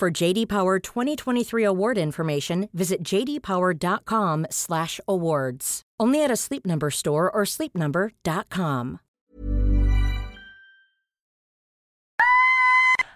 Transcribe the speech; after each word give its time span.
For 0.00 0.10
JD 0.10 0.48
Power 0.48 0.78
2023 0.78 1.62
award 1.62 1.98
information, 1.98 2.70
visit 2.72 3.02
jdpower.com/awards. 3.02 5.82
Only 6.00 6.24
at 6.24 6.30
a 6.30 6.36
Sleep 6.36 6.64
Number 6.64 6.90
store 6.90 7.30
or 7.30 7.42
sleepnumber.com. 7.42 9.00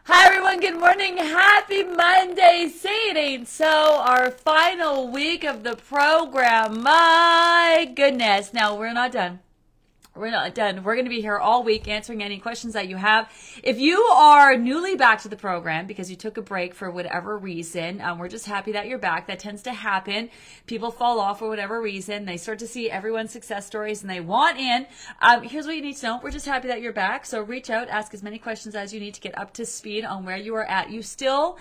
Hi 0.05 0.27
everyone, 0.27 0.61
good 0.61 0.79
morning. 0.79 1.17
Happy 1.17 1.85
Monday. 1.85 2.69
Say 2.69 2.91
it 2.91 3.17
ain't 3.17 3.49
so. 3.49 4.03
Our 4.07 4.31
final 4.31 5.11
week 5.11 5.45
of 5.45 5.63
the 5.63 5.77
program. 5.77 6.83
My 6.83 7.91
goodness. 7.97 8.53
Now 8.53 8.77
we're 8.77 8.93
not 8.93 9.13
done. 9.13 9.41
We're 10.17 10.31
not 10.31 10.55
done. 10.55 10.85
We're 10.85 10.95
going 10.95 11.07
to 11.07 11.11
be 11.11 11.23
here 11.23 11.39
all 11.39 11.65
week 11.65 11.89
answering 11.89 12.23
any 12.23 12.39
questions 12.39 12.75
that 12.75 12.87
you 12.87 12.95
have. 12.95 13.29
If 13.65 13.81
you 13.81 14.01
are 14.01 14.57
newly 14.57 14.95
back 14.95 15.21
to 15.23 15.29
the 15.29 15.35
program 15.35 15.89
because 15.89 16.09
you 16.09 16.15
took 16.15 16.37
a 16.37 16.43
break 16.43 16.73
for 16.73 16.89
whatever 16.89 17.37
reason, 17.37 18.01
um, 18.01 18.21
we're 18.21 18.29
just 18.29 18.47
happy 18.47 18.71
that 18.73 18.87
you're 18.87 18.99
back. 18.99 19.27
That 19.27 19.41
tends 19.41 19.63
to 19.63 19.73
happen. 19.73 20.31
People 20.69 20.93
fall 20.93 21.19
off 21.19 21.41
for 21.41 21.49
whatever 21.49 21.83
reason. 21.83 22.27
They 22.27 22.37
start 22.37 22.61
to 22.61 22.69
see 22.69 22.89
everyone's 22.89 23.33
success 23.33 23.67
stories 23.67 24.03
and 24.03 24.11
they 24.11 24.21
want 24.21 24.57
in. 24.57 24.87
Um, 25.21 25.43
here's 25.43 25.67
what 25.67 25.75
you 25.75 25.83
need 25.83 25.97
to 25.97 26.07
know. 26.07 26.21
We're 26.23 26.31
just 26.31 26.47
happy 26.47 26.69
that 26.69 26.81
you're 26.81 26.93
back. 26.93 27.27
So 27.27 27.43
reach 27.43 27.69
out, 27.69 27.89
ask 27.89 28.15
as 28.15 28.23
many 28.23 28.39
questions 28.39 28.77
as 28.77 28.95
you 28.95 29.01
need 29.01 29.15
to 29.15 29.21
get 29.21 29.37
up 29.37 29.53
to 29.55 29.67
speed 29.67 30.05
on 30.05 30.25
where 30.25 30.37
you 30.37 30.55
are 30.55 30.65
at. 30.65 30.91
You 30.91 31.03
still 31.03 31.59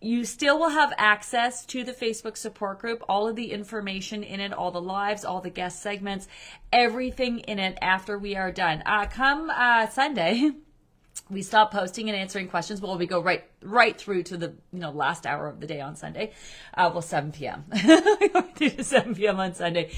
you 0.00 0.24
still 0.24 0.58
will 0.58 0.70
have 0.70 0.92
access 0.96 1.66
to 1.66 1.82
the 1.82 1.92
Facebook 1.92 2.36
support 2.36 2.78
group, 2.78 3.02
all 3.08 3.26
of 3.26 3.36
the 3.36 3.52
information 3.52 4.22
in 4.22 4.40
it, 4.40 4.52
all 4.52 4.70
the 4.70 4.80
lives, 4.80 5.24
all 5.24 5.40
the 5.40 5.50
guest 5.50 5.82
segments, 5.82 6.28
everything 6.72 7.40
in 7.40 7.58
it 7.58 7.76
after 7.82 8.18
we 8.18 8.36
are 8.36 8.52
done. 8.52 8.82
Uh, 8.86 9.06
come 9.06 9.50
uh, 9.50 9.88
Sunday, 9.88 10.52
we 11.30 11.42
stop 11.42 11.72
posting 11.72 12.08
and 12.08 12.16
answering 12.16 12.48
questions. 12.48 12.80
Well, 12.80 12.96
we 12.96 13.06
go 13.06 13.20
right 13.22 13.44
right 13.62 13.98
through 13.98 14.22
to 14.22 14.36
the 14.36 14.54
you 14.72 14.78
know 14.78 14.90
last 14.90 15.26
hour 15.26 15.48
of 15.48 15.60
the 15.60 15.66
day 15.66 15.80
on 15.80 15.96
Sunday. 15.96 16.32
Uh, 16.74 16.90
well, 16.92 17.02
7 17.02 17.32
p.m. 17.32 17.64
through 18.54 18.70
to 18.70 18.84
7 18.84 19.14
p.m. 19.14 19.40
on 19.40 19.54
Sunday, 19.54 19.90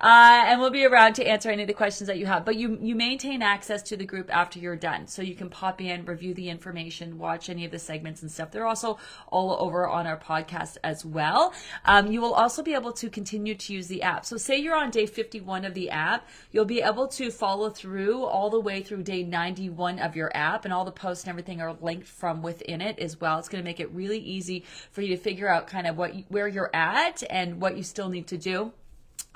uh, 0.00 0.44
and 0.46 0.60
we'll 0.60 0.70
be 0.70 0.84
around 0.84 1.14
to 1.14 1.26
answer 1.26 1.50
any 1.50 1.62
of 1.62 1.68
the 1.68 1.74
questions 1.74 2.08
that 2.08 2.18
you 2.18 2.26
have. 2.26 2.44
But 2.44 2.56
you 2.56 2.78
you 2.80 2.94
maintain 2.94 3.42
access 3.42 3.82
to 3.84 3.96
the 3.96 4.04
group 4.04 4.34
after 4.34 4.58
you're 4.58 4.76
done, 4.76 5.06
so 5.06 5.22
you 5.22 5.34
can 5.34 5.48
pop 5.48 5.80
in, 5.80 6.04
review 6.04 6.34
the 6.34 6.48
information, 6.48 7.18
watch 7.18 7.48
any 7.48 7.64
of 7.64 7.70
the 7.70 7.78
segments 7.78 8.22
and 8.22 8.30
stuff. 8.30 8.50
They're 8.50 8.66
also 8.66 8.98
all 9.28 9.56
over 9.60 9.88
on 9.88 10.06
our 10.06 10.18
podcast 10.18 10.76
as 10.84 11.04
well. 11.04 11.54
Um, 11.84 12.10
you 12.12 12.20
will 12.20 12.34
also 12.34 12.62
be 12.62 12.74
able 12.74 12.92
to 12.92 13.08
continue 13.08 13.54
to 13.54 13.72
use 13.72 13.86
the 13.86 14.02
app. 14.02 14.26
So 14.26 14.36
say 14.36 14.58
you're 14.58 14.76
on 14.76 14.90
day 14.90 15.06
51 15.06 15.64
of 15.64 15.74
the 15.74 15.90
app, 15.90 16.28
you'll 16.52 16.64
be 16.64 16.82
able 16.82 17.08
to 17.08 17.30
follow 17.30 17.70
through 17.70 18.24
all 18.24 18.50
the 18.50 18.60
way 18.60 18.82
through 18.82 19.02
day 19.02 19.22
91 19.22 19.98
of 19.98 20.16
your 20.16 20.34
app, 20.36 20.64
and 20.64 20.74
all 20.74 20.84
the 20.84 20.92
posts 20.92 21.24
and 21.24 21.30
everything 21.30 21.60
are 21.60 21.76
linked 21.80 22.06
from 22.06 22.42
within 22.42 22.80
it 22.80 22.98
as 23.06 23.18
well. 23.18 23.38
It's 23.38 23.48
going 23.48 23.64
to 23.64 23.68
make 23.68 23.80
it 23.80 23.90
really 23.92 24.18
easy 24.18 24.64
for 24.90 25.00
you 25.00 25.08
to 25.08 25.16
figure 25.16 25.48
out 25.48 25.66
kind 25.66 25.86
of 25.86 25.96
what 25.96 26.12
where 26.28 26.46
you're 26.46 26.74
at 26.74 27.22
and 27.30 27.62
what 27.62 27.78
you 27.78 27.82
still 27.82 28.10
need 28.10 28.26
to 28.26 28.36
do. 28.36 28.72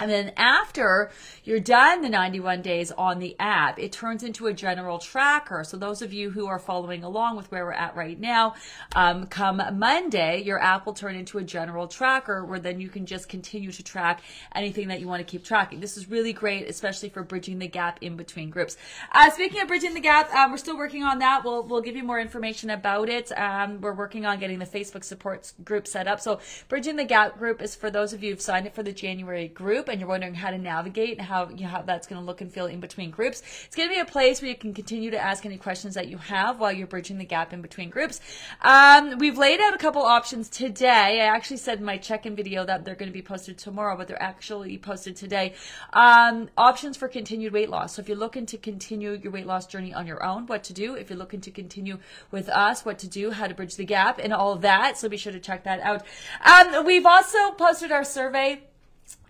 And 0.00 0.10
then 0.10 0.32
after 0.36 1.10
you're 1.44 1.60
done 1.60 2.00
the 2.00 2.08
91 2.08 2.62
days 2.62 2.90
on 2.92 3.18
the 3.18 3.36
app, 3.38 3.78
it 3.78 3.92
turns 3.92 4.22
into 4.22 4.46
a 4.46 4.52
general 4.52 4.98
tracker. 4.98 5.62
So 5.62 5.76
those 5.76 6.00
of 6.00 6.12
you 6.12 6.30
who 6.30 6.46
are 6.46 6.58
following 6.58 7.04
along 7.04 7.36
with 7.36 7.50
where 7.50 7.64
we're 7.66 7.72
at 7.72 7.94
right 7.94 8.18
now, 8.18 8.54
um, 8.96 9.26
come 9.26 9.62
Monday, 9.74 10.42
your 10.42 10.58
app 10.58 10.86
will 10.86 10.94
turn 10.94 11.16
into 11.16 11.38
a 11.38 11.42
general 11.42 11.86
tracker 11.86 12.44
where 12.44 12.58
then 12.58 12.80
you 12.80 12.88
can 12.88 13.04
just 13.04 13.28
continue 13.28 13.70
to 13.72 13.82
track 13.82 14.22
anything 14.54 14.88
that 14.88 15.00
you 15.00 15.06
want 15.06 15.20
to 15.20 15.30
keep 15.30 15.44
tracking. 15.44 15.80
This 15.80 15.96
is 15.98 16.08
really 16.08 16.32
great, 16.32 16.68
especially 16.68 17.10
for 17.10 17.22
bridging 17.22 17.58
the 17.58 17.68
gap 17.68 17.98
in 18.00 18.16
between 18.16 18.48
groups. 18.48 18.76
Uh, 19.12 19.30
speaking 19.30 19.60
of 19.60 19.68
bridging 19.68 19.92
the 19.92 20.00
gap, 20.00 20.32
um, 20.32 20.50
we're 20.50 20.56
still 20.56 20.78
working 20.78 21.02
on 21.02 21.18
that. 21.18 21.44
We'll, 21.44 21.62
we'll 21.62 21.82
give 21.82 21.96
you 21.96 22.04
more 22.04 22.18
information 22.18 22.70
about 22.70 23.10
it. 23.10 23.30
Um, 23.38 23.80
we're 23.82 23.92
working 23.92 24.24
on 24.24 24.38
getting 24.38 24.58
the 24.58 24.66
Facebook 24.66 25.04
support 25.04 25.52
group 25.62 25.86
set 25.86 26.08
up. 26.08 26.20
So 26.20 26.40
bridging 26.68 26.96
the 26.96 27.04
gap 27.04 27.38
group 27.38 27.60
is 27.60 27.74
for 27.74 27.90
those 27.90 28.14
of 28.14 28.22
you 28.22 28.30
who've 28.30 28.40
signed 28.40 28.66
up 28.66 28.74
for 28.74 28.82
the 28.82 28.92
January 28.92 29.48
group 29.48 29.89
and 29.90 30.00
you're 30.00 30.08
wondering 30.08 30.34
how 30.34 30.50
to 30.50 30.58
navigate 30.58 31.18
and 31.18 31.26
how 31.26 31.48
you 31.48 31.64
know, 31.64 31.68
how 31.68 31.82
that's 31.82 32.06
going 32.06 32.20
to 32.20 32.26
look 32.26 32.40
and 32.40 32.52
feel 32.52 32.66
in 32.66 32.80
between 32.80 33.10
groups, 33.10 33.42
it's 33.66 33.76
going 33.76 33.88
to 33.88 33.94
be 33.94 34.00
a 34.00 34.04
place 34.04 34.40
where 34.40 34.50
you 34.50 34.56
can 34.56 34.72
continue 34.74 35.10
to 35.10 35.18
ask 35.18 35.44
any 35.44 35.56
questions 35.56 35.94
that 35.94 36.08
you 36.08 36.18
have 36.18 36.58
while 36.60 36.72
you're 36.72 36.86
bridging 36.86 37.18
the 37.18 37.24
gap 37.24 37.52
in 37.52 37.60
between 37.60 37.90
groups. 37.90 38.20
Um, 38.62 39.18
we've 39.18 39.38
laid 39.38 39.60
out 39.60 39.74
a 39.74 39.78
couple 39.78 40.02
options 40.02 40.48
today. 40.48 41.20
I 41.20 41.26
actually 41.26 41.58
said 41.58 41.78
in 41.78 41.84
my 41.84 41.98
check-in 41.98 42.36
video 42.36 42.64
that 42.64 42.84
they're 42.84 42.94
going 42.94 43.08
to 43.08 43.12
be 43.12 43.22
posted 43.22 43.58
tomorrow, 43.58 43.96
but 43.96 44.08
they're 44.08 44.22
actually 44.22 44.78
posted 44.78 45.16
today. 45.16 45.54
Um, 45.92 46.48
options 46.56 46.96
for 46.96 47.08
continued 47.08 47.52
weight 47.52 47.70
loss. 47.70 47.94
So 47.94 48.02
if 48.02 48.08
you're 48.08 48.16
looking 48.16 48.46
to 48.46 48.58
continue 48.58 49.12
your 49.12 49.32
weight 49.32 49.46
loss 49.46 49.66
journey 49.66 49.92
on 49.92 50.06
your 50.06 50.24
own, 50.24 50.46
what 50.46 50.64
to 50.64 50.72
do. 50.72 50.94
If 50.94 51.10
you're 51.10 51.18
looking 51.18 51.40
to 51.42 51.50
continue 51.50 51.98
with 52.30 52.48
us, 52.48 52.84
what 52.84 52.98
to 53.00 53.08
do, 53.08 53.30
how 53.30 53.46
to 53.46 53.54
bridge 53.54 53.76
the 53.76 53.84
gap, 53.84 54.18
and 54.22 54.32
all 54.32 54.56
that. 54.56 54.98
So 54.98 55.08
be 55.08 55.16
sure 55.16 55.32
to 55.32 55.40
check 55.40 55.64
that 55.64 55.80
out. 55.80 56.04
Um, 56.44 56.84
we've 56.84 57.06
also 57.06 57.52
posted 57.52 57.92
our 57.92 58.04
survey 58.04 58.62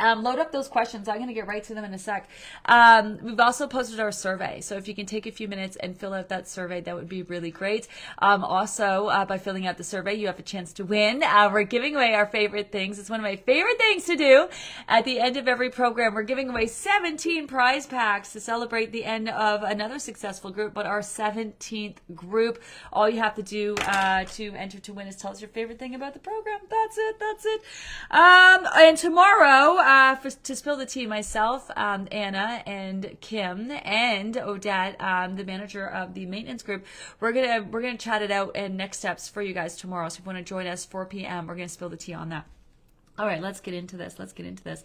um, 0.00 0.22
load 0.22 0.38
up 0.38 0.50
those 0.52 0.68
questions. 0.68 1.08
I'm 1.08 1.16
going 1.16 1.28
to 1.28 1.34
get 1.34 1.46
right 1.46 1.62
to 1.64 1.74
them 1.74 1.84
in 1.84 1.92
a 1.92 1.98
sec. 1.98 2.28
Um, 2.64 3.18
we've 3.22 3.40
also 3.40 3.66
posted 3.66 4.00
our 4.00 4.12
survey. 4.12 4.60
So 4.60 4.76
if 4.76 4.88
you 4.88 4.94
can 4.94 5.06
take 5.06 5.26
a 5.26 5.30
few 5.30 5.46
minutes 5.46 5.76
and 5.76 5.96
fill 5.96 6.14
out 6.14 6.28
that 6.30 6.48
survey, 6.48 6.80
that 6.80 6.94
would 6.94 7.08
be 7.08 7.22
really 7.22 7.50
great. 7.50 7.86
Um, 8.18 8.42
also, 8.42 9.06
uh, 9.08 9.24
by 9.24 9.38
filling 9.38 9.66
out 9.66 9.76
the 9.76 9.84
survey, 9.84 10.14
you 10.14 10.26
have 10.26 10.38
a 10.38 10.42
chance 10.42 10.72
to 10.74 10.84
win. 10.84 11.22
Uh, 11.22 11.50
we're 11.52 11.64
giving 11.64 11.94
away 11.96 12.14
our 12.14 12.26
favorite 12.26 12.72
things. 12.72 12.98
It's 12.98 13.10
one 13.10 13.20
of 13.20 13.24
my 13.24 13.36
favorite 13.36 13.78
things 13.78 14.04
to 14.06 14.16
do. 14.16 14.48
At 14.88 15.04
the 15.04 15.20
end 15.20 15.36
of 15.36 15.48
every 15.48 15.70
program, 15.70 16.14
we're 16.14 16.22
giving 16.22 16.48
away 16.48 16.66
17 16.66 17.46
prize 17.46 17.86
packs 17.86 18.32
to 18.32 18.40
celebrate 18.40 18.92
the 18.92 19.04
end 19.04 19.28
of 19.28 19.62
another 19.62 19.98
successful 19.98 20.50
group, 20.50 20.72
but 20.72 20.86
our 20.86 21.00
17th 21.00 21.96
group. 22.14 22.62
All 22.92 23.08
you 23.08 23.18
have 23.20 23.34
to 23.34 23.42
do 23.42 23.74
uh, 23.86 24.24
to 24.24 24.54
enter 24.54 24.78
to 24.80 24.92
win 24.92 25.06
is 25.06 25.16
tell 25.16 25.30
us 25.30 25.40
your 25.40 25.48
favorite 25.48 25.78
thing 25.78 25.94
about 25.94 26.14
the 26.14 26.20
program. 26.20 26.60
That's 26.68 26.96
it. 26.98 27.16
That's 27.18 27.44
it. 27.44 27.60
Um, 28.10 28.66
and 28.76 28.96
tomorrow, 28.96 29.69
uh, 29.78 30.16
for, 30.16 30.30
to 30.30 30.56
spill 30.56 30.76
the 30.76 30.86
tea, 30.86 31.06
myself, 31.06 31.70
um, 31.76 32.08
Anna, 32.10 32.62
and 32.66 33.16
Kim, 33.20 33.70
and 33.70 34.36
Odette, 34.36 35.00
um, 35.00 35.36
the 35.36 35.44
manager 35.44 35.86
of 35.86 36.14
the 36.14 36.26
maintenance 36.26 36.62
group, 36.62 36.86
we're 37.20 37.32
gonna 37.32 37.62
we're 37.70 37.82
gonna 37.82 37.96
chat 37.96 38.22
it 38.22 38.30
out 38.30 38.52
and 38.54 38.76
next 38.76 38.98
steps 38.98 39.28
for 39.28 39.42
you 39.42 39.54
guys 39.54 39.76
tomorrow. 39.76 40.08
So 40.08 40.14
if 40.14 40.20
you 40.20 40.26
want 40.26 40.38
to 40.38 40.44
join 40.44 40.66
us 40.66 40.84
4 40.84 41.06
p.m., 41.06 41.46
we're 41.46 41.56
gonna 41.56 41.68
spill 41.68 41.88
the 41.88 41.96
tea 41.96 42.14
on 42.14 42.30
that. 42.30 42.46
All 43.18 43.26
right, 43.26 43.42
let's 43.42 43.60
get 43.60 43.74
into 43.74 43.98
this. 43.98 44.18
Let's 44.18 44.32
get 44.32 44.46
into 44.46 44.64
this. 44.64 44.82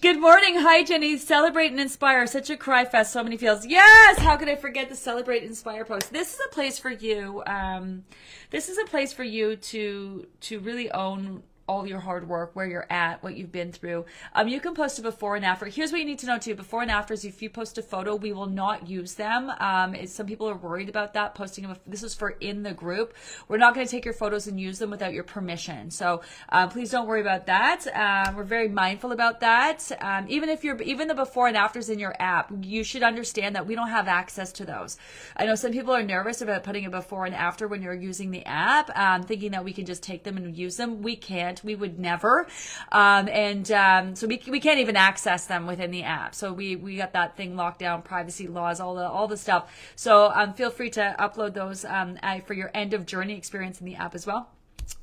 Good 0.00 0.18
morning. 0.18 0.58
Hi, 0.60 0.82
Jenny. 0.82 1.18
Celebrate 1.18 1.70
and 1.70 1.78
inspire. 1.78 2.26
Such 2.26 2.48
a 2.48 2.56
cry 2.56 2.86
fest. 2.86 3.12
So 3.12 3.22
many 3.22 3.36
feels. 3.36 3.66
Yes. 3.66 4.18
How 4.18 4.36
could 4.38 4.48
I 4.48 4.56
forget 4.56 4.88
the 4.88 4.96
celebrate 4.96 5.42
and 5.42 5.50
inspire 5.50 5.84
post? 5.84 6.10
This 6.10 6.32
is 6.32 6.40
a 6.46 6.54
place 6.54 6.78
for 6.78 6.88
you. 6.88 7.42
Um, 7.46 8.04
this 8.48 8.70
is 8.70 8.78
a 8.78 8.86
place 8.86 9.12
for 9.12 9.24
you 9.24 9.56
to, 9.56 10.26
to 10.40 10.60
really 10.60 10.90
own 10.90 11.42
all 11.66 11.86
your 11.86 12.00
hard 12.00 12.28
work, 12.28 12.50
where 12.54 12.66
you're 12.66 12.86
at, 12.90 13.22
what 13.22 13.36
you've 13.36 13.52
been 13.52 13.72
through. 13.72 14.04
Um, 14.34 14.48
you 14.48 14.60
can 14.60 14.74
post 14.74 14.98
a 14.98 15.02
before 15.02 15.36
and 15.36 15.44
after. 15.44 15.66
Here's 15.66 15.92
what 15.92 15.98
you 15.98 16.06
need 16.06 16.18
to 16.20 16.26
know 16.26 16.38
too: 16.38 16.54
before 16.54 16.82
and 16.82 16.90
afters. 16.90 17.24
If 17.24 17.42
you 17.42 17.50
post 17.50 17.78
a 17.78 17.82
photo, 17.82 18.16
we 18.16 18.32
will 18.32 18.46
not 18.46 18.88
use 18.88 19.14
them. 19.14 19.50
Um, 19.58 19.96
some 20.06 20.26
people 20.26 20.48
are 20.48 20.56
worried 20.56 20.88
about 20.88 21.14
that. 21.14 21.34
Posting 21.34 21.66
them. 21.66 21.76
This 21.86 22.02
is 22.02 22.14
for 22.14 22.30
in 22.30 22.62
the 22.62 22.72
group. 22.72 23.14
We're 23.48 23.58
not 23.58 23.74
going 23.74 23.86
to 23.86 23.90
take 23.90 24.04
your 24.04 24.14
photos 24.14 24.46
and 24.46 24.60
use 24.60 24.78
them 24.78 24.90
without 24.90 25.12
your 25.12 25.24
permission. 25.24 25.90
So 25.90 26.22
uh, 26.50 26.68
please 26.68 26.90
don't 26.90 27.06
worry 27.06 27.20
about 27.20 27.46
that. 27.46 27.86
Um, 27.94 28.36
we're 28.36 28.44
very 28.44 28.68
mindful 28.68 29.12
about 29.12 29.40
that. 29.40 29.90
Um, 30.00 30.26
even 30.28 30.48
if 30.48 30.64
you're 30.64 30.80
even 30.82 31.08
the 31.08 31.14
before 31.14 31.48
and 31.48 31.56
afters 31.56 31.88
in 31.88 31.98
your 31.98 32.14
app, 32.18 32.52
you 32.62 32.84
should 32.84 33.02
understand 33.02 33.56
that 33.56 33.66
we 33.66 33.74
don't 33.74 33.88
have 33.88 34.08
access 34.08 34.52
to 34.52 34.64
those. 34.64 34.98
I 35.36 35.46
know 35.46 35.54
some 35.54 35.72
people 35.72 35.94
are 35.94 36.02
nervous 36.02 36.42
about 36.42 36.64
putting 36.64 36.86
a 36.86 36.90
before 36.90 37.26
and 37.26 37.34
after 37.34 37.68
when 37.68 37.82
you're 37.82 37.94
using 37.94 38.30
the 38.30 38.44
app, 38.46 38.96
um, 38.96 39.22
thinking 39.22 39.52
that 39.52 39.64
we 39.64 39.72
can 39.72 39.86
just 39.86 40.02
take 40.02 40.24
them 40.24 40.36
and 40.36 40.56
use 40.56 40.76
them. 40.76 41.02
We 41.02 41.16
can't 41.16 41.53
can't. 41.54 41.64
We 41.64 41.74
would 41.74 41.98
never. 41.98 42.46
Um, 42.92 43.28
and 43.28 43.70
um, 43.72 44.16
so 44.16 44.26
we, 44.26 44.42
we 44.48 44.60
can't 44.60 44.80
even 44.80 44.96
access 44.96 45.46
them 45.46 45.66
within 45.66 45.90
the 45.90 46.02
app. 46.02 46.34
So 46.34 46.52
we, 46.52 46.76
we 46.76 46.96
got 46.96 47.12
that 47.12 47.36
thing 47.36 47.56
locked 47.56 47.80
down, 47.80 48.02
privacy 48.02 48.46
laws, 48.46 48.80
all 48.80 48.94
the 48.94 49.08
all 49.08 49.28
the 49.28 49.36
stuff. 49.36 49.72
So 49.96 50.30
um, 50.34 50.54
feel 50.54 50.70
free 50.70 50.90
to 50.90 51.14
upload 51.18 51.54
those 51.54 51.84
um, 51.84 52.18
for 52.46 52.54
your 52.54 52.70
end 52.74 52.94
of 52.94 53.06
journey 53.06 53.36
experience 53.36 53.80
in 53.80 53.86
the 53.86 53.94
app 53.96 54.14
as 54.14 54.26
well. 54.26 54.48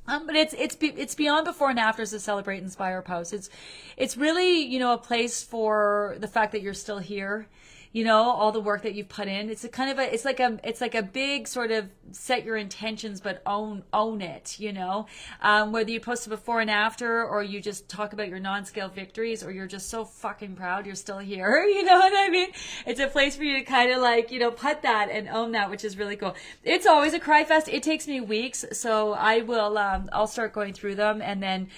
Um, 0.08 0.28
but 0.28 0.36
it's 0.36 0.54
it's 0.54 0.78
it's 0.80 1.16
beyond 1.16 1.46
before 1.46 1.70
and 1.70 1.80
afters 1.80 2.12
to 2.12 2.20
celebrate 2.20 2.62
inspire 2.62 3.02
post. 3.02 3.34
It's 3.34 3.50
it's 3.98 4.18
really 4.18 4.62
you 4.62 4.80
know 4.80 4.94
a 4.94 4.98
place 4.98 5.42
for 5.42 6.18
the 6.20 6.28
fact 6.28 6.52
that 6.52 6.62
you're 6.62 6.74
still 6.74 7.00
here 7.00 7.48
you 7.94 8.06
know, 8.06 8.24
all 8.24 8.52
the 8.52 8.60
work 8.60 8.84
that 8.84 8.96
you've 8.96 9.10
put 9.10 9.28
in. 9.28 9.50
It's 9.50 9.64
a 9.66 9.70
kind 9.70 9.92
of 9.92 10.00
a, 10.00 10.14
it's 10.14 10.24
like 10.24 10.40
a, 10.40 10.60
it's 10.64 10.80
like 10.80 10.96
a 10.96 11.04
big 11.04 11.48
sort 11.48 11.72
of 11.72 11.90
set 12.12 12.46
your 12.46 12.56
intentions, 12.56 13.20
but 13.20 13.42
own, 13.46 13.84
own 13.92 14.22
it, 14.22 14.60
you 14.60 14.72
know, 14.72 15.08
um, 15.42 15.74
whether 15.74 15.92
you 15.92 16.00
post 16.00 16.26
a 16.26 16.30
before 16.30 16.62
and 16.62 16.70
after, 16.70 17.26
or 17.26 17.44
you 17.44 17.60
just 17.60 17.90
talk 17.90 18.14
about 18.14 18.30
your 18.30 18.40
non-scale 18.40 18.90
victories, 18.90 19.44
or 19.44 19.52
you're 19.52 19.68
just 19.68 19.90
so 19.90 20.06
fucking 20.06 20.56
proud 20.56 20.86
you're 20.86 20.96
still 20.96 21.20
here. 21.20 21.68
You 21.82 21.88
know 21.88 21.98
what 21.98 22.14
I 22.16 22.30
mean? 22.30 22.50
It's 22.86 23.00
a 23.00 23.08
place 23.08 23.36
for 23.36 23.44
you 23.44 23.58
to 23.58 23.64
kind 23.64 23.92
of 23.92 24.02
like, 24.02 24.30
you 24.32 24.40
know, 24.40 24.52
put 24.52 24.84
that 24.84 25.10
and 25.10 25.28
own 25.30 25.54
that, 25.54 25.70
which 25.70 25.84
is 25.84 25.98
really 25.98 26.16
cool. 26.16 26.36
It's 26.64 26.86
always 26.86 27.14
a 27.14 27.20
cry 27.20 27.44
fest. 27.44 27.68
It 27.70 27.82
takes 27.82 28.08
me 28.08 28.20
weeks. 28.20 28.66
So 28.74 29.14
I 29.14 29.40
will, 29.40 29.78
um, 29.78 30.10
I'll 30.14 30.28
start 30.28 30.54
going 30.54 30.74
through 30.74 30.96
them 30.96 31.22
and 31.22 31.42
then, 31.42 31.70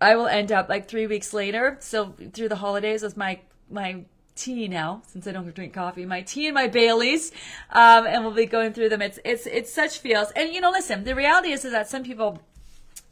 I 0.00 0.16
will 0.16 0.26
end 0.26 0.52
up 0.52 0.68
like 0.68 0.88
three 0.88 1.06
weeks 1.06 1.32
later. 1.32 1.76
So 1.80 2.14
through 2.32 2.48
the 2.48 2.56
holidays 2.56 3.02
with 3.02 3.16
my 3.16 3.40
my 3.70 4.04
tea 4.36 4.68
now, 4.68 5.02
since 5.06 5.26
I 5.26 5.32
don't 5.32 5.54
drink 5.54 5.74
coffee, 5.74 6.04
my 6.06 6.22
tea 6.22 6.46
and 6.46 6.54
my 6.54 6.68
Baileys, 6.68 7.32
um, 7.70 8.06
and 8.06 8.24
we'll 8.24 8.34
be 8.34 8.46
going 8.46 8.72
through 8.72 8.88
them. 8.88 9.02
It's 9.02 9.18
it's 9.24 9.46
it's 9.46 9.72
such 9.72 9.98
feels. 9.98 10.30
And 10.32 10.52
you 10.52 10.60
know, 10.60 10.70
listen, 10.70 11.04
the 11.04 11.14
reality 11.14 11.52
is 11.52 11.64
is 11.64 11.72
that 11.72 11.88
some 11.88 12.02
people 12.02 12.40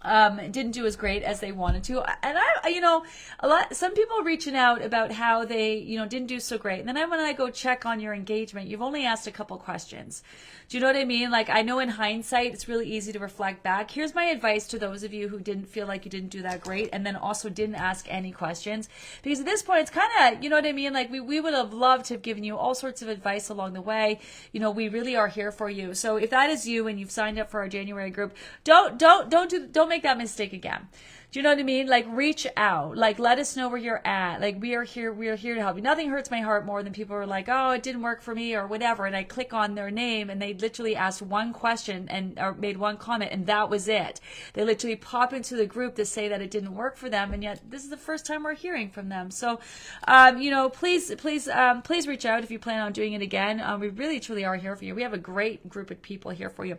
um, 0.02 0.50
didn't 0.50 0.72
do 0.72 0.86
as 0.86 0.96
great 0.96 1.22
as 1.22 1.40
they 1.40 1.52
wanted 1.52 1.84
to. 1.84 2.02
And 2.24 2.38
I, 2.38 2.68
you 2.68 2.80
know, 2.80 3.04
a 3.40 3.48
lot, 3.48 3.74
some 3.74 3.94
people 3.94 4.22
reaching 4.22 4.56
out 4.56 4.82
about 4.82 5.12
how 5.12 5.44
they, 5.44 5.76
you 5.76 5.98
know, 5.98 6.06
didn't 6.06 6.28
do 6.28 6.40
so 6.40 6.58
great. 6.58 6.80
And 6.80 6.88
then 6.88 6.96
I, 6.96 7.04
when 7.04 7.20
I 7.20 7.32
go 7.32 7.50
check 7.50 7.86
on 7.86 8.00
your 8.00 8.14
engagement, 8.14 8.68
you've 8.68 8.82
only 8.82 9.04
asked 9.04 9.26
a 9.26 9.32
couple 9.32 9.56
questions. 9.58 10.22
Do 10.68 10.78
you 10.78 10.80
know 10.80 10.86
what 10.86 10.96
I 10.96 11.04
mean? 11.04 11.30
Like, 11.30 11.50
I 11.50 11.60
know 11.60 11.80
in 11.80 11.90
hindsight, 11.90 12.54
it's 12.54 12.66
really 12.66 12.88
easy 12.88 13.12
to 13.12 13.18
reflect 13.18 13.62
back. 13.62 13.90
Here's 13.90 14.14
my 14.14 14.24
advice 14.24 14.66
to 14.68 14.78
those 14.78 15.02
of 15.02 15.12
you 15.12 15.28
who 15.28 15.38
didn't 15.38 15.66
feel 15.66 15.86
like 15.86 16.06
you 16.06 16.10
didn't 16.10 16.30
do 16.30 16.40
that 16.42 16.62
great 16.62 16.88
and 16.94 17.04
then 17.04 17.14
also 17.14 17.50
didn't 17.50 17.74
ask 17.74 18.06
any 18.08 18.32
questions. 18.32 18.88
Because 19.22 19.40
at 19.40 19.44
this 19.44 19.62
point, 19.62 19.80
it's 19.82 19.90
kind 19.90 20.10
of, 20.18 20.42
you 20.42 20.48
know 20.48 20.56
what 20.56 20.66
I 20.66 20.72
mean? 20.72 20.94
Like, 20.94 21.10
we, 21.10 21.20
we 21.20 21.40
would 21.40 21.52
have 21.52 21.74
loved 21.74 22.06
to 22.06 22.14
have 22.14 22.22
given 22.22 22.42
you 22.42 22.56
all 22.56 22.74
sorts 22.74 23.02
of 23.02 23.08
advice 23.08 23.50
along 23.50 23.74
the 23.74 23.82
way. 23.82 24.18
You 24.52 24.60
know, 24.60 24.70
we 24.70 24.88
really 24.88 25.14
are 25.14 25.28
here 25.28 25.52
for 25.52 25.68
you. 25.68 25.92
So 25.92 26.16
if 26.16 26.30
that 26.30 26.48
is 26.48 26.66
you 26.66 26.86
and 26.86 26.98
you've 26.98 27.10
signed 27.10 27.38
up 27.38 27.50
for 27.50 27.60
our 27.60 27.68
January 27.68 28.08
group, 28.08 28.34
don't, 28.64 28.98
don't, 28.98 29.28
don't 29.28 29.50
do, 29.50 29.66
don't 29.66 29.90
make 29.92 30.02
that 30.02 30.16
mistake 30.16 30.52
again. 30.54 30.88
Do 31.32 31.38
you 31.38 31.44
know 31.44 31.48
what 31.48 31.60
I 31.60 31.62
mean? 31.62 31.86
Like 31.86 32.04
reach 32.10 32.46
out. 32.58 32.98
Like 32.98 33.18
let 33.18 33.38
us 33.38 33.56
know 33.56 33.70
where 33.70 33.78
you're 33.78 34.06
at. 34.06 34.42
Like 34.42 34.60
we 34.60 34.74
are 34.74 34.82
here. 34.82 35.10
We 35.10 35.28
are 35.28 35.34
here 35.34 35.54
to 35.54 35.62
help 35.62 35.76
you. 35.76 35.82
Nothing 35.82 36.10
hurts 36.10 36.30
my 36.30 36.42
heart 36.42 36.66
more 36.66 36.82
than 36.82 36.92
people 36.92 37.16
are 37.16 37.26
like, 37.26 37.48
oh, 37.48 37.70
it 37.70 37.82
didn't 37.82 38.02
work 38.02 38.20
for 38.20 38.34
me 38.34 38.54
or 38.54 38.66
whatever. 38.66 39.06
And 39.06 39.16
I 39.16 39.22
click 39.22 39.54
on 39.54 39.74
their 39.74 39.90
name 39.90 40.28
and 40.28 40.42
they 40.42 40.52
literally 40.52 40.94
asked 40.94 41.22
one 41.22 41.54
question 41.54 42.06
and 42.10 42.38
or 42.38 42.52
made 42.52 42.76
one 42.76 42.98
comment 42.98 43.30
and 43.32 43.46
that 43.46 43.70
was 43.70 43.88
it. 43.88 44.20
They 44.52 44.62
literally 44.62 44.94
pop 44.94 45.32
into 45.32 45.56
the 45.56 45.64
group 45.64 45.94
to 45.94 46.04
say 46.04 46.28
that 46.28 46.42
it 46.42 46.50
didn't 46.50 46.74
work 46.74 46.98
for 46.98 47.08
them. 47.08 47.32
And 47.32 47.42
yet 47.42 47.62
this 47.66 47.82
is 47.82 47.88
the 47.88 47.96
first 47.96 48.26
time 48.26 48.42
we're 48.42 48.52
hearing 48.52 48.90
from 48.90 49.08
them. 49.08 49.30
So, 49.30 49.58
um, 50.06 50.38
you 50.38 50.50
know, 50.50 50.68
please, 50.68 51.14
please, 51.14 51.48
um, 51.48 51.80
please 51.80 52.06
reach 52.06 52.26
out 52.26 52.44
if 52.44 52.50
you 52.50 52.58
plan 52.58 52.80
on 52.80 52.92
doing 52.92 53.14
it 53.14 53.22
again. 53.22 53.58
Um, 53.58 53.80
we 53.80 53.88
really, 53.88 54.20
truly 54.20 54.44
are 54.44 54.56
here 54.56 54.76
for 54.76 54.84
you. 54.84 54.94
We 54.94 55.02
have 55.02 55.14
a 55.14 55.18
great 55.18 55.66
group 55.66 55.90
of 55.90 56.02
people 56.02 56.30
here 56.30 56.50
for 56.50 56.66
you. 56.66 56.76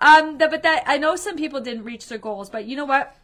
Um, 0.00 0.38
but 0.38 0.62
that 0.62 0.84
I 0.86 0.96
know 0.96 1.16
some 1.16 1.36
people 1.36 1.60
didn't 1.60 1.84
reach 1.84 2.08
their 2.08 2.16
goals, 2.16 2.48
but 2.48 2.64
you 2.64 2.76
know 2.76 2.86
what? 2.86 3.14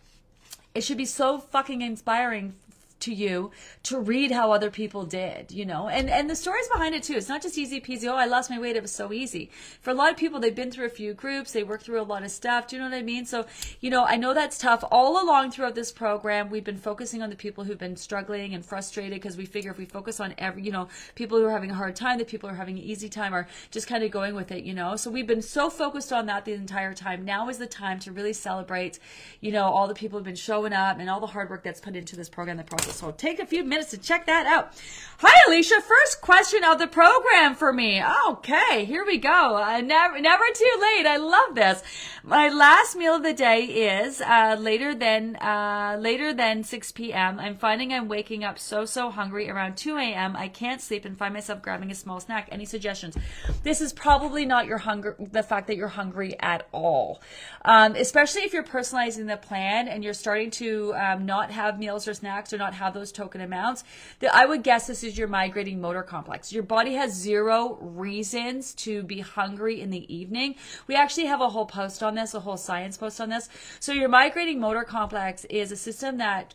It 0.77 0.85
should 0.85 0.99
be 0.99 1.07
so 1.07 1.39
fucking 1.39 1.81
inspiring 1.81 2.55
to 3.01 3.13
you 3.13 3.51
to 3.85 3.99
read 3.99 4.31
how 4.31 4.53
other 4.53 4.71
people 4.71 5.05
did, 5.05 5.53
you 5.53 5.67
know, 5.67 5.89
and 5.89 6.09
and 6.09 6.31
the 6.31 6.37
stories 6.37 6.69
behind 6.69 6.95
it 6.95 7.03
too. 7.03 7.15
It's 7.15 7.29
not 7.29 7.43
just 7.43 7.59
easy 7.59 7.81
peasy. 7.81 8.07
Oh, 8.07 8.17
I 8.17 8.27
lost 8.27 8.51
my 8.51 8.59
weight. 8.59 8.77
It 8.77 8.83
was 8.83 8.93
so 8.93 9.13
easy. 9.13 9.51
For 9.81 9.91
a 9.91 9.95
lot 9.95 10.11
of 10.11 10.17
people, 10.17 10.41
they've 10.41 10.55
been 10.55 10.71
through 10.71 10.87
a 10.87 10.91
few 10.91 11.15
groups. 11.15 11.53
They 11.53 11.63
work 11.63 11.83
through 11.83 12.01
a 12.01 12.03
lot 12.03 12.23
of 12.23 12.31
stuff. 12.31 12.69
Do 12.69 12.77
you 12.77 12.83
know 12.83 12.89
what 12.89 12.97
I 12.97 13.03
mean? 13.03 13.27
So, 13.27 13.47
you 13.81 13.91
know, 13.91 14.05
I 14.05 14.17
know 14.17 14.35
that's 14.35 14.59
tough. 14.59 14.83
All 14.91 15.23
along 15.23 15.51
throughout 15.51 15.75
this 15.75 15.93
program, 15.93 16.51
we've 16.51 16.65
been 16.65 16.79
focusing 16.79 17.23
on 17.23 17.31
the 17.31 17.37
people 17.37 17.65
who've 17.65 17.79
been 17.79 17.97
struggling 17.97 18.55
and 18.55 18.65
frustrated 18.65 19.21
because 19.21 19.37
we 19.37 19.47
figure 19.47 19.71
if 19.71 19.79
we 19.79 19.85
focus 19.85 20.21
on 20.21 20.35
every, 20.39 20.63
you 20.63 20.73
know, 20.73 20.89
people 21.15 21.39
who 21.39 21.45
are 21.45 21.51
having 21.51 21.71
a 21.71 21.75
hard 21.75 21.97
time, 21.97 22.19
the 22.19 22.25
people 22.25 22.49
who 22.49 22.55
are 22.55 22.59
having 22.59 22.79
an 22.79 22.85
easy 22.85 23.09
time 23.09 23.35
are 23.35 23.47
just 23.71 23.87
kind 23.87 24.03
of 24.03 24.11
going 24.11 24.35
with 24.35 24.51
it, 24.51 24.65
you 24.65 24.75
know. 24.75 24.97
So 24.97 25.11
we've 25.11 25.27
been 25.27 25.43
so 25.43 25.71
focused 25.71 26.13
on 26.13 26.27
that 26.27 26.45
the 26.45 26.53
entire 26.55 26.95
time. 26.95 27.25
Now 27.25 27.49
is 27.49 27.59
the 27.59 27.67
time 27.67 27.99
to 28.01 28.13
really 28.13 28.33
celebrate, 28.33 28.99
you 29.41 29.53
know, 29.53 29.65
all 29.65 29.87
the 29.87 29.95
people 29.95 30.19
who've 30.19 30.25
been 30.25 30.35
showing 30.35 30.73
up 30.73 30.99
and 30.99 31.11
all 31.11 31.21
the 31.21 31.27
hard 31.27 31.51
work 31.51 31.63
that's 31.63 31.81
put 31.81 31.97
into 31.97 32.17
this 32.17 32.29
program, 32.29 32.57
the 32.57 32.65
So 32.93 33.11
take 33.13 33.39
a 33.39 33.47
few 33.47 33.65
minutes 33.65 33.91
to 33.91 33.99
check 33.99 34.27
that 34.27 34.47
out. 34.47 34.73
Hi, 35.21 35.35
Alicia. 35.49 35.81
First 35.81 36.21
question 36.21 36.63
of 36.63 36.79
the 36.79 36.87
program 36.87 37.55
for 37.55 37.73
me. 37.73 38.03
Okay, 38.29 38.85
here 38.85 39.03
we 39.07 39.17
go. 39.17 39.57
Uh, 39.57 39.81
never, 39.81 40.21
never 40.21 40.45
too 40.55 40.79
late. 40.79 41.07
I 41.07 41.17
love 41.17 41.55
this. 41.55 41.83
My 42.23 42.51
last 42.51 42.97
meal 42.97 43.15
of 43.15 43.23
the 43.23 43.33
day 43.33 43.63
is 43.65 44.21
uh, 44.21 44.59
later 44.61 44.95
than 44.95 45.37
uh, 45.37 45.97
later 45.99 46.35
than 46.35 46.65
6 46.65 46.93
p.m. 46.93 47.41
I'm 47.41 47.57
finding 47.57 47.95
I'm 47.95 48.09
waking 48.09 48.45
up 48.45 48.59
so 48.59 48.85
so 48.85 49.11
hungry 49.11 49.49
around 49.49 49.79
2 49.79 49.97
a.m. 49.97 50.37
I 50.37 50.49
can't 50.49 50.83
sleep 50.83 51.07
and 51.07 51.17
find 51.17 51.33
myself 51.33 51.63
grabbing 51.63 51.91
a 51.91 51.95
small 51.95 52.21
snack. 52.21 52.51
Any 52.53 52.67
suggestions? 52.67 53.17
This 53.63 53.81
is 53.81 53.95
probably 53.95 54.45
not 54.45 54.67
your 54.67 54.79
hunger. 54.79 55.17
The 55.19 55.43
fact 55.43 55.69
that 55.69 55.77
you're 55.77 55.89
hungry 55.89 56.37
at 56.41 56.69
all, 56.73 57.23
um, 57.65 57.95
especially 57.95 58.43
if 58.43 58.53
you're 58.53 58.65
personalizing 58.65 59.29
the 59.29 59.39
plan 59.39 59.89
and 59.89 60.05
you're 60.05 60.13
starting 60.13 60.51
to 60.51 60.95
um, 60.95 61.25
not 61.25 61.53
have 61.53 61.79
meals 61.79 62.07
or 62.07 62.13
snacks 62.13 62.53
or 62.53 62.59
not 62.59 62.75
have 62.77 62.95
those 62.95 63.13
token 63.13 63.41
amounts. 63.41 63.85
That 64.21 64.35
I 64.35 64.47
would 64.47 64.63
guess 64.63 64.87
this 64.87 65.03
is 65.03 65.19
your 65.19 65.29
migrating 65.29 65.81
motor 65.81 66.03
complex. 66.03 66.53
Your 66.53 66.63
body 66.63 66.95
has 66.95 67.13
zero 67.13 67.79
reasons 67.81 68.75
to 68.75 69.03
be 69.03 69.21
hungry 69.21 69.81
in 69.81 69.91
the 69.91 70.05
evening. 70.15 70.55
We 70.87 70.95
actually 70.95 71.27
have 71.27 71.41
a 71.41 71.49
whole 71.49 71.67
post 71.67 72.03
on 72.03 72.15
this, 72.15 72.35
a 72.35 72.41
whole 72.41 72.57
science 72.57 72.97
post 72.97 73.21
on 73.21 73.29
this. 73.29 73.49
So 73.81 73.93
your 73.93 74.09
migrating 74.09 74.61
motor 74.61 74.85
complex 74.85 75.45
is 75.47 75.73
a 75.73 75.77
system 75.77 76.19
that 76.19 76.55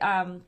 um, 0.00 0.42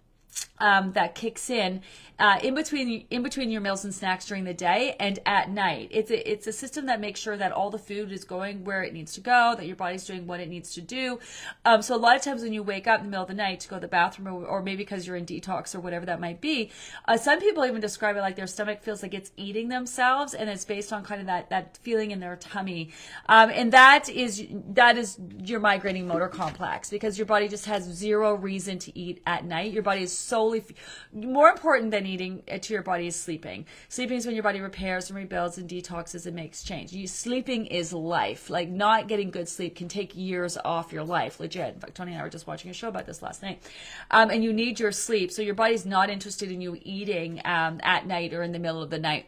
um, 0.59 0.93
that 0.93 1.15
kicks 1.15 1.51
in 1.51 1.83
uh, 2.19 2.39
in 2.43 2.55
between 2.55 3.05
in 3.11 3.23
between 3.23 3.51
your 3.51 3.61
meals 3.61 3.85
and 3.85 3.93
snacks 3.93 4.27
during 4.27 4.45
the 4.45 4.55
day 4.55 4.95
and 5.01 5.19
at 5.27 5.51
night. 5.51 5.89
It's 5.91 6.11
a, 6.11 6.31
it's 6.31 6.47
a 6.47 6.53
system 6.53 6.87
that 6.87 7.01
makes 7.01 7.19
sure 7.19 7.37
that 7.37 7.51
all 7.51 7.69
the 7.69 7.79
food 7.79 8.13
is 8.13 8.23
going 8.23 8.65
where 8.65 8.85
it 8.85 8.93
needs 8.93 9.15
to 9.15 9.21
go, 9.21 9.55
that 9.57 9.67
your 9.67 9.75
body's 9.75 10.05
doing 10.05 10.27
what 10.27 10.39
it 10.39 10.49
needs 10.49 10.73
to 10.75 10.81
do. 10.81 11.19
Um, 11.65 11.83
so 11.83 11.97
a 11.97 11.97
lot 11.97 12.15
of 12.15 12.23
times 12.23 12.43
when 12.43 12.53
you 12.53 12.63
wake 12.63 12.87
up 12.87 13.01
in 13.01 13.07
the 13.07 13.11
middle 13.11 13.25
of 13.25 13.29
the 13.29 13.35
night 13.35 13.59
to 13.61 13.69
go 13.69 13.77
to 13.77 13.81
the 13.81 13.89
bathroom, 13.89 14.29
or, 14.29 14.47
or 14.47 14.63
maybe 14.63 14.77
because 14.85 15.05
you're 15.05 15.17
in 15.17 15.27
detox 15.27 15.75
or 15.75 15.81
whatever 15.81 16.07
that 16.07 16.21
might 16.21 16.41
be, 16.41 16.71
uh, 17.09 17.17
some 17.17 17.41
people 17.41 17.65
even 17.65 17.81
describe 17.81 18.17
it 18.17 18.21
like 18.21 18.37
their 18.37 18.47
stomach 18.47 18.83
feels 18.83 19.03
like 19.03 19.15
it's 19.15 19.33
eating 19.37 19.69
themselves, 19.69 20.33
and 20.33 20.49
it's 20.49 20.65
based 20.65 20.93
on 20.93 21.03
kind 21.03 21.21
of 21.21 21.27
that 21.27 21.51
that 21.51 21.77
feeling 21.79 22.13
in 22.13 22.21
their 22.21 22.37
tummy, 22.37 22.91
um, 23.29 23.51
and 23.51 23.73
that 23.73 24.09
is 24.09 24.47
that 24.69 24.97
is 24.97 25.19
your 25.39 25.59
migrating 25.59 26.07
motor 26.07 26.29
complex 26.29 26.89
because 26.89 27.19
your 27.19 27.27
body 27.27 27.49
just 27.49 27.67
has 27.67 27.83
zero 27.83 28.35
reason 28.35 28.79
to 28.79 28.97
eat 28.97 29.21
at 29.27 29.45
night. 29.45 29.73
Your 29.73 29.83
body 29.83 30.03
is 30.03 30.17
solely 30.23 30.65
more 31.13 31.49
important 31.49 31.91
than 31.91 32.07
eating 32.07 32.43
uh, 32.51 32.59
to 32.59 32.73
your 32.73 32.83
body 32.83 33.07
is 33.07 33.17
sleeping. 33.17 33.67
Sleeping 33.89 34.17
is 34.17 34.27
when 34.27 34.35
your 34.35 34.43
body 34.43 34.61
repairs 34.61 35.11
and 35.11 35.17
rebuilds 35.17 35.59
and 35.59 35.69
detoxes 35.69 36.27
and 36.27 36.37
makes 36.37 36.63
change. 36.63 36.93
You, 36.93 37.07
sleeping 37.07 37.67
is 37.67 37.93
life. 37.93 38.51
Like 38.51 38.69
not 38.69 39.09
getting 39.09 39.31
good 39.31 39.49
sleep 39.49 39.77
can 39.77 39.89
take 39.89 40.17
years 40.17 40.57
off 40.65 40.93
your 40.93 41.05
life, 41.05 41.41
legit. 41.41 41.75
In 41.75 41.81
fact, 41.81 41.95
Tony 41.95 42.13
and 42.13 42.21
I 42.21 42.25
were 42.25 42.31
just 42.31 42.47
watching 42.47 42.71
a 42.71 42.75
show 42.75 42.89
about 42.89 43.07
this 43.07 43.23
last 43.23 43.43
night. 43.43 43.63
Um, 44.11 44.31
and 44.31 44.43
you 44.43 44.53
need 44.53 44.81
your 44.81 44.93
sleep. 44.93 45.33
So 45.33 45.43
your 45.43 45.55
body's 45.55 45.87
not 45.87 46.11
interested 46.11 46.51
in 46.51 46.61
you 46.61 46.79
eating 46.83 47.41
um, 47.45 47.81
at 47.83 48.07
night 48.07 48.33
or 48.33 48.43
in 48.43 48.53
the 48.53 48.59
middle 48.59 48.83
of 48.83 48.91
the 48.91 48.99
night 48.99 49.27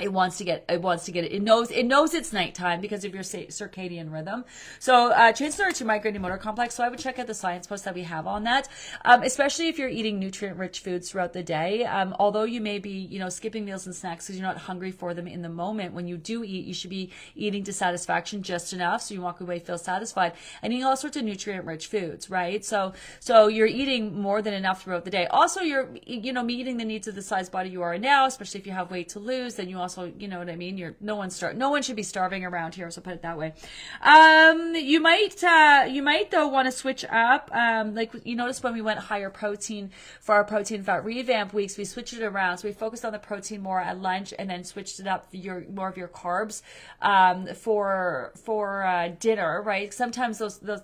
it 0.00 0.12
wants 0.12 0.38
to 0.38 0.44
get 0.44 0.64
it 0.68 0.80
wants 0.80 1.04
to 1.04 1.12
get 1.12 1.24
it. 1.24 1.32
It 1.32 1.42
knows 1.42 1.70
it 1.70 1.84
knows 1.84 2.14
it's 2.14 2.32
nighttime 2.32 2.80
because 2.80 3.04
of 3.04 3.12
your 3.12 3.22
circadian 3.22 4.12
rhythm. 4.12 4.44
So 4.78 5.12
uh 5.12 5.32
chances 5.32 5.60
are 5.60 5.70
to 5.72 5.84
migrating 5.84 6.22
motor 6.22 6.38
complex. 6.38 6.74
So 6.74 6.84
i 6.84 6.88
would 6.88 6.98
check 6.98 7.18
out 7.18 7.26
the 7.26 7.34
science 7.34 7.66
post 7.66 7.84
that 7.84 7.94
we 7.94 8.02
have 8.04 8.26
on 8.26 8.44
that 8.44 8.68
um, 9.04 9.22
especially 9.22 9.68
if 9.68 9.78
you're 9.78 9.88
eating 9.88 10.18
nutrient 10.18 10.56
rich 10.56 10.80
foods 10.80 11.10
throughout 11.10 11.32
the 11.32 11.42
day. 11.42 11.84
Um, 11.84 12.14
although 12.18 12.44
you 12.44 12.60
may 12.60 12.78
be 12.78 12.90
you 12.90 13.18
know 13.18 13.28
skipping 13.28 13.64
meals 13.64 13.86
and 13.86 13.94
snacks 13.94 14.26
because 14.26 14.38
you're 14.38 14.46
not 14.46 14.56
hungry 14.56 14.92
for 14.92 15.14
them 15.14 15.26
in 15.26 15.42
the 15.42 15.48
moment 15.48 15.92
when 15.92 16.06
you 16.06 16.16
do 16.16 16.42
eat 16.44 16.64
you 16.64 16.74
should 16.74 16.90
be 16.90 17.10
eating 17.34 17.64
to 17.64 17.72
satisfaction 17.72 18.42
just 18.42 18.72
enough 18.72 19.02
so 19.02 19.14
you 19.14 19.20
walk 19.20 19.40
away 19.40 19.58
feel 19.58 19.78
satisfied 19.78 20.32
and 20.62 20.72
eating 20.72 20.84
all 20.84 20.96
sorts 20.96 21.16
of 21.16 21.24
nutrient 21.24 21.66
rich 21.66 21.88
foods 21.88 22.30
right? 22.30 22.64
So 22.64 22.92
so 23.20 23.48
you're 23.48 23.66
eating 23.66 24.20
more 24.20 24.40
than 24.42 24.54
enough 24.54 24.84
throughout 24.84 25.04
the 25.04 25.10
day. 25.10 25.26
Also 25.26 25.60
you're 25.60 25.90
you 26.06 26.32
know 26.32 26.42
meeting 26.42 26.76
the 26.76 26.84
needs 26.84 27.08
of 27.08 27.14
the 27.14 27.22
size 27.22 27.50
body 27.50 27.68
you 27.68 27.82
are 27.82 27.98
now 27.98 28.26
especially 28.26 28.60
if 28.60 28.66
you 28.66 28.72
have 28.72 28.90
weight 28.90 29.08
to 29.10 29.18
lose 29.18 29.56
then 29.56 29.68
you 29.72 29.78
also, 29.78 30.12
you 30.18 30.28
know 30.28 30.38
what 30.38 30.50
I 30.50 30.56
mean? 30.56 30.76
You're 30.76 30.94
no 31.00 31.16
one 31.16 31.30
star 31.30 31.54
no 31.54 31.70
one 31.70 31.82
should 31.82 31.96
be 31.96 32.02
starving 32.02 32.44
around 32.44 32.74
here, 32.74 32.90
so 32.90 33.00
put 33.00 33.14
it 33.14 33.22
that 33.22 33.38
way. 33.38 33.54
Um, 34.02 34.74
you 34.74 35.00
might 35.00 35.42
uh, 35.42 35.86
you 35.88 36.02
might 36.02 36.30
though 36.30 36.46
want 36.46 36.66
to 36.66 36.72
switch 36.72 37.06
up. 37.10 37.50
Um, 37.54 37.94
like 37.94 38.12
you 38.24 38.36
noticed 38.36 38.62
when 38.62 38.74
we 38.74 38.82
went 38.82 38.98
higher 38.98 39.30
protein 39.30 39.90
for 40.20 40.34
our 40.34 40.44
protein 40.44 40.82
fat 40.82 41.06
revamp 41.06 41.54
weeks, 41.54 41.78
we 41.78 41.86
switched 41.86 42.12
it 42.12 42.22
around. 42.22 42.58
So 42.58 42.68
we 42.68 42.74
focused 42.74 43.04
on 43.04 43.12
the 43.12 43.18
protein 43.18 43.62
more 43.62 43.80
at 43.80 43.98
lunch 43.98 44.34
and 44.38 44.48
then 44.50 44.62
switched 44.62 45.00
it 45.00 45.06
up 45.06 45.26
your 45.32 45.64
more 45.70 45.88
of 45.88 45.96
your 45.96 46.08
carbs 46.08 46.60
um, 47.00 47.46
for 47.54 48.32
for 48.44 48.84
uh, 48.84 49.08
dinner, 49.18 49.62
right? 49.62 49.92
Sometimes 49.92 50.36
those 50.36 50.58
those 50.58 50.82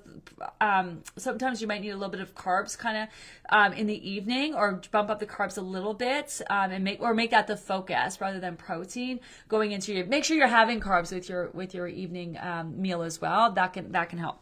um, 0.63 1.03
sometimes 1.19 1.61
you 1.61 1.67
might 1.67 1.83
need 1.83 1.91
a 1.91 1.97
little 1.97 2.09
bit 2.09 2.21
of 2.23 2.35
carbs 2.35 2.79
kind 2.79 2.97
of 2.97 3.09
um, 3.51 3.75
in 3.75 3.87
the 3.87 4.09
evening 4.09 4.55
or 4.55 4.81
bump 4.91 5.11
up 5.11 5.21
the 5.21 5.27
carbs 5.27 5.59
a 5.59 5.61
little 5.61 5.95
bit 5.95 6.41
um, 6.49 6.71
and 6.71 6.83
make 6.83 7.03
or 7.03 7.13
make 7.13 7.31
that 7.33 7.47
the 7.47 7.57
focus 7.57 8.19
rather 8.19 8.41
than 8.41 8.57
protein 8.57 8.78
going 9.49 9.73
into 9.73 9.93
your 9.93 10.07
make 10.07 10.25
sure 10.25 10.37
you're 10.37 10.47
having 10.47 10.81
carbs 10.81 11.13
with 11.13 11.29
your 11.29 11.51
with 11.51 11.75
your 11.75 11.89
evening 11.89 12.39
um, 12.39 12.81
meal 12.81 13.03
as 13.03 13.21
well 13.21 13.53
that 13.53 13.73
can 13.73 13.93
that 13.93 14.09
can 14.09 14.19
help 14.19 14.41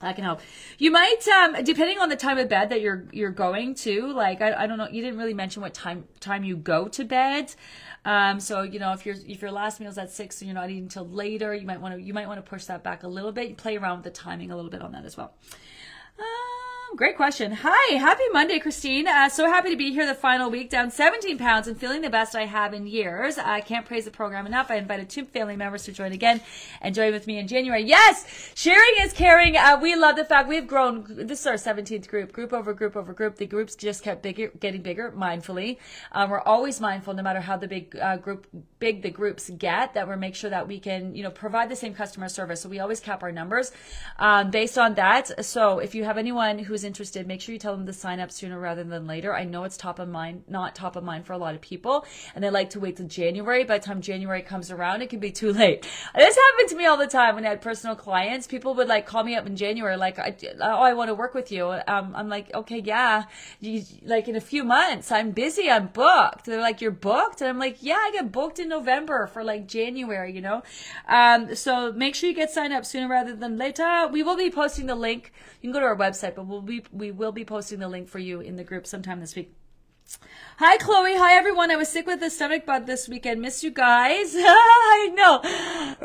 that 0.00 0.16
can 0.16 0.24
help. 0.24 0.40
You 0.78 0.90
might, 0.90 1.26
um, 1.28 1.64
depending 1.64 1.98
on 1.98 2.08
the 2.08 2.16
time 2.16 2.38
of 2.38 2.48
bed 2.48 2.70
that 2.70 2.80
you're 2.80 3.06
you're 3.12 3.30
going 3.30 3.74
to. 3.76 4.12
Like, 4.12 4.40
I, 4.40 4.64
I 4.64 4.66
don't 4.66 4.78
know. 4.78 4.88
You 4.88 5.02
didn't 5.02 5.18
really 5.18 5.34
mention 5.34 5.62
what 5.62 5.74
time 5.74 6.04
time 6.20 6.44
you 6.44 6.56
go 6.56 6.88
to 6.88 7.04
bed. 7.04 7.54
Um, 8.04 8.40
so 8.40 8.62
you 8.62 8.78
know, 8.78 8.92
if 8.92 9.06
your 9.06 9.14
if 9.26 9.42
your 9.42 9.52
last 9.52 9.80
meal's 9.80 9.98
at 9.98 10.10
six 10.10 10.40
and 10.40 10.48
you're 10.48 10.54
not 10.54 10.70
eating 10.70 10.84
until 10.84 11.08
later, 11.08 11.54
you 11.54 11.66
might 11.66 11.80
want 11.80 11.94
to 11.94 12.00
you 12.00 12.14
might 12.14 12.26
want 12.26 12.44
to 12.44 12.48
push 12.48 12.64
that 12.66 12.82
back 12.82 13.02
a 13.02 13.08
little 13.08 13.32
bit. 13.32 13.56
Play 13.56 13.76
around 13.76 13.98
with 13.98 14.04
the 14.04 14.10
timing 14.10 14.50
a 14.50 14.56
little 14.56 14.70
bit 14.70 14.82
on 14.82 14.92
that 14.92 15.04
as 15.04 15.16
well. 15.16 15.34
Uh, 16.18 16.61
great 16.96 17.16
question. 17.16 17.52
Hi, 17.52 17.94
happy 17.94 18.24
Monday, 18.32 18.58
Christine. 18.58 19.08
Uh, 19.08 19.30
so 19.30 19.46
happy 19.46 19.70
to 19.70 19.76
be 19.76 19.92
here 19.92 20.04
the 20.04 20.14
final 20.14 20.50
week, 20.50 20.68
down 20.68 20.90
17 20.90 21.38
pounds 21.38 21.66
and 21.66 21.78
feeling 21.78 22.02
the 22.02 22.10
best 22.10 22.36
I 22.36 22.44
have 22.44 22.74
in 22.74 22.86
years. 22.86 23.38
I 23.38 23.62
can't 23.62 23.86
praise 23.86 24.04
the 24.04 24.10
program 24.10 24.44
enough. 24.44 24.70
I 24.70 24.76
invited 24.76 25.08
two 25.08 25.24
family 25.24 25.56
members 25.56 25.84
to 25.84 25.92
join 25.92 26.12
again 26.12 26.42
and 26.82 26.94
join 26.94 27.12
with 27.12 27.26
me 27.26 27.38
in 27.38 27.48
January. 27.48 27.82
Yes, 27.82 28.52
sharing 28.54 28.92
is 29.00 29.14
caring. 29.14 29.56
Uh, 29.56 29.78
we 29.80 29.96
love 29.96 30.16
the 30.16 30.24
fact 30.26 30.50
we've 30.50 30.66
grown. 30.66 31.06
This 31.08 31.40
is 31.40 31.46
our 31.46 31.54
17th 31.54 32.08
group, 32.08 32.30
group 32.30 32.52
over 32.52 32.74
group 32.74 32.94
over 32.94 33.14
group. 33.14 33.36
The 33.36 33.46
groups 33.46 33.74
just 33.74 34.02
kept 34.02 34.22
bigger, 34.22 34.48
getting 34.60 34.82
bigger 34.82 35.12
mindfully. 35.16 35.78
Um, 36.12 36.28
we're 36.28 36.40
always 36.40 36.78
mindful, 36.78 37.14
no 37.14 37.22
matter 37.22 37.40
how 37.40 37.56
the 37.56 37.68
big 37.68 37.96
uh, 37.96 38.18
group, 38.18 38.46
big 38.80 39.00
the 39.00 39.10
groups 39.10 39.48
get, 39.56 39.94
that 39.94 40.06
we 40.06 40.14
make 40.16 40.34
sure 40.34 40.50
that 40.50 40.68
we 40.68 40.78
can, 40.78 41.14
you 41.14 41.22
know, 41.22 41.30
provide 41.30 41.70
the 41.70 41.76
same 41.76 41.94
customer 41.94 42.28
service. 42.28 42.60
So 42.60 42.68
we 42.68 42.80
always 42.80 43.00
cap 43.00 43.22
our 43.22 43.32
numbers 43.32 43.72
um, 44.18 44.50
based 44.50 44.76
on 44.76 44.94
that. 44.96 45.42
So 45.42 45.78
if 45.78 45.94
you 45.94 46.04
have 46.04 46.18
anyone 46.18 46.58
who's 46.58 46.81
interested, 46.84 47.26
make 47.26 47.40
sure 47.40 47.52
you 47.52 47.58
tell 47.58 47.76
them 47.76 47.86
to 47.86 47.92
sign 47.92 48.20
up 48.20 48.30
sooner 48.30 48.58
rather 48.58 48.84
than 48.84 49.06
later. 49.06 49.34
I 49.34 49.44
know 49.44 49.64
it's 49.64 49.76
top 49.76 49.98
of 49.98 50.08
mind, 50.08 50.44
not 50.48 50.74
top 50.74 50.96
of 50.96 51.04
mind 51.04 51.26
for 51.26 51.32
a 51.32 51.38
lot 51.38 51.54
of 51.54 51.60
people, 51.60 52.04
and 52.34 52.42
they 52.42 52.50
like 52.50 52.70
to 52.70 52.80
wait 52.80 52.96
till 52.96 53.06
January. 53.06 53.64
By 53.64 53.78
the 53.78 53.84
time 53.84 54.00
January 54.00 54.42
comes 54.42 54.70
around, 54.70 55.02
it 55.02 55.10
can 55.10 55.20
be 55.20 55.30
too 55.30 55.52
late. 55.52 55.86
This 56.14 56.36
happened 56.36 56.68
to 56.70 56.76
me 56.76 56.86
all 56.86 56.96
the 56.96 57.06
time 57.06 57.34
when 57.34 57.44
I 57.44 57.50
had 57.50 57.60
personal 57.60 57.96
clients. 57.96 58.46
People 58.46 58.74
would 58.74 58.88
like 58.88 59.06
call 59.06 59.24
me 59.24 59.34
up 59.34 59.46
in 59.46 59.56
January, 59.56 59.96
like, 59.96 60.18
"Oh, 60.18 60.82
I 60.82 60.94
want 60.94 61.08
to 61.08 61.14
work 61.14 61.34
with 61.34 61.52
you." 61.52 61.66
Um, 61.66 62.12
I'm 62.14 62.28
like, 62.28 62.52
"Okay, 62.54 62.78
yeah." 62.78 63.24
You, 63.60 63.84
like 64.02 64.28
in 64.28 64.36
a 64.36 64.40
few 64.40 64.64
months, 64.64 65.12
I'm 65.12 65.30
busy. 65.32 65.70
I'm 65.70 65.88
booked. 65.88 66.46
They're 66.46 66.60
like, 66.60 66.80
"You're 66.80 66.90
booked," 66.90 67.40
and 67.40 67.48
I'm 67.48 67.58
like, 67.58 67.78
"Yeah, 67.82 67.96
I 67.96 68.10
get 68.12 68.32
booked 68.32 68.58
in 68.58 68.68
November 68.68 69.26
for 69.26 69.44
like 69.44 69.66
January." 69.66 70.32
You 70.32 70.40
know, 70.40 70.62
um, 71.08 71.54
so 71.54 71.92
make 71.92 72.14
sure 72.14 72.28
you 72.28 72.34
get 72.34 72.50
signed 72.50 72.72
up 72.72 72.86
sooner 72.86 73.08
rather 73.08 73.34
than 73.34 73.58
later. 73.58 74.08
We 74.10 74.22
will 74.22 74.36
be 74.36 74.50
posting 74.50 74.86
the 74.86 74.94
link. 74.94 75.32
You 75.60 75.68
can 75.68 75.72
go 75.72 75.80
to 75.80 75.86
our 75.86 75.96
website, 75.96 76.34
but 76.34 76.46
we'll 76.46 76.61
be 76.62 76.84
we 76.92 77.10
will 77.10 77.32
be 77.32 77.44
posting 77.44 77.78
the 77.78 77.88
link 77.88 78.08
for 78.08 78.18
you 78.18 78.40
in 78.40 78.56
the 78.56 78.64
group 78.64 78.86
sometime 78.86 79.20
this 79.20 79.34
week. 79.34 79.54
Hi, 80.58 80.76
Chloe. 80.76 81.16
Hi, 81.16 81.34
everyone. 81.34 81.70
I 81.70 81.76
was 81.76 81.88
sick 81.88 82.06
with 82.06 82.20
the 82.20 82.28
stomach 82.28 82.66
bug 82.66 82.86
this 82.86 83.08
weekend. 83.08 83.40
Miss 83.40 83.64
you 83.64 83.70
guys. 83.70 84.34
I 84.36 85.10
know, 85.14 85.40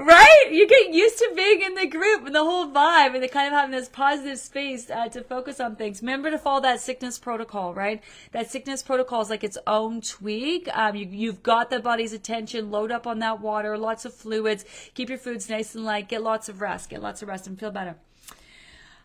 right? 0.01 0.47
You 0.49 0.67
get 0.67 0.93
used 0.93 1.17
to 1.19 1.33
being 1.35 1.61
in 1.61 1.75
the 1.75 1.85
group 1.85 2.25
and 2.25 2.33
the 2.33 2.43
whole 2.43 2.67
vibe 2.67 3.13
and 3.13 3.21
the 3.21 3.27
kind 3.27 3.47
of 3.47 3.53
having 3.53 3.71
this 3.71 3.89
positive 3.89 4.39
space 4.39 4.89
uh, 4.89 5.09
to 5.09 5.21
focus 5.23 5.59
on 5.59 5.75
things. 5.75 6.01
Remember 6.01 6.31
to 6.31 6.37
follow 6.37 6.61
that 6.61 6.79
sickness 6.79 7.19
protocol, 7.19 7.73
right? 7.73 8.01
That 8.31 8.49
sickness 8.49 8.81
protocol 8.81 9.21
is 9.21 9.29
like 9.29 9.43
its 9.43 9.57
own 9.67 10.01
tweak. 10.01 10.69
Um, 10.73 10.95
you, 10.95 11.07
you've 11.09 11.43
got 11.43 11.69
the 11.69 11.79
body's 11.79 12.13
attention. 12.13 12.71
Load 12.71 12.91
up 12.91 13.05
on 13.05 13.19
that 13.19 13.41
water, 13.41 13.77
lots 13.77 14.05
of 14.05 14.13
fluids. 14.13 14.63
Keep 14.95 15.09
your 15.09 15.17
foods 15.17 15.49
nice 15.49 15.75
and 15.75 15.83
light. 15.83 16.07
Get 16.07 16.23
lots 16.23 16.49
of 16.49 16.61
rest. 16.61 16.89
Get 16.89 17.01
lots 17.01 17.21
of 17.21 17.27
rest 17.27 17.45
and 17.47 17.59
feel 17.59 17.71
better. 17.71 17.97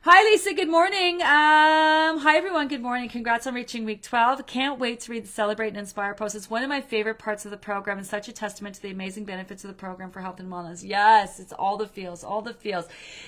Hi, 0.04 0.24
Lisa. 0.24 0.52
Good 0.52 0.68
morning. 0.68 1.22
Um, 1.22 2.18
hi, 2.18 2.36
everyone. 2.36 2.66
Good 2.66 2.82
morning. 2.82 3.08
Congrats 3.08 3.46
on 3.46 3.54
reaching 3.54 3.84
week 3.84 4.02
12. 4.02 4.44
Can't 4.48 4.80
wait 4.80 4.98
to 5.02 5.12
read 5.12 5.22
the 5.22 5.28
Celebrate 5.28 5.68
and 5.68 5.76
Inspire 5.76 6.12
post. 6.12 6.34
It's 6.34 6.50
one 6.50 6.64
of 6.64 6.68
my 6.68 6.80
favorite 6.80 7.20
parts 7.20 7.44
of 7.44 7.52
the 7.52 7.56
program 7.56 7.98
and 7.98 8.06
such 8.06 8.26
a 8.26 8.32
testament 8.32 8.74
to 8.74 8.82
the 8.82 8.90
amazing 8.90 9.26
benefits 9.26 9.62
of 9.62 9.68
the 9.68 9.74
program 9.74 10.10
for 10.10 10.20
health 10.20 10.40
and 10.40 10.50
wellness. 10.50 10.82
Yes, 10.82 11.38
it's 11.38 11.52
all 11.52 11.76
the 11.76 11.86
feels, 11.86 12.24
all 12.24 12.42
the 12.42 12.52
feels. 12.52 12.86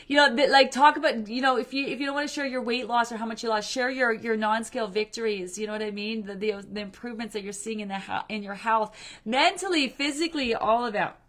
You 0.08 0.16
know, 0.16 0.34
like 0.48 0.72
talk 0.72 0.96
about, 0.96 1.28
you 1.28 1.40
know, 1.40 1.58
if 1.58 1.72
you, 1.72 1.86
if 1.86 2.00
you 2.00 2.06
don't 2.06 2.16
want 2.16 2.26
to 2.28 2.34
share 2.34 2.44
your 2.44 2.62
weight 2.62 2.88
loss 2.88 3.12
or 3.12 3.18
how 3.18 3.26
much 3.26 3.44
you 3.44 3.50
lost, 3.50 3.70
share 3.70 3.88
your, 3.88 4.12
your 4.12 4.36
non-scale 4.36 4.88
victories. 4.88 5.56
You 5.56 5.68
know 5.68 5.74
what 5.74 5.82
I 5.82 5.92
mean? 5.92 6.26
The, 6.26 6.34
the, 6.34 6.66
the 6.72 6.80
improvements 6.80 7.34
that 7.34 7.44
you're 7.44 7.52
seeing 7.52 7.78
in 7.78 7.86
the, 7.86 8.02
in 8.28 8.42
your 8.42 8.54
health, 8.54 8.96
mentally, 9.24 9.90
physically, 9.90 10.56
all 10.56 10.84
of 10.84 10.94
that. 10.94 11.20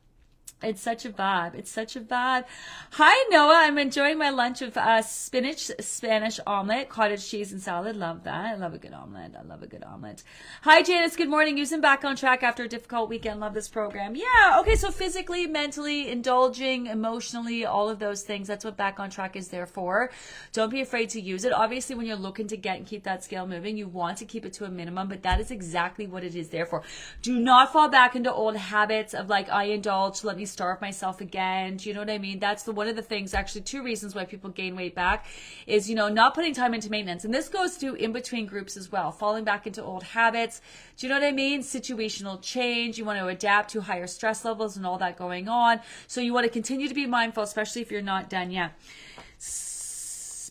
It's 0.63 0.81
such 0.81 1.05
a 1.05 1.09
vibe. 1.09 1.53
It's 1.53 1.69
such 1.69 1.97
a 1.97 1.99
vibe. 1.99 2.45
Hi, 2.91 3.27
Noah. 3.29 3.55
I'm 3.65 3.77
enjoying 3.77 4.17
my 4.17 4.29
lunch 4.29 4.61
of 4.61 4.77
uh, 4.77 5.01
spinach, 5.01 5.69
Spanish 5.81 6.39
omelet, 6.47 6.87
cottage 6.87 7.27
cheese, 7.29 7.51
and 7.51 7.61
salad. 7.61 7.97
Love 7.97 8.23
that. 8.23 8.45
I 8.45 8.55
love 8.55 8.73
a 8.73 8.77
good 8.77 8.93
omelet. 8.93 9.33
I 9.37 9.43
love 9.43 9.63
a 9.63 9.67
good 9.67 9.83
omelet. 9.83 10.23
Hi, 10.61 10.81
Janice. 10.81 11.17
Good 11.17 11.29
morning. 11.29 11.57
Using 11.57 11.81
back 11.81 12.05
on 12.05 12.15
track 12.15 12.41
after 12.41 12.63
a 12.63 12.69
difficult 12.69 13.09
weekend. 13.09 13.41
Love 13.41 13.53
this 13.53 13.67
program. 13.67 14.15
Yeah. 14.15 14.59
Okay. 14.61 14.77
So 14.77 14.91
physically, 14.91 15.45
mentally, 15.45 16.09
indulging, 16.09 16.87
emotionally, 16.87 17.65
all 17.65 17.89
of 17.89 17.99
those 17.99 18.23
things. 18.23 18.47
That's 18.47 18.63
what 18.63 18.77
back 18.77 18.97
on 18.97 19.09
track 19.09 19.35
is 19.35 19.49
there 19.49 19.67
for. 19.67 20.09
Don't 20.53 20.71
be 20.71 20.79
afraid 20.79 21.09
to 21.09 21.21
use 21.21 21.43
it. 21.43 21.51
Obviously, 21.51 21.95
when 21.95 22.05
you're 22.05 22.15
looking 22.15 22.47
to 22.47 22.57
get 22.57 22.77
and 22.77 22.87
keep 22.87 23.03
that 23.03 23.25
scale 23.25 23.45
moving, 23.45 23.75
you 23.75 23.89
want 23.89 24.17
to 24.19 24.25
keep 24.25 24.45
it 24.45 24.53
to 24.53 24.65
a 24.65 24.69
minimum, 24.69 25.09
but 25.09 25.21
that 25.23 25.41
is 25.41 25.51
exactly 25.51 26.07
what 26.07 26.23
it 26.23 26.33
is 26.33 26.49
there 26.49 26.65
for. 26.65 26.81
Do 27.21 27.37
not 27.37 27.73
fall 27.73 27.89
back 27.89 28.15
into 28.15 28.33
old 28.33 28.55
habits 28.55 29.13
of 29.13 29.27
like, 29.27 29.49
I 29.49 29.65
indulge, 29.65 30.23
let 30.23 30.37
me 30.37 30.44
starve 30.45 30.81
myself 30.81 31.21
again. 31.21 31.77
Do 31.77 31.89
you 31.89 31.93
know 31.93 32.01
what 32.01 32.09
I 32.09 32.17
mean? 32.17 32.39
That's 32.39 32.63
the 32.63 32.71
one 32.71 32.87
of 32.87 32.95
the 32.95 33.01
things, 33.01 33.33
actually, 33.33 33.61
two 33.61 33.83
reasons 33.83 34.15
why 34.15 34.25
people 34.25 34.49
gain 34.49 34.75
weight 34.75 34.95
back 34.95 35.25
is, 35.67 35.89
you 35.89 35.95
know, 35.95 36.09
not 36.09 36.33
putting 36.33 36.53
time 36.53 36.73
into 36.73 36.89
maintenance. 36.89 37.25
And 37.25 37.33
this 37.33 37.49
goes 37.49 37.77
to 37.77 37.95
in 37.95 38.11
between 38.11 38.45
groups 38.45 38.77
as 38.77 38.91
well, 38.91 39.11
falling 39.11 39.43
back 39.43 39.67
into 39.67 39.83
old 39.83 40.03
habits. 40.03 40.61
Do 40.97 41.07
you 41.07 41.13
know 41.13 41.19
what 41.19 41.27
I 41.27 41.31
mean? 41.31 41.61
Situational 41.61 42.41
change. 42.41 42.97
You 42.97 43.05
want 43.05 43.19
to 43.19 43.27
adapt 43.27 43.71
to 43.71 43.81
higher 43.81 44.07
stress 44.07 44.45
levels 44.45 44.77
and 44.77 44.85
all 44.85 44.97
that 44.99 45.17
going 45.17 45.47
on. 45.47 45.81
So 46.07 46.21
you 46.21 46.33
want 46.33 46.45
to 46.45 46.51
continue 46.51 46.87
to 46.87 46.95
be 46.95 47.05
mindful, 47.05 47.43
especially 47.43 47.81
if 47.81 47.91
you're 47.91 48.01
not 48.01 48.29
done 48.29 48.51
yet 48.51 48.71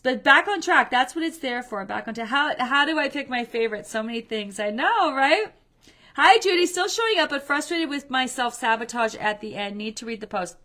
but 0.05 0.23
back 0.23 0.47
on 0.47 0.61
track 0.61 0.91
that's 0.91 1.15
what 1.15 1.25
it's 1.25 1.39
there 1.39 1.63
for 1.63 1.83
back 1.83 2.07
on 2.07 2.13
how, 2.13 2.53
how 2.59 2.85
do 2.85 2.99
i 2.99 3.09
pick 3.09 3.27
my 3.27 3.43
favorite 3.43 3.87
so 3.87 4.03
many 4.03 4.21
things 4.21 4.59
i 4.59 4.69
know 4.69 5.13
right 5.13 5.51
Hi, 6.17 6.37
Judy. 6.37 6.65
Still 6.65 6.87
showing 6.87 7.19
up, 7.19 7.29
but 7.29 7.43
frustrated 7.43 7.89
with 7.89 8.09
my 8.09 8.25
self 8.25 8.53
sabotage 8.53 9.15
at 9.15 9.41
the 9.41 9.53
end. 9.55 9.75
Need 9.75 9.97
to 9.97 10.05
read 10.05 10.21
the 10.21 10.27
post. 10.27 10.55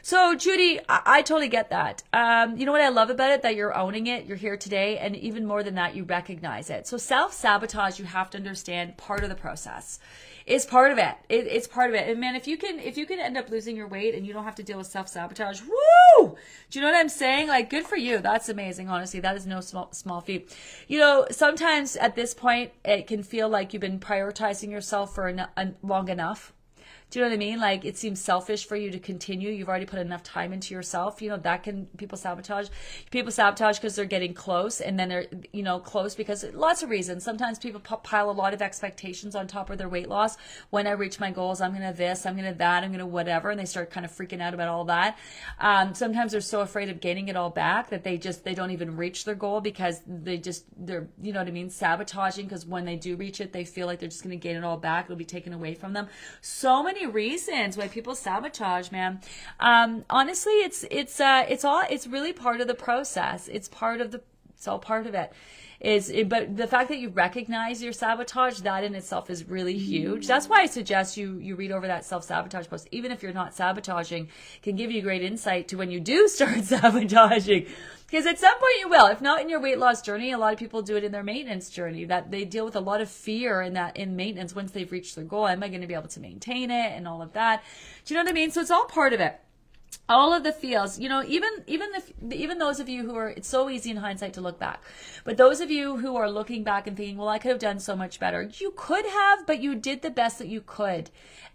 So, 0.00 0.36
Judy, 0.36 0.78
I, 0.88 1.02
I 1.04 1.22
totally 1.22 1.48
get 1.48 1.70
that. 1.70 2.04
Um, 2.12 2.56
you 2.56 2.64
know 2.64 2.70
what 2.70 2.80
I 2.80 2.88
love 2.88 3.10
about 3.10 3.32
it? 3.32 3.42
That 3.42 3.56
you're 3.56 3.76
owning 3.76 4.06
it. 4.06 4.26
You're 4.26 4.36
here 4.36 4.56
today. 4.56 4.96
And 4.96 5.16
even 5.16 5.44
more 5.44 5.64
than 5.64 5.74
that, 5.74 5.96
you 5.96 6.04
recognize 6.04 6.70
it. 6.70 6.86
So, 6.86 6.98
self 6.98 7.32
sabotage, 7.32 7.98
you 7.98 8.04
have 8.04 8.30
to 8.30 8.38
understand 8.38 8.96
part 8.96 9.24
of 9.24 9.28
the 9.28 9.34
process 9.34 9.98
is 10.48 10.66
part 10.66 10.92
of 10.92 10.98
it. 10.98 11.14
it. 11.28 11.46
It's 11.46 11.66
part 11.66 11.90
of 11.90 11.96
it. 11.96 12.08
And 12.08 12.20
man, 12.20 12.34
if 12.34 12.46
you 12.46 12.56
can, 12.56 12.78
if 12.78 12.96
you 12.96 13.06
can 13.06 13.20
end 13.20 13.36
up 13.36 13.50
losing 13.50 13.76
your 13.76 13.86
weight 13.86 14.14
and 14.14 14.26
you 14.26 14.32
don't 14.32 14.44
have 14.44 14.54
to 14.56 14.62
deal 14.62 14.78
with 14.78 14.86
self 14.86 15.08
sabotage, 15.08 15.60
woo! 15.62 16.36
Do 16.70 16.78
you 16.78 16.80
know 16.84 16.90
what 16.90 16.98
I'm 16.98 17.08
saying? 17.08 17.48
Like, 17.48 17.70
good 17.70 17.86
for 17.86 17.96
you. 17.96 18.18
That's 18.18 18.48
amazing. 18.48 18.88
Honestly, 18.88 19.20
that 19.20 19.36
is 19.36 19.46
no 19.46 19.60
small 19.60 19.92
small 19.92 20.20
feat. 20.20 20.54
You 20.86 20.98
know, 20.98 21.26
sometimes 21.30 21.96
at 21.96 22.14
this 22.14 22.34
point, 22.34 22.72
it 22.84 23.06
can 23.06 23.22
feel 23.22 23.48
like 23.48 23.72
you've 23.72 23.80
been 23.80 24.00
prioritizing 24.00 24.70
yourself 24.70 25.14
for 25.14 25.28
en- 25.28 25.76
long 25.82 26.08
enough 26.08 26.52
do 27.10 27.18
you 27.18 27.24
know 27.24 27.30
what 27.30 27.34
I 27.34 27.38
mean? 27.38 27.58
Like 27.58 27.84
it 27.86 27.96
seems 27.96 28.20
selfish 28.20 28.66
for 28.66 28.76
you 28.76 28.90
to 28.90 28.98
continue. 28.98 29.50
You've 29.50 29.68
already 29.68 29.86
put 29.86 29.98
enough 29.98 30.22
time 30.22 30.52
into 30.52 30.74
yourself. 30.74 31.22
You 31.22 31.30
know, 31.30 31.38
that 31.38 31.62
can 31.62 31.86
people 31.96 32.18
sabotage. 32.18 32.68
People 33.10 33.32
sabotage 33.32 33.78
because 33.78 33.96
they're 33.96 34.04
getting 34.04 34.34
close 34.34 34.80
and 34.80 34.98
then 34.98 35.08
they're, 35.08 35.26
you 35.52 35.62
know, 35.62 35.78
close 35.78 36.14
because 36.14 36.44
lots 36.52 36.82
of 36.82 36.90
reasons. 36.90 37.24
Sometimes 37.24 37.58
people 37.58 37.80
pile 37.80 38.30
a 38.30 38.32
lot 38.32 38.52
of 38.52 38.60
expectations 38.60 39.34
on 39.34 39.46
top 39.46 39.70
of 39.70 39.78
their 39.78 39.88
weight 39.88 40.08
loss. 40.08 40.36
When 40.68 40.86
I 40.86 40.90
reach 40.90 41.18
my 41.18 41.30
goals, 41.30 41.62
I'm 41.62 41.74
to 41.74 41.94
this, 41.96 42.26
I'm 42.26 42.36
to 42.36 42.52
that, 42.58 42.84
I'm 42.84 42.92
to 42.92 43.06
whatever. 43.06 43.50
And 43.50 43.58
they 43.58 43.64
start 43.64 43.90
kind 43.90 44.04
of 44.04 44.12
freaking 44.12 44.42
out 44.42 44.52
about 44.52 44.68
all 44.68 44.84
that. 44.86 45.18
Um, 45.60 45.94
sometimes 45.94 46.32
they're 46.32 46.42
so 46.42 46.60
afraid 46.60 46.90
of 46.90 47.00
gaining 47.00 47.28
it 47.28 47.36
all 47.36 47.50
back 47.50 47.88
that 47.88 48.04
they 48.04 48.18
just, 48.18 48.44
they 48.44 48.54
don't 48.54 48.70
even 48.70 48.96
reach 48.96 49.24
their 49.24 49.34
goal 49.34 49.62
because 49.62 50.02
they 50.06 50.36
just, 50.36 50.66
they're, 50.76 51.08
you 51.22 51.32
know 51.32 51.40
what 51.40 51.48
I 51.48 51.52
mean? 51.52 51.70
Sabotaging 51.70 52.44
because 52.44 52.66
when 52.66 52.84
they 52.84 52.96
do 52.96 53.16
reach 53.16 53.40
it, 53.40 53.54
they 53.54 53.64
feel 53.64 53.86
like 53.86 53.98
they're 53.98 54.10
just 54.10 54.24
to 54.24 54.36
gain 54.36 54.56
it 54.56 54.64
all 54.64 54.76
back. 54.76 55.06
It'll 55.06 55.16
be 55.16 55.24
taken 55.24 55.54
away 55.54 55.74
from 55.74 55.94
them. 55.94 56.08
So 56.42 56.82
many 56.82 56.97
many 56.98 57.10
reasons 57.10 57.76
why 57.76 57.88
people 57.88 58.14
sabotage, 58.14 58.90
man. 58.90 59.20
Um, 59.60 60.04
honestly, 60.10 60.52
it's 60.54 60.84
it's 60.90 61.20
uh, 61.20 61.44
it's 61.48 61.64
all 61.64 61.84
it's 61.88 62.06
really 62.06 62.32
part 62.32 62.60
of 62.60 62.66
the 62.66 62.74
process. 62.74 63.48
It's 63.48 63.68
part 63.68 64.00
of 64.00 64.10
the 64.10 64.20
it's 64.50 64.66
all 64.66 64.78
part 64.78 65.06
of 65.06 65.14
it 65.14 65.32
is 65.80 66.12
but 66.26 66.56
the 66.56 66.66
fact 66.66 66.88
that 66.88 66.98
you 66.98 67.08
recognize 67.08 67.82
your 67.82 67.92
sabotage 67.92 68.58
that 68.60 68.82
in 68.82 68.94
itself 68.94 69.30
is 69.30 69.48
really 69.48 69.78
huge 69.78 70.26
that's 70.26 70.48
why 70.48 70.62
i 70.62 70.66
suggest 70.66 71.16
you 71.16 71.38
you 71.38 71.54
read 71.54 71.70
over 71.70 71.86
that 71.86 72.04
self-sabotage 72.04 72.68
post 72.68 72.88
even 72.90 73.12
if 73.12 73.22
you're 73.22 73.32
not 73.32 73.54
sabotaging 73.54 74.28
can 74.62 74.74
give 74.74 74.90
you 74.90 75.00
great 75.00 75.22
insight 75.22 75.68
to 75.68 75.76
when 75.76 75.90
you 75.90 76.00
do 76.00 76.26
start 76.28 76.64
sabotaging 76.64 77.66
because 78.08 78.24
at 78.24 78.38
some 78.38 78.54
point 78.54 78.80
you 78.80 78.88
will. 78.88 79.06
If 79.06 79.20
not 79.20 79.42
in 79.42 79.50
your 79.50 79.60
weight 79.60 79.78
loss 79.78 80.00
journey, 80.00 80.32
a 80.32 80.38
lot 80.38 80.54
of 80.54 80.58
people 80.58 80.80
do 80.80 80.96
it 80.96 81.04
in 81.04 81.12
their 81.12 81.22
maintenance 81.22 81.68
journey. 81.68 82.06
That 82.06 82.30
they 82.30 82.46
deal 82.46 82.64
with 82.64 82.74
a 82.74 82.80
lot 82.80 83.02
of 83.02 83.10
fear 83.10 83.60
in 83.60 83.74
that 83.74 83.98
in 83.98 84.16
maintenance 84.16 84.54
once 84.54 84.72
they've 84.72 84.90
reached 84.90 85.14
their 85.14 85.24
goal. 85.24 85.46
Am 85.46 85.62
I 85.62 85.68
going 85.68 85.82
to 85.82 85.86
be 85.86 85.92
able 85.92 86.08
to 86.08 86.20
maintain 86.20 86.70
it 86.70 86.92
and 86.92 87.06
all 87.06 87.20
of 87.20 87.34
that? 87.34 87.62
Do 88.06 88.14
you 88.14 88.18
know 88.18 88.24
what 88.24 88.30
I 88.30 88.32
mean? 88.32 88.50
So 88.50 88.62
it's 88.62 88.70
all 88.70 88.86
part 88.86 89.12
of 89.12 89.20
it 89.20 89.38
all 90.08 90.32
of 90.32 90.42
the 90.42 90.52
feels 90.52 90.98
you 90.98 91.08
know 91.08 91.22
even 91.26 91.50
even 91.66 91.90
if 91.94 92.12
even 92.32 92.58
those 92.58 92.80
of 92.80 92.88
you 92.88 93.04
who 93.04 93.14
are 93.14 93.28
it's 93.28 93.48
so 93.48 93.68
easy 93.68 93.90
in 93.90 93.98
hindsight 93.98 94.32
to 94.34 94.40
look 94.40 94.58
back. 94.58 94.82
But 95.24 95.36
those 95.36 95.60
of 95.60 95.70
you 95.70 95.96
who 95.98 96.16
are 96.16 96.30
looking 96.30 96.64
back 96.64 96.86
and 96.86 96.96
thinking 96.96 97.16
well 97.16 97.28
i 97.28 97.38
could 97.38 97.50
have 97.50 97.58
done 97.58 97.78
so 97.78 97.94
much 97.94 98.18
better. 98.18 98.42
You 98.58 98.72
could 98.76 99.06
have 99.06 99.46
but 99.46 99.60
you 99.60 99.74
did 99.74 100.02
the 100.02 100.10
best 100.10 100.38
that 100.38 100.48
you 100.48 100.62
could 100.62 101.10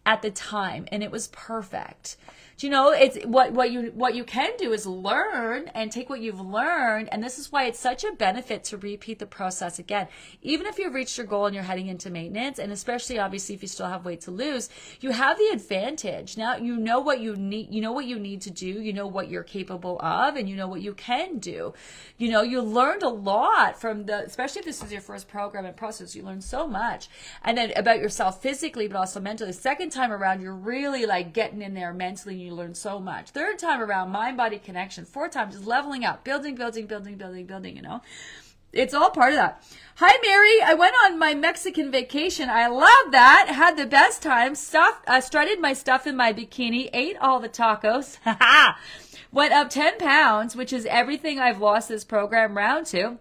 at 0.05 0.21
the 0.21 0.31
time 0.31 0.87
and 0.91 1.01
it 1.01 1.11
was 1.11 1.27
perfect 1.29 2.17
you 2.63 2.69
know, 2.69 2.91
it's 2.91 3.17
what 3.25 3.51
what 3.53 3.71
you 3.71 3.91
what 3.93 4.15
you 4.15 4.23
can 4.23 4.51
do 4.57 4.73
is 4.73 4.85
learn 4.85 5.69
and 5.73 5.91
take 5.91 6.09
what 6.09 6.21
you've 6.21 6.41
learned, 6.41 7.09
and 7.11 7.23
this 7.23 7.37
is 7.37 7.51
why 7.51 7.65
it's 7.65 7.79
such 7.79 8.03
a 8.03 8.11
benefit 8.13 8.63
to 8.65 8.77
repeat 8.77 9.19
the 9.19 9.25
process 9.25 9.79
again. 9.79 10.07
Even 10.41 10.65
if 10.65 10.79
you've 10.79 10.93
reached 10.93 11.17
your 11.17 11.27
goal 11.27 11.45
and 11.45 11.55
you're 11.55 11.63
heading 11.63 11.87
into 11.87 12.09
maintenance, 12.09 12.59
and 12.59 12.71
especially 12.71 13.19
obviously 13.19 13.55
if 13.55 13.61
you 13.61 13.67
still 13.67 13.87
have 13.87 14.05
weight 14.05 14.21
to 14.21 14.31
lose, 14.31 14.69
you 15.01 15.11
have 15.11 15.37
the 15.37 15.49
advantage. 15.53 16.37
Now 16.37 16.55
you 16.55 16.77
know 16.77 16.99
what 16.99 17.19
you 17.19 17.35
need, 17.35 17.73
you 17.73 17.81
know 17.81 17.91
what 17.91 18.05
you 18.05 18.17
need 18.17 18.41
to 18.41 18.51
do, 18.51 18.65
you 18.67 18.93
know 18.93 19.07
what 19.07 19.29
you're 19.29 19.43
capable 19.43 19.99
of, 19.99 20.35
and 20.35 20.49
you 20.49 20.55
know 20.55 20.67
what 20.67 20.81
you 20.81 20.93
can 20.93 21.39
do. 21.39 21.73
You 22.17 22.31
know, 22.31 22.41
you 22.41 22.61
learned 22.61 23.03
a 23.03 23.09
lot 23.09 23.79
from 23.79 24.05
the, 24.05 24.23
especially 24.23 24.59
if 24.59 24.65
this 24.65 24.83
is 24.83 24.91
your 24.91 25.01
first 25.01 25.27
program 25.27 25.65
and 25.65 25.75
process, 25.75 26.15
you 26.15 26.23
learned 26.23 26.43
so 26.43 26.67
much, 26.67 27.09
and 27.43 27.57
then 27.57 27.73
about 27.75 27.99
yourself 27.99 28.41
physically, 28.41 28.87
but 28.87 28.97
also 28.97 29.19
mentally. 29.19 29.51
The 29.51 29.57
second 29.57 29.89
time 29.89 30.11
around, 30.11 30.41
you're 30.41 30.55
really 30.55 31.05
like 31.05 31.33
getting 31.33 31.61
in 31.61 31.73
there 31.73 31.93
mentally, 31.93 32.35
and 32.35 32.43
you 32.43 32.52
learn 32.53 32.75
so 32.75 32.99
much. 32.99 33.29
Third 33.29 33.59
time 33.59 33.81
around, 33.81 34.11
mind 34.11 34.37
body 34.37 34.59
connection. 34.59 35.05
Fourth 35.05 35.31
time, 35.31 35.51
just 35.51 35.65
leveling 35.65 36.05
up, 36.05 36.23
building, 36.23 36.55
building, 36.55 36.85
building, 36.85 37.15
building, 37.17 37.45
building. 37.45 37.75
You 37.75 37.81
know 37.81 38.01
it's 38.73 38.93
all 38.93 39.11
part 39.11 39.33
of 39.33 39.37
that. 39.37 39.63
Hi, 39.97 40.17
Mary. 40.25 40.61
I 40.63 40.73
went 40.73 40.95
on 41.05 41.19
my 41.19 41.35
Mexican 41.35 41.91
vacation. 41.91 42.49
I 42.49 42.67
love 42.67 43.11
that. 43.11 43.47
Had 43.49 43.77
the 43.77 43.85
best 43.85 44.23
time. 44.23 44.55
Stuffed, 44.55 45.07
uh, 45.07 45.21
strutted 45.21 45.61
my 45.61 45.73
stuff 45.73 46.07
in 46.07 46.17
my 46.17 46.33
bikini. 46.33 46.89
Ate 46.91 47.17
all 47.17 47.39
the 47.39 47.49
tacos. 47.49 48.17
went 49.31 49.53
up 49.53 49.69
10 49.69 49.99
pounds, 49.99 50.55
which 50.55 50.73
is 50.73 50.87
everything 50.87 51.39
I've 51.39 51.61
lost 51.61 51.87
this 51.87 52.03
program 52.03 52.57
round 52.57 52.87
to. 52.87 53.19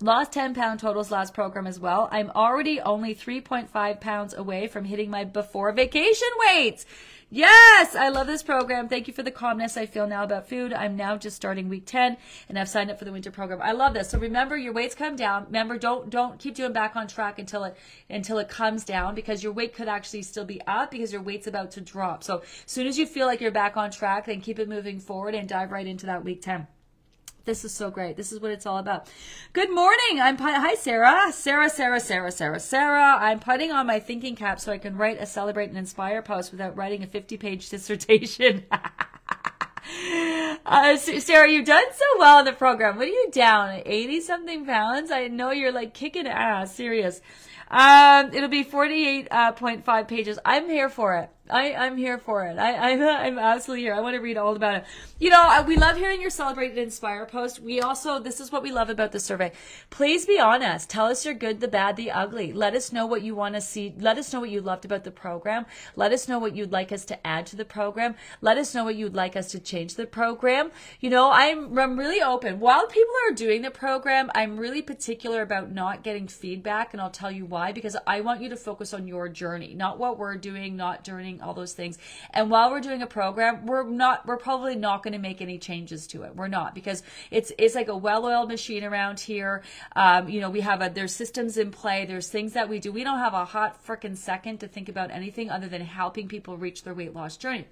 Lost 0.00 0.32
10 0.32 0.54
pound 0.54 0.80
totals 0.80 1.10
last 1.12 1.32
program 1.32 1.66
as 1.66 1.78
well. 1.78 2.08
I'm 2.10 2.30
already 2.30 2.80
only 2.80 3.14
3.5 3.14 4.00
pounds 4.00 4.34
away 4.34 4.66
from 4.66 4.84
hitting 4.84 5.10
my 5.10 5.24
before 5.24 5.72
vacation 5.72 6.28
weight. 6.38 6.84
Yes, 7.30 7.94
I 7.94 8.08
love 8.08 8.26
this 8.26 8.42
program. 8.42 8.88
Thank 8.88 9.06
you 9.06 9.12
for 9.12 9.22
the 9.22 9.30
calmness 9.30 9.76
I 9.76 9.84
feel 9.84 10.06
now 10.06 10.24
about 10.24 10.48
food. 10.48 10.72
I'm 10.72 10.96
now 10.96 11.18
just 11.18 11.36
starting 11.36 11.68
week 11.68 11.84
10 11.84 12.16
and 12.48 12.58
I've 12.58 12.70
signed 12.70 12.90
up 12.90 12.98
for 12.98 13.04
the 13.04 13.12
winter 13.12 13.30
program. 13.30 13.60
I 13.60 13.72
love 13.72 13.92
this. 13.92 14.08
So 14.08 14.18
remember 14.18 14.56
your 14.56 14.72
weights 14.72 14.94
come 14.94 15.14
down. 15.14 15.44
Remember 15.44 15.76
don't 15.76 16.08
don't 16.08 16.38
keep 16.38 16.54
doing 16.54 16.72
back 16.72 16.96
on 16.96 17.06
track 17.06 17.38
until 17.38 17.64
it 17.64 17.76
until 18.08 18.38
it 18.38 18.48
comes 18.48 18.82
down 18.82 19.14
because 19.14 19.42
your 19.42 19.52
weight 19.52 19.74
could 19.74 19.88
actually 19.88 20.22
still 20.22 20.46
be 20.46 20.62
up 20.66 20.90
because 20.90 21.12
your 21.12 21.20
weight's 21.20 21.46
about 21.46 21.70
to 21.72 21.82
drop. 21.82 22.24
So 22.24 22.38
as 22.38 22.44
soon 22.64 22.86
as 22.86 22.98
you 22.98 23.04
feel 23.04 23.26
like 23.26 23.42
you're 23.42 23.50
back 23.50 23.76
on 23.76 23.90
track, 23.90 24.24
then 24.24 24.40
keep 24.40 24.58
it 24.58 24.66
moving 24.66 24.98
forward 24.98 25.34
and 25.34 25.46
dive 25.46 25.70
right 25.70 25.86
into 25.86 26.06
that 26.06 26.24
week 26.24 26.40
10. 26.40 26.66
This 27.48 27.64
is 27.64 27.72
so 27.72 27.90
great. 27.90 28.18
This 28.18 28.30
is 28.30 28.40
what 28.40 28.50
it's 28.50 28.66
all 28.66 28.76
about. 28.76 29.08
Good 29.54 29.74
morning. 29.74 30.20
I'm 30.20 30.36
hi 30.36 30.74
Sarah. 30.74 31.32
Sarah, 31.32 31.70
Sarah, 31.70 31.98
Sarah, 31.98 32.30
Sarah, 32.30 32.60
Sarah. 32.60 33.16
I'm 33.18 33.40
putting 33.40 33.72
on 33.72 33.86
my 33.86 34.00
thinking 34.00 34.36
cap 34.36 34.60
so 34.60 34.70
I 34.70 34.76
can 34.76 34.98
write 34.98 35.18
a 35.18 35.24
celebrate 35.24 35.70
and 35.70 35.78
inspire 35.78 36.20
post 36.20 36.52
without 36.52 36.76
writing 36.76 37.02
a 37.02 37.06
50-page 37.06 37.70
dissertation. 37.70 38.66
uh, 40.66 40.98
Sarah, 40.98 41.50
you've 41.50 41.64
done 41.64 41.86
so 41.90 42.04
well 42.18 42.40
in 42.40 42.44
the 42.44 42.52
program. 42.52 42.98
What 42.98 43.08
are 43.08 43.12
you 43.12 43.30
down? 43.32 43.80
80 43.86 44.20
something 44.20 44.66
pounds? 44.66 45.10
I 45.10 45.28
know 45.28 45.50
you're 45.50 45.72
like 45.72 45.94
kicking 45.94 46.26
ass. 46.26 46.74
Serious. 46.74 47.22
Um, 47.70 48.34
it'll 48.34 48.50
be 48.50 48.62
48.5 48.62 49.88
uh, 49.88 50.04
pages. 50.04 50.38
I'm 50.44 50.68
here 50.68 50.90
for 50.90 51.16
it. 51.16 51.30
I, 51.50 51.74
I'm 51.74 51.96
here 51.96 52.18
for 52.18 52.44
it. 52.44 52.58
I, 52.58 52.92
I'm, 52.92 53.02
I'm 53.02 53.38
absolutely 53.38 53.84
here. 53.84 53.94
I 53.94 54.00
want 54.00 54.14
to 54.14 54.20
read 54.20 54.36
all 54.36 54.54
about 54.54 54.76
it. 54.76 54.84
You 55.18 55.30
know, 55.30 55.64
we 55.66 55.76
love 55.76 55.96
hearing 55.96 56.20
your 56.20 56.30
Celebrate 56.30 56.70
and 56.70 56.78
Inspire 56.78 57.26
post. 57.26 57.60
We 57.60 57.80
also, 57.80 58.18
this 58.18 58.40
is 58.40 58.52
what 58.52 58.62
we 58.62 58.70
love 58.70 58.88
about 58.88 59.12
the 59.12 59.20
survey. 59.20 59.52
Please 59.90 60.26
be 60.26 60.38
honest. 60.38 60.88
Tell 60.88 61.06
us 61.06 61.24
your 61.24 61.34
good, 61.34 61.60
the 61.60 61.68
bad, 61.68 61.96
the 61.96 62.10
ugly. 62.10 62.52
Let 62.52 62.74
us 62.74 62.92
know 62.92 63.06
what 63.06 63.22
you 63.22 63.34
want 63.34 63.54
to 63.54 63.60
see. 63.60 63.94
Let 63.98 64.18
us 64.18 64.32
know 64.32 64.40
what 64.40 64.50
you 64.50 64.60
loved 64.60 64.84
about 64.84 65.04
the 65.04 65.10
program. 65.10 65.66
Let 65.96 66.12
us 66.12 66.28
know 66.28 66.38
what 66.38 66.54
you'd 66.54 66.72
like 66.72 66.92
us 66.92 67.04
to 67.06 67.26
add 67.26 67.46
to 67.46 67.56
the 67.56 67.64
program. 67.64 68.14
Let 68.40 68.58
us 68.58 68.74
know 68.74 68.84
what 68.84 68.94
you'd 68.94 69.16
like 69.16 69.34
us 69.36 69.50
to 69.52 69.58
change 69.58 69.94
the 69.94 70.06
program. 70.06 70.70
You 71.00 71.10
know, 71.10 71.30
I'm, 71.32 71.76
I'm 71.78 71.98
really 71.98 72.22
open. 72.22 72.60
While 72.60 72.86
people 72.86 73.14
are 73.28 73.34
doing 73.34 73.62
the 73.62 73.70
program, 73.70 74.30
I'm 74.34 74.56
really 74.56 74.82
particular 74.82 75.42
about 75.42 75.72
not 75.72 76.02
getting 76.02 76.28
feedback, 76.28 76.92
and 76.92 77.00
I'll 77.00 77.10
tell 77.10 77.30
you 77.30 77.44
why, 77.44 77.72
because 77.72 77.96
I 78.06 78.20
want 78.20 78.40
you 78.40 78.48
to 78.50 78.56
focus 78.56 78.94
on 78.94 79.06
your 79.06 79.28
journey, 79.28 79.74
not 79.74 79.98
what 79.98 80.18
we're 80.18 80.36
doing, 80.36 80.76
not 80.76 81.04
journeying 81.04 81.37
all 81.42 81.54
those 81.54 81.72
things. 81.72 81.98
And 82.30 82.50
while 82.50 82.70
we're 82.70 82.80
doing 82.80 83.02
a 83.02 83.06
program, 83.06 83.66
we're 83.66 83.88
not, 83.88 84.26
we're 84.26 84.36
probably 84.36 84.76
not 84.76 85.02
going 85.02 85.12
to 85.12 85.18
make 85.18 85.40
any 85.40 85.58
changes 85.58 86.06
to 86.08 86.22
it. 86.22 86.36
We're 86.36 86.48
not 86.48 86.74
because 86.74 87.02
it's, 87.30 87.52
it's 87.58 87.74
like 87.74 87.88
a 87.88 87.96
well-oiled 87.96 88.48
machine 88.48 88.84
around 88.84 89.20
here. 89.20 89.62
Um, 89.96 90.28
you 90.28 90.40
know, 90.40 90.50
we 90.50 90.60
have 90.60 90.82
a, 90.82 90.90
there's 90.90 91.14
systems 91.14 91.56
in 91.56 91.70
play. 91.70 92.04
There's 92.04 92.28
things 92.28 92.52
that 92.52 92.68
we 92.68 92.78
do. 92.78 92.92
We 92.92 93.04
don't 93.04 93.18
have 93.18 93.34
a 93.34 93.44
hot 93.44 93.84
freaking 93.86 94.16
second 94.16 94.58
to 94.58 94.68
think 94.68 94.88
about 94.88 95.10
anything 95.10 95.50
other 95.50 95.68
than 95.68 95.82
helping 95.82 96.28
people 96.28 96.56
reach 96.56 96.82
their 96.84 96.94
weight 96.94 97.14
loss 97.14 97.36
journey. 97.36 97.66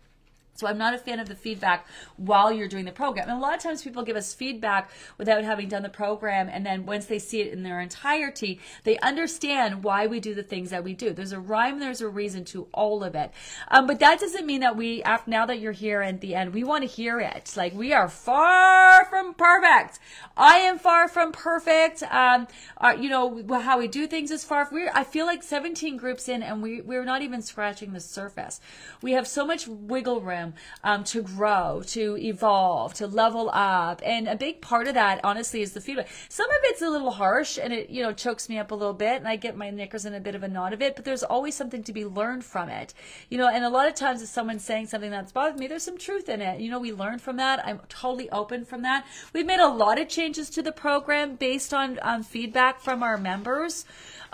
So 0.56 0.66
I'm 0.66 0.78
not 0.78 0.94
a 0.94 0.98
fan 0.98 1.20
of 1.20 1.28
the 1.28 1.34
feedback 1.34 1.86
while 2.16 2.50
you're 2.50 2.68
doing 2.68 2.86
the 2.86 2.92
program. 2.92 3.28
And 3.28 3.38
a 3.38 3.40
lot 3.40 3.54
of 3.54 3.62
times 3.62 3.82
people 3.82 4.02
give 4.02 4.16
us 4.16 4.34
feedback 4.34 4.90
without 5.18 5.44
having 5.44 5.68
done 5.68 5.82
the 5.82 5.88
program. 5.88 6.48
And 6.50 6.64
then 6.64 6.86
once 6.86 7.06
they 7.06 7.18
see 7.18 7.40
it 7.42 7.52
in 7.52 7.62
their 7.62 7.80
entirety, 7.80 8.60
they 8.84 8.98
understand 8.98 9.84
why 9.84 10.06
we 10.06 10.18
do 10.18 10.34
the 10.34 10.42
things 10.42 10.70
that 10.70 10.82
we 10.82 10.94
do. 10.94 11.12
There's 11.12 11.32
a 11.32 11.40
rhyme, 11.40 11.78
there's 11.78 12.00
a 12.00 12.08
reason 12.08 12.44
to 12.46 12.68
all 12.72 13.04
of 13.04 13.14
it. 13.14 13.30
Um, 13.68 13.86
but 13.86 14.00
that 14.00 14.18
doesn't 14.18 14.46
mean 14.46 14.60
that 14.60 14.76
we, 14.76 15.02
after, 15.02 15.30
now 15.30 15.46
that 15.46 15.60
you're 15.60 15.72
here 15.72 16.00
at 16.02 16.20
the 16.20 16.34
end, 16.34 16.54
we 16.54 16.64
want 16.64 16.82
to 16.82 16.88
hear 16.88 17.20
it. 17.20 17.52
Like 17.56 17.74
we 17.74 17.92
are 17.92 18.08
far 18.08 19.04
from 19.06 19.34
perfect. 19.34 19.98
I 20.36 20.56
am 20.56 20.78
far 20.78 21.08
from 21.08 21.32
perfect. 21.32 22.02
Um, 22.04 22.48
our, 22.78 22.92
uh, 22.92 22.96
you 22.96 23.08
know, 23.08 23.60
how 23.60 23.78
we 23.78 23.88
do 23.88 24.06
things 24.06 24.30
is 24.30 24.44
far. 24.44 24.68
We're, 24.70 24.90
I 24.94 25.04
feel 25.04 25.26
like 25.26 25.42
17 25.42 25.96
groups 25.96 26.28
in 26.28 26.42
and 26.42 26.62
we, 26.62 26.80
we're 26.80 27.04
not 27.04 27.22
even 27.22 27.42
scratching 27.42 27.92
the 27.92 28.00
surface. 28.00 28.60
We 29.02 29.12
have 29.12 29.26
so 29.26 29.46
much 29.46 29.66
wiggle 29.68 30.20
room 30.20 30.45
um, 30.84 31.04
to 31.04 31.22
grow, 31.22 31.82
to 31.88 32.16
evolve, 32.18 32.94
to 32.94 33.06
level 33.06 33.50
up. 33.52 34.00
And 34.04 34.28
a 34.28 34.36
big 34.36 34.60
part 34.60 34.88
of 34.88 34.94
that, 34.94 35.20
honestly, 35.24 35.62
is 35.62 35.72
the 35.72 35.80
feedback. 35.80 36.08
Some 36.28 36.48
of 36.50 36.56
it's 36.64 36.82
a 36.82 36.88
little 36.88 37.12
harsh 37.12 37.58
and 37.58 37.72
it, 37.72 37.90
you 37.90 38.02
know, 38.02 38.12
chokes 38.12 38.48
me 38.48 38.58
up 38.58 38.70
a 38.70 38.74
little 38.74 38.94
bit 38.94 39.16
and 39.16 39.28
I 39.28 39.36
get 39.36 39.56
my 39.56 39.70
knickers 39.70 40.04
in 40.04 40.14
a 40.14 40.20
bit 40.20 40.34
of 40.34 40.42
a 40.42 40.48
knot 40.48 40.72
of 40.72 40.82
it, 40.82 40.96
but 40.96 41.04
there's 41.04 41.22
always 41.22 41.54
something 41.54 41.82
to 41.84 41.92
be 41.92 42.04
learned 42.04 42.44
from 42.44 42.68
it. 42.68 42.94
You 43.28 43.38
know, 43.38 43.48
and 43.48 43.64
a 43.64 43.70
lot 43.70 43.88
of 43.88 43.94
times 43.94 44.22
if 44.22 44.28
someone's 44.28 44.64
saying 44.64 44.86
something 44.86 45.10
that's 45.10 45.32
bothered 45.32 45.58
me, 45.58 45.66
there's 45.66 45.82
some 45.82 45.98
truth 45.98 46.28
in 46.28 46.40
it. 46.40 46.60
You 46.60 46.70
know, 46.70 46.78
we 46.78 46.92
learn 46.92 47.18
from 47.18 47.36
that. 47.36 47.66
I'm 47.66 47.80
totally 47.88 48.30
open 48.30 48.64
from 48.64 48.82
that. 48.82 49.06
We've 49.32 49.46
made 49.46 49.60
a 49.60 49.68
lot 49.68 50.00
of 50.00 50.08
changes 50.08 50.50
to 50.50 50.62
the 50.62 50.72
program 50.72 51.36
based 51.36 51.72
on 51.72 51.98
um, 52.02 52.22
feedback 52.22 52.80
from 52.80 53.02
our 53.02 53.16
members. 53.16 53.84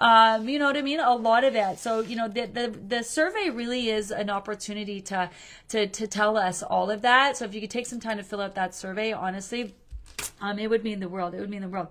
Um, 0.03 0.49
you 0.49 0.59
know 0.59 0.67
what 0.67 0.77
I 0.77 0.83
mean? 0.83 0.99
A 0.99 1.15
lot 1.15 1.45
of 1.45 1.55
it. 1.55 1.79
So, 1.79 2.01
you 2.01 2.17
know, 2.17 2.27
the, 2.27 2.47
the, 2.47 2.77
the 2.89 3.03
survey 3.05 3.51
really 3.51 3.89
is 3.89 4.11
an 4.11 4.31
opportunity 4.31 5.01
to, 5.03 5.31
to, 5.69 5.87
to 5.87 6.07
tell 6.09 6.37
us 6.37 6.61
all 6.61 6.91
of 6.91 7.03
that. 7.03 7.37
So 7.37 7.45
if 7.45 7.55
you 7.55 7.61
could 7.61 7.71
take 7.71 7.87
some 7.87 8.01
time 8.01 8.17
to 8.17 8.25
fill 8.25 8.41
out 8.41 8.57
that 8.57 8.75
survey, 8.75 9.13
honestly, 9.13 9.77
um, 10.41 10.59
it 10.59 10.69
would 10.69 10.83
mean 10.83 10.99
the 10.99 11.09
world. 11.09 11.35
It 11.35 11.41
would 11.41 11.51
mean 11.51 11.63
the 11.63 11.69
world. 11.69 11.87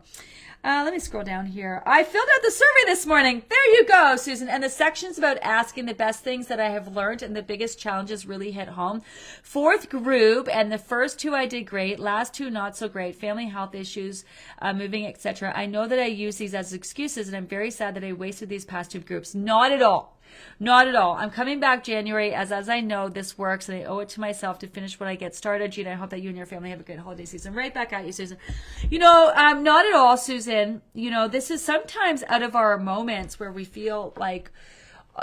Uh, 0.64 0.84
let 0.84 0.94
me 0.94 1.00
scroll 1.00 1.24
down 1.24 1.48
here. 1.48 1.82
I 1.88 2.04
filled 2.04 2.28
out 2.36 2.44
the 2.44 2.52
survey 2.52 2.86
this 2.86 3.08
morning. 3.08 3.42
There 3.50 3.74
you 3.74 3.84
go, 3.88 4.16
Susan. 4.16 4.48
And 4.48 4.64
the 4.64 4.70
sections 4.70 5.18
about 5.18 5.40
asking 5.42 5.88
the 5.88 5.96
best 5.96 6.24
things 6.24 6.46
that 6.48 6.60
I 6.60 6.70
have 6.70 6.96
learned 6.96 7.24
and 7.24 7.36
the 7.36 7.42
biggest 7.42 7.80
challenges 7.80 8.28
really 8.28 8.52
hit 8.52 8.68
home. 8.68 9.02
Fourth 9.42 9.90
group, 9.90 10.48
and 10.54 10.72
the 10.72 10.78
first 10.78 11.18
two 11.18 11.34
I 11.34 11.48
did 11.48 11.64
great. 11.64 12.00
Last 12.00 12.36
two 12.36 12.52
not 12.52 12.78
so 12.78 12.88
great. 12.88 13.16
Family 13.16 13.48
health 13.48 13.74
issues, 13.74 14.24
uh, 14.62 14.72
moving, 14.72 15.08
etc. 15.08 15.52
I 15.56 15.66
know 15.66 15.88
that 15.88 15.98
I 15.98 16.06
use 16.06 16.36
these 16.36 16.54
as 16.54 16.74
excuses, 16.74 17.28
and 17.28 17.36
I'm 17.36 17.48
very 17.48 17.72
sad 17.72 17.96
that 17.96 18.04
I 18.04 18.14
wasted 18.14 18.50
these 18.50 18.66
past 18.66 18.92
two 18.92 19.00
groups. 19.00 19.34
Not 19.34 19.72
at 19.72 19.82
all. 19.82 20.21
Not 20.60 20.88
at 20.88 20.96
all. 20.96 21.16
I'm 21.16 21.30
coming 21.30 21.60
back 21.60 21.84
January 21.84 22.34
as 22.34 22.52
as 22.52 22.70
I 22.70 22.80
know 22.82 23.10
this 23.10 23.38
works 23.38 23.68
and 23.70 23.80
I 23.80 23.84
owe 23.84 24.00
it 24.00 24.10
to 24.10 24.20
myself 24.20 24.60
to 24.60 24.68
finish 24.68 25.00
what 25.00 25.10
I 25.10 25.16
get 25.16 25.36
started. 25.36 25.72
Gina, 25.72 25.92
I 25.92 25.96
hope 25.96 26.12
that 26.12 26.22
you 26.22 26.30
and 26.30 26.38
your 26.38 26.46
family 26.46 26.70
have 26.70 26.80
a 26.80 26.84
great 26.84 27.00
holiday 27.00 27.26
season. 27.26 27.54
Right 27.54 27.74
back 27.74 27.94
at 27.94 28.06
you, 28.06 28.12
Susan. 28.12 28.38
You 28.90 29.00
know, 29.00 29.32
um, 29.36 29.64
not 29.64 29.86
at 29.86 29.94
all, 29.94 30.18
Susan. 30.18 30.82
You 30.94 31.12
know, 31.12 31.28
this 31.28 31.52
is 31.52 31.64
sometimes 31.64 32.24
out 32.28 32.44
of 32.44 32.56
our 32.56 32.78
moments 32.78 33.40
where 33.40 33.52
we 33.52 33.66
feel 33.66 34.14
like 34.18 34.52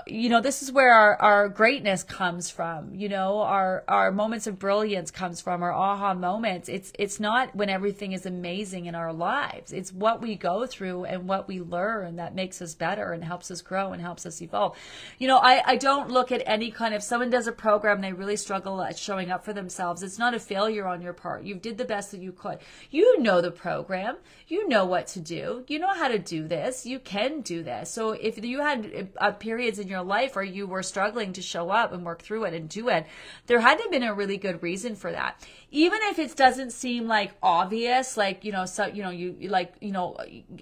you 0.06 0.28
know 0.28 0.40
this 0.40 0.62
is 0.62 0.70
where 0.70 0.92
our, 0.92 1.16
our 1.16 1.48
greatness 1.48 2.02
comes 2.02 2.50
from. 2.50 2.94
You 2.94 3.08
know 3.08 3.40
our 3.40 3.84
our 3.88 4.12
moments 4.12 4.46
of 4.46 4.58
brilliance 4.58 5.10
comes 5.10 5.40
from 5.40 5.62
our 5.62 5.72
aha 5.72 6.12
moments. 6.14 6.68
It's 6.68 6.92
it's 6.98 7.18
not 7.18 7.54
when 7.54 7.70
everything 7.70 8.12
is 8.12 8.26
amazing 8.26 8.86
in 8.86 8.94
our 8.94 9.12
lives. 9.12 9.72
It's 9.72 9.92
what 9.92 10.20
we 10.20 10.34
go 10.34 10.66
through 10.66 11.04
and 11.04 11.26
what 11.26 11.48
we 11.48 11.60
learn 11.60 12.16
that 12.16 12.34
makes 12.34 12.60
us 12.60 12.74
better 12.74 13.12
and 13.12 13.24
helps 13.24 13.50
us 13.50 13.62
grow 13.62 13.92
and 13.92 14.02
helps 14.02 14.26
us 14.26 14.42
evolve. 14.42 14.76
You 15.18 15.28
know 15.28 15.38
i 15.38 15.62
i 15.66 15.76
don't 15.76 16.10
look 16.10 16.32
at 16.32 16.42
any 16.46 16.70
kind 16.70 16.94
of 16.94 17.02
someone 17.02 17.30
does 17.30 17.46
a 17.46 17.52
program 17.52 18.00
they 18.00 18.12
really 18.12 18.36
struggle 18.36 18.82
at 18.82 18.98
showing 18.98 19.30
up 19.30 19.44
for 19.44 19.54
themselves. 19.54 20.02
It's 20.02 20.18
not 20.18 20.34
a 20.34 20.40
failure 20.40 20.86
on 20.86 21.00
your 21.00 21.14
part. 21.14 21.44
You 21.44 21.54
did 21.54 21.78
the 21.78 21.84
best 21.84 22.10
that 22.10 22.20
you 22.20 22.32
could. 22.32 22.58
You 22.90 23.20
know 23.20 23.40
the 23.40 23.50
program. 23.50 24.16
You 24.48 24.68
know 24.68 24.84
what 24.84 25.06
to 25.08 25.20
do. 25.20 25.64
You 25.66 25.78
know 25.78 25.94
how 25.94 26.08
to 26.08 26.18
do 26.18 26.46
this. 26.46 26.84
You 26.84 26.98
can 26.98 27.40
do 27.40 27.62
this. 27.62 27.90
So 27.90 28.12
if 28.12 28.44
you 28.44 28.60
had 28.60 29.08
uh, 29.18 29.32
periods 29.32 29.77
in 29.78 29.88
your 29.88 30.02
life 30.02 30.36
or 30.36 30.42
you 30.42 30.66
were 30.66 30.82
struggling 30.82 31.32
to 31.34 31.42
show 31.42 31.70
up 31.70 31.92
and 31.92 32.04
work 32.04 32.22
through 32.22 32.44
it 32.44 32.54
and 32.54 32.68
do 32.68 32.88
it, 32.88 33.06
there 33.46 33.60
had 33.60 33.76
to 33.76 33.82
have 33.82 33.90
been 33.90 34.02
a 34.02 34.14
really 34.14 34.36
good 34.36 34.62
reason 34.62 34.96
for 34.96 35.10
that. 35.12 35.46
Even 35.70 35.98
if 36.04 36.18
it 36.18 36.34
doesn't 36.34 36.72
seem 36.72 37.06
like 37.06 37.32
obvious, 37.42 38.16
like, 38.16 38.44
you 38.44 38.52
know, 38.52 38.64
so, 38.64 38.86
you 38.86 39.02
know, 39.02 39.10
you 39.10 39.36
like, 39.48 39.74
you 39.80 39.92
know, 39.92 40.16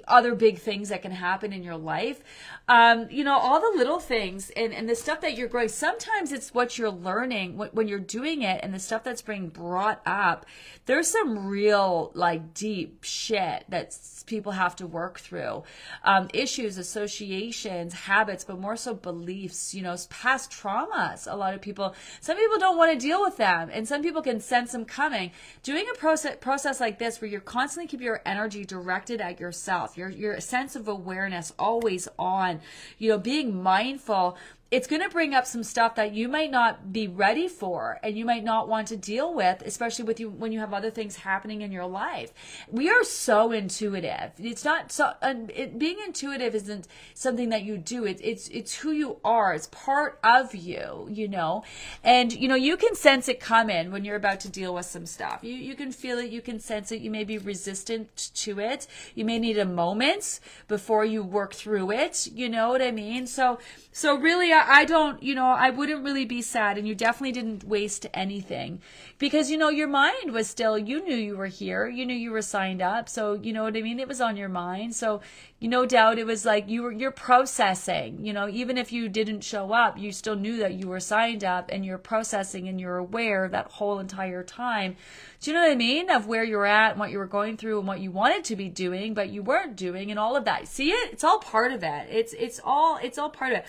other 0.08 0.34
big 0.34 0.58
things 0.58 0.88
that 0.88 1.02
can 1.02 1.12
happen 1.12 1.52
in 1.52 1.62
your 1.62 1.76
life, 1.76 2.22
um, 2.68 3.06
you 3.08 3.22
know, 3.22 3.38
all 3.38 3.60
the 3.60 3.78
little 3.78 4.00
things 4.00 4.50
and, 4.56 4.72
and 4.74 4.88
the 4.88 4.96
stuff 4.96 5.20
that 5.20 5.36
you're 5.36 5.46
growing, 5.46 5.68
sometimes 5.68 6.32
it's 6.32 6.52
what 6.52 6.76
you're 6.76 6.90
learning 6.90 7.56
when 7.56 7.86
you're 7.86 8.00
doing 8.00 8.42
it 8.42 8.60
and 8.64 8.74
the 8.74 8.80
stuff 8.80 9.04
that's 9.04 9.22
being 9.22 9.48
brought 9.48 10.02
up. 10.04 10.44
There's 10.86 11.08
some 11.08 11.46
real, 11.46 12.10
like, 12.14 12.52
deep 12.52 13.04
shit 13.04 13.64
that 13.68 13.96
people 14.26 14.52
have 14.52 14.74
to 14.76 14.88
work 14.88 15.20
through. 15.20 15.62
Um, 16.02 16.28
issues, 16.34 16.78
associations, 16.78 17.92
habits, 17.92 18.42
but 18.42 18.58
more 18.58 18.76
so 18.76 18.94
beliefs, 18.94 19.72
you 19.72 19.82
know, 19.82 19.96
past 20.10 20.50
traumas. 20.50 21.30
A 21.30 21.36
lot 21.36 21.54
of 21.54 21.60
people, 21.60 21.94
some 22.20 22.36
people 22.36 22.58
don't 22.58 22.76
want 22.76 22.92
to 22.92 22.98
deal 22.98 23.22
with 23.22 23.36
them 23.36 23.70
and 23.72 23.86
some 23.86 24.02
people 24.02 24.22
can 24.22 24.40
sense 24.40 24.72
them 24.72 24.84
coming. 24.96 25.30
Doing 25.62 25.84
a 25.94 25.98
process 25.98 26.36
process 26.40 26.80
like 26.80 26.98
this 26.98 27.20
where 27.20 27.30
you're 27.30 27.40
constantly 27.40 27.86
keep 27.86 28.00
your 28.00 28.22
energy 28.24 28.64
directed 28.64 29.20
at 29.20 29.38
yourself, 29.38 29.98
your 29.98 30.08
your 30.08 30.40
sense 30.40 30.74
of 30.74 30.88
awareness 30.88 31.52
always 31.58 32.08
on, 32.18 32.60
you 32.98 33.10
know, 33.10 33.18
being 33.18 33.62
mindful 33.62 34.38
it's 34.70 34.88
going 34.88 35.02
to 35.02 35.08
bring 35.08 35.32
up 35.32 35.46
some 35.46 35.62
stuff 35.62 35.94
that 35.94 36.12
you 36.12 36.26
might 36.28 36.50
not 36.50 36.92
be 36.92 37.06
ready 37.06 37.46
for 37.46 38.00
and 38.02 38.18
you 38.18 38.24
might 38.24 38.42
not 38.42 38.68
want 38.68 38.88
to 38.88 38.96
deal 38.96 39.32
with 39.32 39.62
especially 39.64 40.04
with 40.04 40.18
you 40.18 40.28
when 40.28 40.50
you 40.50 40.58
have 40.58 40.74
other 40.74 40.90
things 40.90 41.16
happening 41.16 41.62
in 41.62 41.70
your 41.70 41.86
life. 41.86 42.32
We 42.68 42.90
are 42.90 43.04
so 43.04 43.52
intuitive. 43.52 44.32
It's 44.38 44.64
not 44.64 44.90
so 44.90 45.12
uh, 45.22 45.34
it, 45.54 45.78
being 45.78 45.98
intuitive 46.04 46.54
isn't 46.54 46.88
something 47.14 47.50
that 47.50 47.62
you 47.62 47.78
do. 47.78 48.04
It, 48.04 48.20
it's 48.22 48.48
it's 48.48 48.74
who 48.74 48.90
you 48.90 49.18
are. 49.24 49.54
It's 49.54 49.68
part 49.68 50.18
of 50.24 50.54
you 50.54 51.08
you 51.10 51.28
know? 51.28 51.62
And 52.02 52.32
you 52.32 52.48
know 52.48 52.56
you 52.56 52.76
can 52.76 52.96
sense 52.96 53.28
it 53.28 53.38
coming 53.38 53.92
when 53.92 54.04
you're 54.04 54.16
about 54.16 54.40
to 54.40 54.48
deal 54.48 54.74
with 54.74 54.86
some 54.86 55.06
stuff. 55.06 55.40
You 55.42 55.54
you 55.54 55.76
can 55.76 55.92
feel 55.92 56.18
it. 56.18 56.30
You 56.30 56.42
can 56.42 56.58
sense 56.58 56.90
it. 56.90 57.00
You 57.00 57.10
may 57.10 57.22
be 57.22 57.38
resistant 57.38 58.30
to 58.34 58.58
it. 58.58 58.88
You 59.14 59.24
may 59.24 59.38
need 59.38 59.58
a 59.58 59.64
moment 59.64 60.40
before 60.66 61.04
you 61.04 61.22
work 61.22 61.54
through 61.54 61.92
it. 61.92 62.26
You 62.32 62.48
know 62.48 62.70
what 62.70 62.82
i 62.82 62.90
mean? 62.90 63.28
So 63.28 63.58
so 63.92 64.16
really 64.16 64.52
I 64.66 64.84
don't, 64.84 65.22
you 65.22 65.34
know, 65.34 65.46
I 65.46 65.70
wouldn't 65.70 66.04
really 66.04 66.24
be 66.24 66.42
sad. 66.42 66.76
And 66.76 66.86
you 66.86 66.94
definitely 66.94 67.32
didn't 67.32 67.64
waste 67.64 68.06
anything 68.12 68.80
because, 69.18 69.50
you 69.50 69.56
know, 69.56 69.68
your 69.68 69.88
mind 69.88 70.32
was 70.32 70.48
still, 70.48 70.76
you 70.76 71.02
knew 71.02 71.14
you 71.14 71.36
were 71.36 71.46
here. 71.46 71.88
You 71.88 72.04
knew 72.04 72.14
you 72.14 72.32
were 72.32 72.42
signed 72.42 72.82
up. 72.82 73.08
So, 73.08 73.34
you 73.34 73.52
know 73.52 73.62
what 73.62 73.76
I 73.76 73.82
mean? 73.82 74.00
It 74.00 74.08
was 74.08 74.20
on 74.20 74.36
your 74.36 74.48
mind. 74.48 74.94
So, 74.94 75.20
you 75.58 75.68
no 75.68 75.86
doubt 75.86 76.18
it 76.18 76.26
was 76.26 76.44
like 76.44 76.68
you 76.68 76.82
were, 76.82 76.92
you're 76.92 77.10
processing, 77.10 78.24
you 78.24 78.32
know, 78.32 78.46
even 78.46 78.76
if 78.76 78.92
you 78.92 79.08
didn't 79.08 79.40
show 79.40 79.72
up, 79.72 79.96
you 79.96 80.12
still 80.12 80.36
knew 80.36 80.58
that 80.58 80.74
you 80.74 80.86
were 80.86 81.00
signed 81.00 81.44
up 81.44 81.70
and 81.72 81.84
you're 81.84 81.96
processing 81.96 82.68
and 82.68 82.78
you're 82.78 82.98
aware 82.98 83.48
that 83.48 83.72
whole 83.72 83.98
entire 83.98 84.42
time. 84.42 84.96
Do 85.40 85.50
you 85.50 85.56
know 85.56 85.62
what 85.62 85.72
I 85.72 85.76
mean? 85.76 86.10
Of 86.10 86.26
where 86.26 86.44
you're 86.44 86.66
at 86.66 86.90
and 86.90 87.00
what 87.00 87.10
you 87.10 87.18
were 87.18 87.26
going 87.26 87.56
through 87.56 87.78
and 87.78 87.88
what 87.88 88.00
you 88.00 88.10
wanted 88.10 88.44
to 88.44 88.56
be 88.56 88.68
doing, 88.68 89.14
but 89.14 89.30
you 89.30 89.42
weren't 89.42 89.76
doing 89.76 90.10
and 90.10 90.20
all 90.20 90.36
of 90.36 90.44
that. 90.44 90.68
See 90.68 90.90
it? 90.90 91.12
It's 91.12 91.24
all 91.24 91.38
part 91.38 91.72
of 91.72 91.82
it. 91.82 92.08
It's, 92.10 92.34
it's 92.34 92.60
all, 92.62 92.98
it's 93.02 93.16
all 93.16 93.30
part 93.30 93.52
of 93.52 93.58
it. 93.60 93.68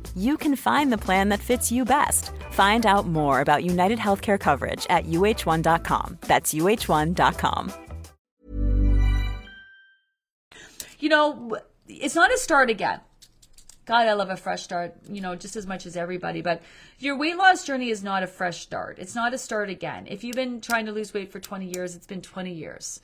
you 0.15 0.37
can 0.37 0.55
find 0.55 0.91
the 0.91 0.97
plan 0.97 1.29
that 1.29 1.39
fits 1.39 1.71
you 1.71 1.85
best. 1.85 2.31
Find 2.51 2.85
out 2.85 3.07
more 3.07 3.41
about 3.41 3.63
United 3.63 3.99
Healthcare 3.99 4.39
coverage 4.39 4.85
at 4.89 5.05
uh1.com. 5.05 6.17
That's 6.21 6.53
uh1.com. 6.53 7.73
You 10.99 11.09
know, 11.09 11.57
it's 11.87 12.15
not 12.15 12.31
a 12.31 12.37
start 12.37 12.69
again. 12.69 13.01
God, 13.85 14.07
I 14.07 14.13
love 14.13 14.29
a 14.29 14.37
fresh 14.37 14.61
start, 14.61 14.95
you 15.09 15.19
know, 15.19 15.35
just 15.35 15.55
as 15.55 15.65
much 15.65 15.85
as 15.85 15.97
everybody. 15.97 16.41
But 16.41 16.61
your 16.99 17.17
weight 17.17 17.37
loss 17.37 17.65
journey 17.65 17.89
is 17.89 18.03
not 18.03 18.23
a 18.23 18.27
fresh 18.27 18.61
start. 18.61 18.99
It's 18.99 19.15
not 19.15 19.33
a 19.33 19.37
start 19.37 19.69
again. 19.69 20.05
If 20.07 20.23
you've 20.23 20.35
been 20.35 20.61
trying 20.61 20.85
to 20.85 20.91
lose 20.91 21.13
weight 21.13 21.31
for 21.31 21.39
20 21.39 21.65
years, 21.65 21.95
it's 21.95 22.05
been 22.05 22.21
20 22.21 22.53
years. 22.53 23.01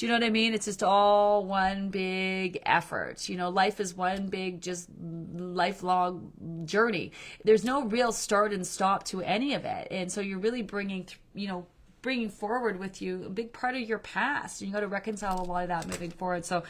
Do 0.00 0.06
you 0.06 0.12
know 0.12 0.18
what 0.18 0.24
I 0.24 0.30
mean? 0.30 0.54
It's 0.54 0.64
just 0.64 0.82
all 0.82 1.44
one 1.44 1.90
big 1.90 2.62
effort. 2.64 3.28
You 3.28 3.36
know, 3.36 3.50
life 3.50 3.80
is 3.80 3.94
one 3.94 4.28
big, 4.28 4.62
just 4.62 4.88
lifelong 4.98 6.32
journey. 6.64 7.12
There's 7.44 7.64
no 7.64 7.84
real 7.84 8.10
start 8.10 8.54
and 8.54 8.66
stop 8.66 9.04
to 9.08 9.20
any 9.20 9.52
of 9.52 9.66
it. 9.66 9.88
And 9.90 10.10
so 10.10 10.22
you're 10.22 10.38
really 10.38 10.62
bringing, 10.62 11.06
you 11.34 11.48
know, 11.48 11.66
bringing 12.00 12.30
forward 12.30 12.78
with 12.78 13.02
you 13.02 13.24
a 13.26 13.28
big 13.28 13.52
part 13.52 13.74
of 13.74 13.82
your 13.82 13.98
past 13.98 14.62
and 14.62 14.68
you 14.68 14.74
got 14.74 14.80
to 14.80 14.88
reconcile 14.88 15.38
a 15.38 15.44
lot 15.44 15.64
of 15.64 15.68
that 15.68 15.86
moving 15.86 16.10
forward 16.10 16.46
so 16.46 16.62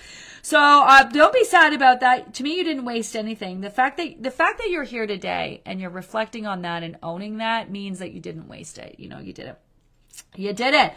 so 0.42 0.58
uh, 0.58 1.04
don't 1.04 1.32
be 1.32 1.44
sad 1.44 1.72
about 1.72 2.00
that 2.00 2.34
to 2.34 2.42
me 2.42 2.56
you 2.56 2.64
didn't 2.64 2.84
waste 2.84 3.14
anything 3.14 3.60
the 3.60 3.70
fact 3.70 3.96
that 3.96 4.20
the 4.20 4.30
fact 4.32 4.58
that 4.58 4.70
you're 4.70 4.82
here 4.82 5.06
today 5.06 5.62
and 5.64 5.80
you're 5.80 5.88
reflecting 5.88 6.48
on 6.48 6.62
that 6.62 6.82
and 6.82 6.96
owning 7.00 7.36
that 7.36 7.70
means 7.70 8.00
that 8.00 8.10
you 8.10 8.18
didn't 8.18 8.48
waste 8.48 8.76
it 8.76 8.96
you 8.98 9.08
know 9.08 9.20
you 9.20 9.32
did 9.32 9.46
it 9.46 9.60
you 10.36 10.52
did 10.52 10.74
it. 10.74 10.92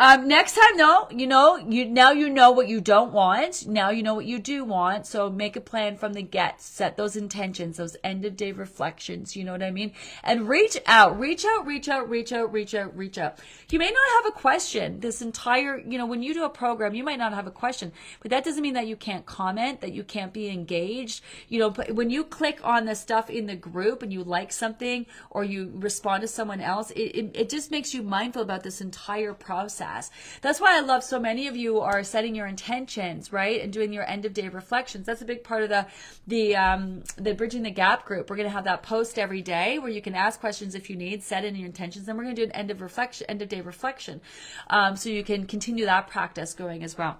Um, 0.00 0.28
next 0.28 0.54
time, 0.54 0.76
though, 0.76 1.08
you 1.10 1.26
know, 1.26 1.56
you 1.56 1.84
now 1.84 2.12
you 2.12 2.30
know 2.30 2.52
what 2.52 2.68
you 2.68 2.80
don't 2.80 3.12
want. 3.12 3.66
Now 3.66 3.90
you 3.90 4.04
know 4.04 4.14
what 4.14 4.26
you 4.26 4.38
do 4.38 4.64
want. 4.64 5.06
So 5.06 5.28
make 5.28 5.56
a 5.56 5.60
plan 5.60 5.96
from 5.96 6.12
the 6.12 6.22
get. 6.22 6.62
Set 6.62 6.96
those 6.96 7.16
intentions, 7.16 7.78
those 7.78 7.96
end 8.04 8.24
of 8.24 8.36
day 8.36 8.52
reflections. 8.52 9.34
You 9.34 9.42
know 9.42 9.50
what 9.50 9.62
I 9.62 9.72
mean? 9.72 9.92
And 10.22 10.48
reach 10.48 10.78
out, 10.86 11.18
reach 11.18 11.44
out, 11.44 11.66
reach 11.66 11.88
out, 11.88 12.08
reach 12.08 12.32
out, 12.32 12.52
reach 12.52 12.76
out, 12.76 12.96
reach 12.96 13.18
out. 13.18 13.40
You 13.70 13.80
may 13.80 13.90
not 13.90 14.22
have 14.22 14.32
a 14.32 14.38
question. 14.38 15.00
This 15.00 15.20
entire, 15.20 15.80
you 15.80 15.98
know, 15.98 16.06
when 16.06 16.22
you 16.22 16.32
do 16.32 16.44
a 16.44 16.48
program, 16.48 16.94
you 16.94 17.02
might 17.02 17.18
not 17.18 17.34
have 17.34 17.48
a 17.48 17.50
question, 17.50 17.90
but 18.20 18.30
that 18.30 18.44
doesn't 18.44 18.62
mean 18.62 18.74
that 18.74 18.86
you 18.86 18.94
can't 18.94 19.26
comment, 19.26 19.80
that 19.80 19.92
you 19.92 20.04
can't 20.04 20.32
be 20.32 20.48
engaged. 20.48 21.22
You 21.48 21.58
know, 21.58 21.70
but 21.70 21.90
when 21.90 22.08
you 22.08 22.22
click 22.22 22.60
on 22.62 22.84
the 22.84 22.94
stuff 22.94 23.28
in 23.30 23.46
the 23.46 23.56
group 23.56 24.04
and 24.04 24.12
you 24.12 24.22
like 24.22 24.52
something 24.52 25.06
or 25.28 25.42
you 25.42 25.72
respond 25.74 26.20
to 26.20 26.28
someone 26.28 26.60
else, 26.60 26.92
it, 26.92 27.00
it, 27.00 27.30
it 27.34 27.48
just 27.50 27.72
makes 27.72 27.92
you 27.92 28.04
mindful 28.04 28.42
about 28.42 28.62
this 28.62 28.77
entire 28.80 29.34
process. 29.34 30.10
That's 30.40 30.60
why 30.60 30.76
I 30.76 30.80
love 30.80 31.04
so 31.04 31.18
many 31.18 31.46
of 31.46 31.56
you 31.56 31.80
are 31.80 32.02
setting 32.04 32.34
your 32.34 32.46
intentions, 32.46 33.32
right? 33.32 33.60
And 33.60 33.72
doing 33.72 33.92
your 33.92 34.08
end 34.08 34.24
of 34.24 34.32
day 34.32 34.48
reflections. 34.48 35.06
That's 35.06 35.22
a 35.22 35.24
big 35.24 35.44
part 35.44 35.62
of 35.62 35.68
the, 35.68 35.86
the, 36.26 36.56
um, 36.56 37.02
the 37.16 37.34
Bridging 37.34 37.62
the 37.62 37.70
Gap 37.70 38.04
group. 38.04 38.30
We're 38.30 38.36
going 38.36 38.48
to 38.48 38.54
have 38.54 38.64
that 38.64 38.82
post 38.82 39.18
every 39.18 39.42
day 39.42 39.78
where 39.78 39.90
you 39.90 40.02
can 40.02 40.14
ask 40.14 40.40
questions 40.40 40.74
if 40.74 40.90
you 40.90 40.96
need, 40.96 41.22
set 41.22 41.44
in 41.44 41.54
your 41.56 41.66
intentions. 41.66 42.06
Then 42.06 42.16
we're 42.16 42.24
going 42.24 42.36
to 42.36 42.42
do 42.42 42.46
an 42.46 42.56
end 42.56 42.70
of 42.70 42.80
reflection, 42.80 43.26
end 43.28 43.42
of 43.42 43.48
day 43.48 43.60
reflection. 43.60 44.20
Um, 44.68 44.96
so 44.96 45.08
you 45.10 45.24
can 45.24 45.46
continue 45.46 45.84
that 45.84 46.08
practice 46.08 46.54
going 46.54 46.82
as 46.82 46.96
well. 46.96 47.18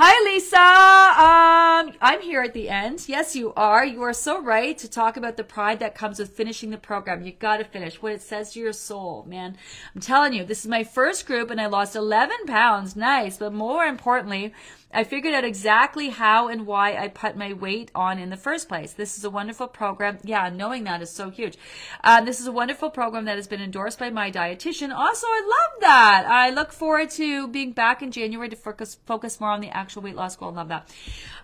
Hi, 0.00 0.14
Lisa. 0.32 0.56
Um, 0.56 1.98
I'm 2.00 2.20
here 2.20 2.40
at 2.40 2.54
the 2.54 2.68
end. 2.68 3.08
Yes, 3.08 3.34
you 3.34 3.52
are. 3.56 3.84
You 3.84 4.00
are 4.02 4.12
so 4.12 4.40
right 4.40 4.78
to 4.78 4.88
talk 4.88 5.16
about 5.16 5.36
the 5.36 5.42
pride 5.42 5.80
that 5.80 5.96
comes 5.96 6.20
with 6.20 6.30
finishing 6.30 6.70
the 6.70 6.78
program. 6.78 7.24
You 7.24 7.32
got 7.32 7.56
to 7.56 7.64
finish 7.64 8.00
what 8.00 8.12
it 8.12 8.22
says 8.22 8.52
to 8.52 8.60
your 8.60 8.72
soul, 8.72 9.24
man. 9.26 9.56
I'm 9.92 10.00
telling 10.00 10.34
you, 10.34 10.44
this 10.44 10.60
is 10.60 10.70
my 10.70 10.84
first 10.84 11.26
group 11.26 11.50
and 11.50 11.60
I 11.60 11.66
lost 11.66 11.96
11 11.96 12.46
pounds. 12.46 12.94
Nice. 12.94 13.38
But 13.38 13.52
more 13.52 13.86
importantly, 13.86 14.54
I 14.92 15.04
figured 15.04 15.34
out 15.34 15.44
exactly 15.44 16.08
how 16.08 16.48
and 16.48 16.66
why 16.66 16.96
I 16.96 17.08
put 17.08 17.36
my 17.36 17.52
weight 17.52 17.90
on 17.94 18.18
in 18.18 18.30
the 18.30 18.36
first 18.36 18.68
place. 18.68 18.94
This 18.94 19.18
is 19.18 19.24
a 19.24 19.30
wonderful 19.30 19.68
program. 19.68 20.18
Yeah, 20.24 20.48
knowing 20.48 20.84
that 20.84 21.02
is 21.02 21.10
so 21.10 21.28
huge. 21.28 21.58
Uh, 22.02 22.22
this 22.22 22.40
is 22.40 22.46
a 22.46 22.52
wonderful 22.52 22.88
program 22.88 23.26
that 23.26 23.36
has 23.36 23.46
been 23.46 23.60
endorsed 23.60 23.98
by 23.98 24.08
my 24.08 24.30
dietitian. 24.30 24.94
Also, 24.94 25.26
I 25.26 25.40
love 25.42 25.80
that. 25.82 26.24
I 26.26 26.50
look 26.50 26.72
forward 26.72 27.10
to 27.10 27.48
being 27.48 27.72
back 27.72 28.02
in 28.02 28.10
January 28.10 28.48
to 28.48 28.56
focus 28.56 28.96
focus 29.04 29.40
more 29.40 29.50
on 29.50 29.60
the 29.60 29.68
actual 29.68 30.02
weight 30.02 30.16
loss 30.16 30.36
goal. 30.36 30.52
Love 30.52 30.68
that. 30.68 30.90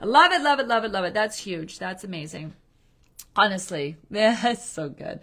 Love 0.01 0.33
it, 0.33 0.43
love 0.43 0.59
it, 0.59 0.67
love 0.67 0.85
it, 0.85 0.93
love 0.93 1.05
it. 1.05 1.13
That's 1.13 1.39
huge. 1.39 1.79
That's 1.79 2.03
amazing. 2.03 2.55
Honestly, 3.37 3.97
that's 4.11 4.65
so 4.65 4.89
good. 4.89 5.19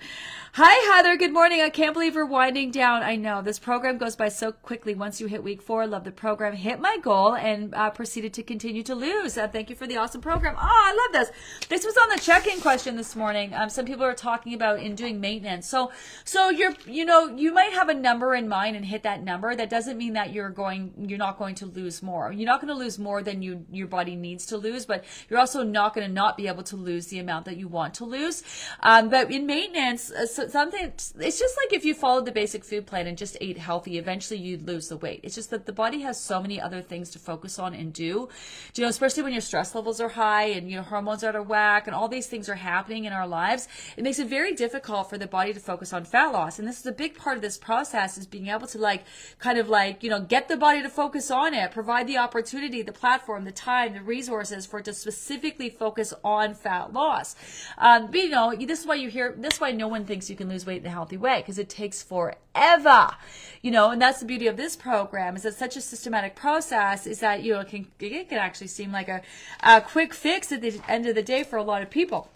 Hi, 0.56 0.94
Heather. 0.94 1.16
Good 1.16 1.32
morning. 1.32 1.62
I 1.62 1.70
can't 1.70 1.94
believe 1.94 2.14
we're 2.14 2.26
winding 2.26 2.72
down. 2.72 3.04
I 3.04 3.16
know 3.16 3.42
this 3.42 3.58
program 3.58 3.98
goes 3.98 4.18
by 4.18 4.28
so 4.28 4.52
quickly 4.52 4.94
once 4.94 5.22
you 5.22 5.28
hit 5.28 5.46
week 5.46 5.62
four. 5.62 5.88
Love 5.88 6.04
the 6.04 6.12
program. 6.12 6.54
Hit 6.54 6.82
my 6.82 6.98
goal 7.02 7.36
and 7.36 7.74
uh, 7.74 7.90
proceeded 7.90 8.34
to 8.34 8.44
continue 8.44 8.84
to 8.84 8.94
lose. 8.94 9.38
Uh, 9.38 9.48
thank 9.48 9.70
you 9.70 9.78
for 9.78 9.88
the 9.88 9.96
awesome 9.96 10.20
program. 10.20 10.56
Oh, 10.58 10.62
I 10.62 10.92
love 10.92 11.14
this. 11.14 11.32
This 11.70 11.86
was 11.86 11.96
on 11.96 12.10
the 12.10 12.20
check-in 12.22 12.60
question 12.60 12.98
this 12.98 13.16
morning. 13.16 13.54
Um, 13.54 13.70
some 13.70 13.86
people 13.86 14.04
are 14.04 14.14
talking 14.14 14.54
about 14.54 14.82
in 14.82 14.94
doing 14.94 15.22
maintenance. 15.22 15.70
So, 15.70 15.94
so 16.26 16.50
you're, 16.50 16.74
you 16.86 17.06
know, 17.06 17.30
you 17.30 17.54
might 17.54 17.72
have 17.72 17.88
a 17.88 17.94
number 17.94 18.36
in 18.36 18.50
mind 18.50 18.76
and 18.76 18.84
hit 18.84 19.04
that 19.04 19.24
number. 19.24 19.56
That 19.56 19.70
doesn't 19.70 19.98
mean 19.98 20.12
that 20.14 20.34
you're 20.34 20.50
going, 20.50 20.92
you're 21.08 21.18
not 21.18 21.40
going 21.40 21.56
to 21.56 21.66
lose 21.66 22.04
more. 22.04 22.30
You're 22.30 22.46
not 22.46 22.60
going 22.60 22.74
to 22.74 22.78
lose 22.78 23.00
more 23.00 23.24
than 23.24 23.42
you, 23.42 23.66
your 23.72 23.88
body 23.88 24.18
needs 24.18 24.46
to 24.48 24.58
lose, 24.58 24.86
but 24.86 25.06
you're 25.30 25.40
also 25.40 25.64
not 25.64 25.96
going 25.96 26.06
to 26.06 26.14
not 26.14 26.36
be 26.36 26.50
able 26.50 26.64
to 26.64 26.76
lose 26.76 27.08
the 27.08 27.20
amount 27.20 27.46
that 27.46 27.56
you 27.56 27.70
want 27.70 27.81
to 27.90 28.06
lose. 28.06 28.44
Um, 28.82 29.10
but 29.10 29.32
in 29.32 29.46
maintenance, 29.46 30.12
uh, 30.12 30.26
so 30.26 30.48
something, 30.48 30.86
it's 30.86 31.40
just 31.40 31.58
like 31.58 31.74
if 31.74 31.86
you 31.86 31.94
followed 31.94 32.26
the 32.26 32.32
basic 32.32 32.64
food 32.64 32.86
plan 32.86 33.08
and 33.08 33.18
just 33.18 33.38
ate 33.42 33.58
healthy, 33.58 33.98
eventually 33.98 34.40
you'd 34.40 34.68
lose 34.68 34.88
the 34.88 34.98
weight. 34.98 35.22
It's 35.24 35.36
just 35.36 35.50
that 35.50 35.66
the 35.66 35.74
body 35.74 36.02
has 36.02 36.20
so 36.20 36.42
many 36.42 36.60
other 36.60 36.82
things 36.82 37.10
to 37.12 37.20
focus 37.20 37.60
on 37.60 37.74
and 37.74 37.94
do, 37.94 38.30
you 38.76 38.84
know, 38.84 38.88
especially 38.88 39.24
when 39.24 39.34
your 39.34 39.42
stress 39.42 39.74
levels 39.76 40.00
are 40.00 40.10
high 40.10 40.46
and 40.46 40.70
your 40.70 40.84
hormones 40.84 41.24
are 41.24 41.30
out 41.30 41.36
of 41.36 41.48
whack 41.48 41.88
and 41.88 41.96
all 41.96 42.08
these 42.08 42.28
things 42.28 42.50
are 42.50 42.56
happening 42.56 43.06
in 43.06 43.14
our 43.14 43.28
lives. 43.28 43.68
It 43.98 44.04
makes 44.04 44.20
it 44.20 44.28
very 44.28 44.54
difficult 44.54 45.10
for 45.10 45.18
the 45.18 45.28
body 45.28 45.54
to 45.54 45.60
focus 45.60 45.94
on 45.94 46.06
fat 46.06 46.32
loss. 46.32 46.60
And 46.60 46.68
this 46.68 46.80
is 46.80 46.86
a 46.86 46.92
big 46.92 47.16
part 47.16 47.38
of 47.38 47.42
this 47.42 47.58
process 47.58 48.18
is 48.18 48.28
being 48.28 48.48
able 48.48 48.68
to 48.68 48.78
like, 48.78 49.04
kind 49.40 49.58
of 49.58 49.70
like, 49.70 50.04
you 50.04 50.10
know, 50.10 50.22
get 50.22 50.48
the 50.48 50.58
body 50.58 50.82
to 50.82 50.90
focus 50.90 51.32
on 51.32 51.54
it, 51.54 51.72
provide 51.72 52.08
the 52.08 52.18
opportunity, 52.18 52.82
the 52.82 52.92
platform, 52.92 53.46
the 53.46 53.52
time, 53.52 53.94
the 53.94 54.02
resources 54.02 54.66
for 54.66 54.80
it 54.80 54.86
to 54.86 54.94
specifically 54.94 55.70
focus 55.70 56.14
on 56.24 56.54
fat 56.54 56.94
loss. 56.94 57.36
Um, 57.78 58.08
but, 58.08 58.20
you 58.20 58.30
know, 58.30 58.56
this 58.56 58.82
is 58.82 58.86
why 58.86 58.96
you 58.96 59.10
hear, 59.10 59.36
this 59.38 59.56
is 59.56 59.62
why 59.62 59.72
no 59.72 59.88
one 59.88 60.06
thinks 60.06 60.30
you 60.30 60.36
can 60.36 60.50
lose 60.50 60.66
weight 60.66 60.82
in 60.82 60.88
a 60.88 60.90
healthy 60.90 61.18
way 61.18 61.40
because 61.40 61.58
it 61.58 61.70
takes 61.70 62.02
forever, 62.04 63.10
you 63.62 63.72
know, 63.72 63.92
and 63.92 64.02
that's 64.02 64.20
the 64.20 64.26
beauty 64.26 64.48
of 64.48 64.58
this 64.58 64.76
program 64.76 65.36
is 65.36 65.44
that 65.44 65.56
such 65.56 65.76
a 65.76 65.82
systematic 65.82 66.36
process 66.36 67.08
is 67.08 67.20
that, 67.20 67.44
you 67.44 67.54
know, 67.54 67.62
it 67.62 67.70
can, 67.70 67.88
it 68.00 68.30
can 68.30 68.38
actually 68.38 68.68
seem 68.68 68.92
like 68.92 69.10
a, 69.10 69.22
a 69.64 69.82
quick 69.82 70.14
fix 70.14 70.52
at 70.52 70.62
the 70.62 70.80
end 70.88 71.06
of 71.08 71.16
the 71.16 71.24
day 71.24 71.44
for 71.44 71.58
a 71.58 71.64
lot 71.64 71.82
of 71.82 71.90
people. 71.90 72.30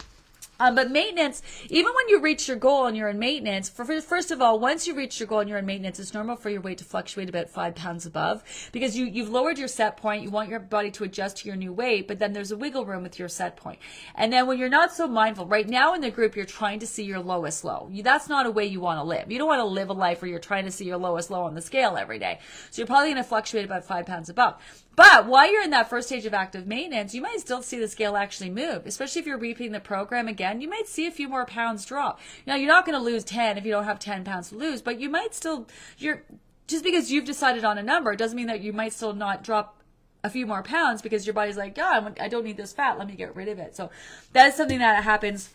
Um, 0.58 0.74
but 0.74 0.90
maintenance, 0.90 1.42
even 1.68 1.92
when 1.94 2.08
you 2.08 2.20
reach 2.20 2.48
your 2.48 2.56
goal 2.56 2.86
and 2.86 2.96
you're 2.96 3.08
in 3.08 3.18
maintenance, 3.18 3.68
for, 3.68 3.84
first 4.00 4.30
of 4.30 4.40
all, 4.40 4.58
once 4.58 4.86
you 4.86 4.94
reach 4.94 5.20
your 5.20 5.26
goal 5.26 5.40
and 5.40 5.48
you're 5.48 5.58
in 5.58 5.66
maintenance, 5.66 5.98
it's 5.98 6.14
normal 6.14 6.36
for 6.36 6.50
your 6.50 6.60
weight 6.60 6.78
to 6.78 6.84
fluctuate 6.84 7.28
about 7.28 7.50
five 7.50 7.74
pounds 7.74 8.06
above 8.06 8.42
because 8.72 8.96
you, 8.96 9.06
you've 9.06 9.28
lowered 9.28 9.58
your 9.58 9.68
set 9.68 9.96
point. 9.96 10.22
You 10.22 10.30
want 10.30 10.48
your 10.48 10.60
body 10.60 10.90
to 10.92 11.04
adjust 11.04 11.38
to 11.38 11.48
your 11.48 11.56
new 11.56 11.72
weight, 11.72 12.08
but 12.08 12.18
then 12.18 12.32
there's 12.32 12.52
a 12.52 12.56
wiggle 12.56 12.86
room 12.86 13.02
with 13.02 13.18
your 13.18 13.28
set 13.28 13.56
point. 13.56 13.78
And 14.14 14.32
then 14.32 14.46
when 14.46 14.58
you're 14.58 14.68
not 14.68 14.92
so 14.92 15.06
mindful, 15.06 15.46
right 15.46 15.68
now 15.68 15.94
in 15.94 16.00
the 16.00 16.10
group, 16.10 16.36
you're 16.36 16.46
trying 16.46 16.78
to 16.80 16.86
see 16.86 17.04
your 17.04 17.20
lowest 17.20 17.64
low. 17.64 17.88
You, 17.92 18.02
that's 18.02 18.28
not 18.28 18.46
a 18.46 18.50
way 18.50 18.66
you 18.66 18.80
want 18.80 18.98
to 18.98 19.04
live. 19.04 19.30
You 19.30 19.38
don't 19.38 19.48
want 19.48 19.60
to 19.60 19.64
live 19.64 19.90
a 19.90 19.92
life 19.92 20.22
where 20.22 20.30
you're 20.30 20.38
trying 20.38 20.64
to 20.64 20.70
see 20.70 20.86
your 20.86 20.98
lowest 20.98 21.30
low 21.30 21.42
on 21.42 21.54
the 21.54 21.62
scale 21.62 21.96
every 21.96 22.18
day. 22.18 22.38
So 22.70 22.80
you're 22.80 22.86
probably 22.86 23.10
going 23.10 23.22
to 23.22 23.28
fluctuate 23.28 23.64
about 23.64 23.84
five 23.84 24.06
pounds 24.06 24.28
above. 24.28 24.56
But 24.96 25.26
while 25.26 25.50
you're 25.52 25.62
in 25.62 25.70
that 25.70 25.90
first 25.90 26.08
stage 26.08 26.24
of 26.24 26.32
active 26.32 26.66
maintenance, 26.66 27.14
you 27.14 27.20
might 27.20 27.40
still 27.40 27.62
see 27.62 27.78
the 27.78 27.86
scale 27.86 28.16
actually 28.16 28.48
move, 28.48 28.86
especially 28.86 29.20
if 29.20 29.26
you're 29.26 29.36
repeating 29.36 29.72
the 29.72 29.80
program 29.80 30.26
again. 30.26 30.62
You 30.62 30.68
might 30.68 30.88
see 30.88 31.06
a 31.06 31.10
few 31.10 31.28
more 31.28 31.44
pounds 31.44 31.84
drop. 31.84 32.18
Now, 32.46 32.54
you're 32.54 32.66
not 32.66 32.86
going 32.86 32.98
to 32.98 33.04
lose 33.04 33.22
10 33.22 33.58
if 33.58 33.66
you 33.66 33.72
don't 33.72 33.84
have 33.84 33.98
10 33.98 34.24
pounds 34.24 34.48
to 34.48 34.56
lose, 34.56 34.80
but 34.80 34.98
you 34.98 35.10
might 35.10 35.34
still, 35.34 35.68
you're, 35.98 36.22
just 36.66 36.82
because 36.82 37.12
you've 37.12 37.26
decided 37.26 37.62
on 37.62 37.76
a 37.76 37.82
number 37.82 38.16
doesn't 38.16 38.36
mean 38.36 38.46
that 38.46 38.62
you 38.62 38.72
might 38.72 38.94
still 38.94 39.12
not 39.12 39.44
drop 39.44 39.76
a 40.24 40.30
few 40.30 40.46
more 40.46 40.62
pounds 40.62 41.02
because 41.02 41.26
your 41.26 41.34
body's 41.34 41.58
like, 41.58 41.76
yeah, 41.76 42.10
I 42.18 42.28
don't 42.28 42.44
need 42.44 42.56
this 42.56 42.72
fat. 42.72 42.98
Let 42.98 43.06
me 43.06 43.14
get 43.14 43.36
rid 43.36 43.48
of 43.48 43.58
it. 43.58 43.76
So 43.76 43.90
that 44.32 44.48
is 44.48 44.54
something 44.54 44.78
that 44.78 45.04
happens 45.04 45.50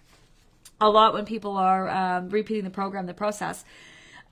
a 0.80 0.90
lot 0.90 1.14
when 1.14 1.26
people 1.26 1.58
are 1.58 1.90
um, 1.90 2.30
repeating 2.30 2.64
the 2.64 2.70
program, 2.70 3.08
the 3.08 3.14
process. 3.14 3.66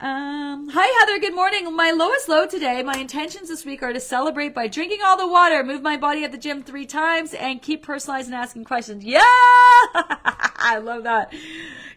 Um, 0.01 0.69
hi 0.69 0.85
Heather, 1.01 1.19
good 1.19 1.35
morning. 1.35 1.75
My 1.75 1.91
lowest 1.91 2.29
low 2.29 2.47
today, 2.47 2.81
my 2.83 2.93
intentions 2.93 3.49
this 3.49 3.65
week 3.65 3.83
are 3.83 3.91
to 3.91 3.99
celebrate 3.99 4.55
by 4.55 4.67
drinking 4.67 4.99
all 5.05 5.17
the 5.17 5.27
water, 5.27 5.61
move 5.61 5.81
my 5.81 5.97
body 5.97 6.23
at 6.23 6.31
the 6.31 6.37
gym 6.37 6.63
three 6.63 6.85
times, 6.85 7.33
and 7.33 7.61
keep 7.61 7.83
personalized 7.83 8.27
and 8.27 8.35
asking 8.35 8.63
questions. 8.63 9.03
Yeah! 9.03 9.19
I 9.93 10.79
love 10.81 11.03
that. 11.03 11.33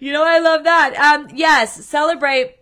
You 0.00 0.12
know, 0.12 0.24
I 0.24 0.40
love 0.40 0.64
that. 0.64 0.96
Um, 0.96 1.28
yes, 1.32 1.84
celebrate 1.86 2.56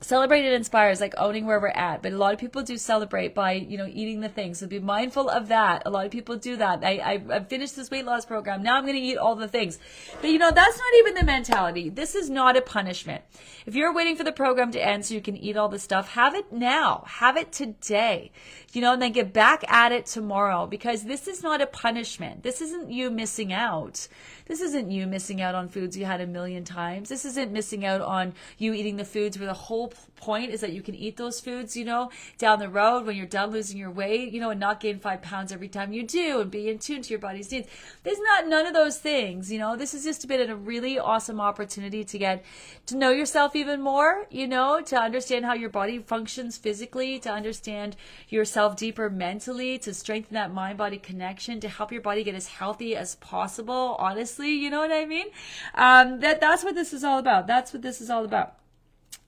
celebrate 0.00 0.44
it 0.44 0.52
inspires 0.52 1.00
like 1.00 1.14
owning 1.18 1.46
where 1.46 1.60
we're 1.60 1.68
at. 1.68 2.02
But 2.02 2.12
a 2.12 2.16
lot 2.16 2.32
of 2.32 2.40
people 2.40 2.62
do 2.62 2.76
celebrate 2.76 3.34
by 3.34 3.52
you 3.52 3.78
know 3.78 3.86
eating 3.86 4.20
the 4.20 4.28
things. 4.28 4.58
So 4.58 4.66
be 4.66 4.78
mindful 4.78 5.28
of 5.28 5.48
that. 5.48 5.82
A 5.86 5.90
lot 5.90 6.06
of 6.06 6.12
people 6.12 6.36
do 6.36 6.56
that. 6.56 6.84
I 6.84 6.96
i 6.98 7.22
I've 7.36 7.48
finished 7.48 7.76
this 7.76 7.90
weight 7.90 8.04
loss 8.04 8.24
program. 8.24 8.62
Now 8.62 8.76
i'm 8.76 8.84
going 8.84 8.96
to 8.96 9.00
eat 9.00 9.16
all 9.16 9.34
the 9.34 9.48
things. 9.48 9.78
But 10.20 10.30
you 10.30 10.38
know 10.38 10.50
that's 10.50 10.78
not 10.78 10.94
even 10.98 11.14
the 11.14 11.24
mentality. 11.24 11.88
This 11.88 12.14
is 12.14 12.30
not 12.30 12.56
a 12.56 12.62
punishment. 12.62 13.22
If 13.66 13.74
you're 13.74 13.94
waiting 13.94 14.16
for 14.16 14.24
the 14.24 14.32
program 14.32 14.70
to 14.72 14.84
end 14.84 15.06
so 15.06 15.14
you 15.14 15.20
can 15.20 15.36
eat 15.36 15.56
all 15.56 15.68
the 15.68 15.78
stuff 15.78 16.10
have 16.10 16.34
it 16.34 16.52
now. 16.52 17.04
Have 17.06 17.36
it 17.36 17.52
today. 17.52 18.32
You 18.72 18.80
know 18.80 18.92
and 18.92 19.02
then 19.02 19.12
get 19.12 19.32
back 19.32 19.64
at 19.70 19.92
it 19.92 20.06
tomorrow. 20.06 20.66
Because 20.66 21.04
this 21.04 21.28
is 21.28 21.42
not 21.42 21.60
a 21.60 21.66
punishment. 21.66 22.42
This 22.42 22.60
isn't 22.60 22.90
you 22.90 23.10
missing 23.10 23.52
out 23.52 24.08
this 24.50 24.60
isn't 24.60 24.90
you 24.90 25.06
missing 25.06 25.40
out 25.40 25.54
on 25.54 25.68
foods 25.68 25.96
you 25.96 26.04
had 26.04 26.20
a 26.20 26.26
million 26.26 26.64
times 26.64 27.08
this 27.08 27.24
isn't 27.24 27.52
missing 27.52 27.86
out 27.86 28.00
on 28.00 28.34
you 28.58 28.74
eating 28.74 28.96
the 28.96 29.04
foods 29.04 29.38
where 29.38 29.46
the 29.46 29.54
whole 29.54 29.92
point 30.20 30.50
is 30.50 30.60
that 30.60 30.72
you 30.72 30.82
can 30.82 30.94
eat 30.94 31.16
those 31.16 31.40
foods, 31.40 31.76
you 31.76 31.84
know, 31.84 32.10
down 32.38 32.58
the 32.58 32.68
road 32.68 33.06
when 33.06 33.16
you're 33.16 33.26
done 33.26 33.50
losing 33.50 33.78
your 33.78 33.90
weight, 33.90 34.32
you 34.32 34.40
know, 34.40 34.50
and 34.50 34.60
not 34.60 34.80
gain 34.80 34.98
five 34.98 35.22
pounds 35.22 35.50
every 35.50 35.68
time 35.68 35.92
you 35.92 36.06
do 36.06 36.40
and 36.40 36.50
be 36.50 36.68
in 36.68 36.78
tune 36.78 37.02
to 37.02 37.10
your 37.10 37.18
body's 37.18 37.50
needs. 37.50 37.68
There's 38.04 38.20
not 38.20 38.46
none 38.46 38.66
of 38.66 38.74
those 38.74 38.98
things, 38.98 39.50
you 39.50 39.58
know. 39.58 39.76
This 39.76 39.92
has 39.92 40.04
just 40.04 40.28
been 40.28 40.48
a 40.48 40.56
really 40.56 40.98
awesome 40.98 41.40
opportunity 41.40 42.04
to 42.04 42.18
get 42.18 42.44
to 42.86 42.96
know 42.96 43.10
yourself 43.10 43.56
even 43.56 43.80
more, 43.80 44.26
you 44.30 44.46
know, 44.46 44.80
to 44.82 44.96
understand 44.96 45.44
how 45.44 45.54
your 45.54 45.70
body 45.70 45.98
functions 45.98 46.56
physically, 46.56 47.18
to 47.20 47.30
understand 47.30 47.96
yourself 48.28 48.76
deeper 48.76 49.08
mentally, 49.08 49.78
to 49.78 49.94
strengthen 49.94 50.34
that 50.34 50.52
mind 50.52 50.78
body 50.78 50.98
connection, 50.98 51.60
to 51.60 51.68
help 51.68 51.90
your 51.90 52.02
body 52.02 52.22
get 52.22 52.34
as 52.34 52.48
healthy 52.48 52.94
as 52.94 53.14
possible, 53.16 53.96
honestly, 53.98 54.39
you 54.48 54.70
know 54.70 54.80
what 54.80 54.92
I 54.92 55.04
mean? 55.04 55.26
Um, 55.74 56.20
that 56.20 56.40
that's 56.40 56.64
what 56.64 56.74
this 56.74 56.92
is 56.92 57.04
all 57.04 57.18
about. 57.18 57.46
That's 57.46 57.72
what 57.72 57.82
this 57.82 58.00
is 58.00 58.10
all 58.10 58.24
about. 58.24 58.59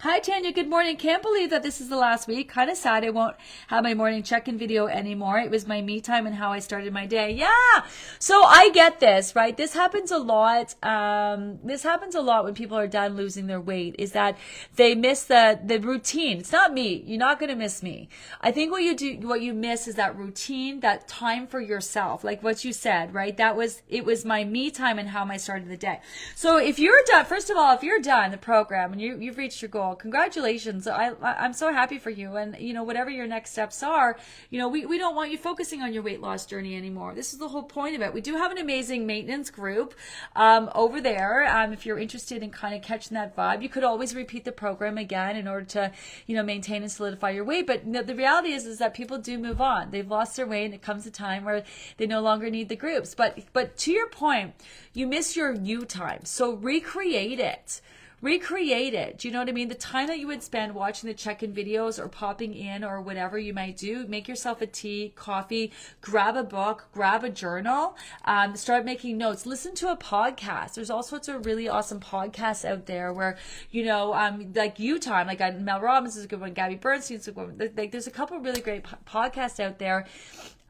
Hi, 0.03 0.19
Tanya. 0.19 0.51
Good 0.51 0.69
morning. 0.69 0.97
Can't 0.97 1.23
believe 1.23 1.51
that 1.51 1.63
this 1.63 1.81
is 1.81 1.89
the 1.89 1.97
last 1.97 2.27
week. 2.27 2.49
Kind 2.49 2.69
of 2.69 2.77
sad 2.77 3.05
I 3.05 3.11
won't 3.11 3.37
have 3.69 3.85
my 3.85 3.95
morning 3.95 4.25
check 4.25 4.49
in 4.49 4.59
video 4.59 4.89
anymore. 4.89 5.39
It 5.39 5.49
was 5.49 5.65
my 5.65 5.81
me 5.81 6.01
time 6.01 6.27
and 6.27 6.35
how 6.35 6.51
I 6.51 6.59
started 6.59 6.93
my 6.93 7.07
day. 7.07 7.31
Yeah. 7.31 7.85
So 8.19 8.43
I 8.43 8.71
get 8.71 8.99
this, 8.99 9.37
right? 9.37 9.57
This 9.57 9.75
happens 9.75 10.11
a 10.11 10.19
lot. 10.19 10.75
Um, 10.83 11.61
this 11.63 11.85
happens 11.85 12.17
a 12.17 12.21
lot 12.21 12.43
when 12.43 12.55
people 12.55 12.77
are 12.77 12.89
done 12.89 13.15
losing 13.15 13.47
their 13.47 13.61
weight 13.61 13.95
is 13.97 14.11
that 14.11 14.37
they 14.75 14.97
miss 14.97 15.23
the, 15.23 15.61
the 15.65 15.79
routine. 15.79 16.39
It's 16.39 16.51
not 16.51 16.75
me. 16.75 17.05
You're 17.07 17.21
not 17.21 17.39
going 17.39 17.51
to 17.51 17.55
miss 17.55 17.81
me. 17.81 18.09
I 18.41 18.51
think 18.51 18.73
what 18.73 18.83
you 18.83 18.97
do, 18.97 19.29
what 19.29 19.41
you 19.41 19.55
miss 19.55 19.87
is 19.87 19.95
that 19.95 20.19
routine, 20.19 20.81
that 20.81 21.07
time 21.07 21.47
for 21.47 21.61
yourself. 21.61 22.25
Like 22.25 22.43
what 22.43 22.65
you 22.65 22.73
said, 22.73 23.15
right? 23.15 23.37
That 23.37 23.55
was, 23.55 23.83
it 23.89 24.05
was 24.05 24.25
my 24.25 24.43
me 24.43 24.73
time 24.73 24.99
and 24.99 25.11
how 25.11 25.25
I 25.27 25.37
started 25.37 25.69
the 25.69 25.77
day. 25.77 26.01
So 26.35 26.57
if 26.57 26.81
you're 26.81 27.05
done, 27.07 27.25
first 27.25 27.51
of 27.51 27.57
all, 27.57 27.73
if 27.73 27.85
you're 27.85 28.01
done 28.01 28.33
the 28.33 28.37
program 28.37 28.91
and 28.91 29.01
you, 29.01 29.17
you've 29.21 29.39
reached 29.39 29.63
your 29.63 29.69
goal, 29.69 29.92
congratulations. 29.95 30.87
I, 30.87 31.13
I'm 31.23 31.53
so 31.53 31.73
happy 31.73 31.99
for 31.99 32.11
you. 32.11 32.37
And, 32.37 32.57
you 32.59 32.73
know, 32.73 32.83
whatever 32.83 33.11
your 33.11 33.27
next 33.27 33.51
steps 33.51 33.83
are, 33.83 34.17
you 34.51 34.59
know, 34.59 34.69
we, 34.69 34.87
we 34.87 34.99
don't 34.99 35.15
want 35.15 35.31
you 35.31 35.39
focusing 35.39 35.83
on 35.83 35.93
your 35.93 36.03
weight 36.03 36.21
loss 36.21 36.47
journey 36.47 36.77
anymore. 36.77 37.15
This 37.15 37.33
is 37.33 37.39
the 37.39 37.49
whole 37.49 37.63
point 37.63 37.95
of 37.95 38.03
it. 38.03 38.13
We 38.13 38.21
do 38.21 38.37
have 38.37 38.51
an 38.51 38.59
amazing 38.59 39.07
maintenance 39.07 39.51
group 39.51 39.95
um, 40.37 40.71
over 40.75 41.01
there. 41.01 41.47
Um, 41.47 41.73
if 41.73 41.87
you're 41.87 41.99
interested 41.99 42.43
in 42.43 42.51
kind 42.51 42.75
of 42.75 42.83
catching 42.83 43.15
that 43.15 43.37
vibe, 43.37 43.63
you 43.63 43.69
could 43.69 43.85
always 43.85 44.15
repeat 44.15 44.45
the 44.45 44.53
program 44.53 44.99
again 44.99 45.37
in 45.37 45.49
order 45.49 45.67
to, 45.67 45.93
you 46.27 46.37
know, 46.37 46.43
maintain 46.43 46.83
and 46.83 46.91
solidify 46.91 47.31
your 47.31 47.45
weight. 47.45 47.67
But 47.67 47.91
the 48.07 48.15
reality 48.15 48.53
is, 48.53 48.67
is 48.67 48.79
that 48.79 48.95
people 48.95 49.19
do 49.19 49.39
move 49.39 49.61
on. 49.61 49.91
They've 49.91 50.09
lost 50.09 50.37
their 50.37 50.47
weight 50.47 50.67
and 50.67 50.75
it 50.75 50.83
comes 50.83 51.07
a 51.07 51.11
time 51.11 51.45
where 51.45 51.65
they 51.97 52.07
no 52.07 52.21
longer 52.21 52.51
need 52.51 52.69
the 52.69 52.77
groups. 52.77 53.15
But, 53.15 53.39
but 53.53 53.77
to 53.79 53.93
your 53.93 54.09
point, 54.09 54.55
you 54.93 55.07
miss 55.07 55.37
your 55.37 55.55
you 55.55 55.85
time. 55.85 56.25
So 56.25 56.55
recreate 56.55 57.41
it 57.41 57.81
recreate 58.23 58.95
it. 58.95 59.19
Do 59.19 59.29
you 59.29 59.35
know 59.35 59.41
what 59.41 59.49
I 59.49 59.53
mean? 59.53 59.69
The 59.69 59.75
time 59.75 60.07
that 60.07 60.21
you 60.21 60.29
would 60.29 60.43
spend 60.43 60.75
watching 60.75 61.09
the 61.09 61.15
check-in 61.15 61.53
videos 61.53 61.99
or 61.99 62.09
popping 62.09 62.55
in 62.55 62.85
or 62.85 63.01
whatever 63.01 63.37
you 63.37 63.53
might 63.53 63.77
do, 63.77 64.07
make 64.07 64.29
yourself 64.29 64.63
a 64.63 64.67
tea, 64.67 65.13
coffee, 65.17 65.73
grab 66.01 66.37
a 66.37 66.45
book, 66.45 66.87
grab 66.93 67.25
a 67.25 67.31
journal, 67.31 67.97
um, 68.25 68.57
start 68.57 68.85
making 68.85 69.19
notes, 69.19 69.45
listen 69.45 69.75
to 69.75 69.91
a 69.91 69.97
podcast. 69.97 70.75
There's 70.75 70.91
all 70.91 71.03
sorts 71.03 71.27
of 71.27 71.45
really 71.45 71.69
awesome 71.69 71.99
podcasts 72.01 72.65
out 72.65 72.87
there 72.87 73.13
where, 73.13 73.37
you 73.73 73.85
know, 73.85 74.15
um, 74.15 74.53
like 74.55 74.79
you 74.79 75.01
time, 75.01 75.27
like 75.27 75.41
uh, 75.41 75.53
Mel 75.59 75.81
Robbins 75.81 76.17
is 76.17 76.25
a 76.25 76.29
good 76.29 76.41
one, 76.41 76.53
Gabby 76.53 76.77
Bernstein's 76.77 77.27
a 77.27 77.33
good 77.33 77.59
one. 77.59 77.71
Like, 77.77 77.91
there's 77.91 78.07
a 78.07 78.13
couple 78.13 78.39
really 78.39 78.61
great 78.61 78.85
podcasts 79.05 79.59
out 79.59 79.81
there 79.81 80.07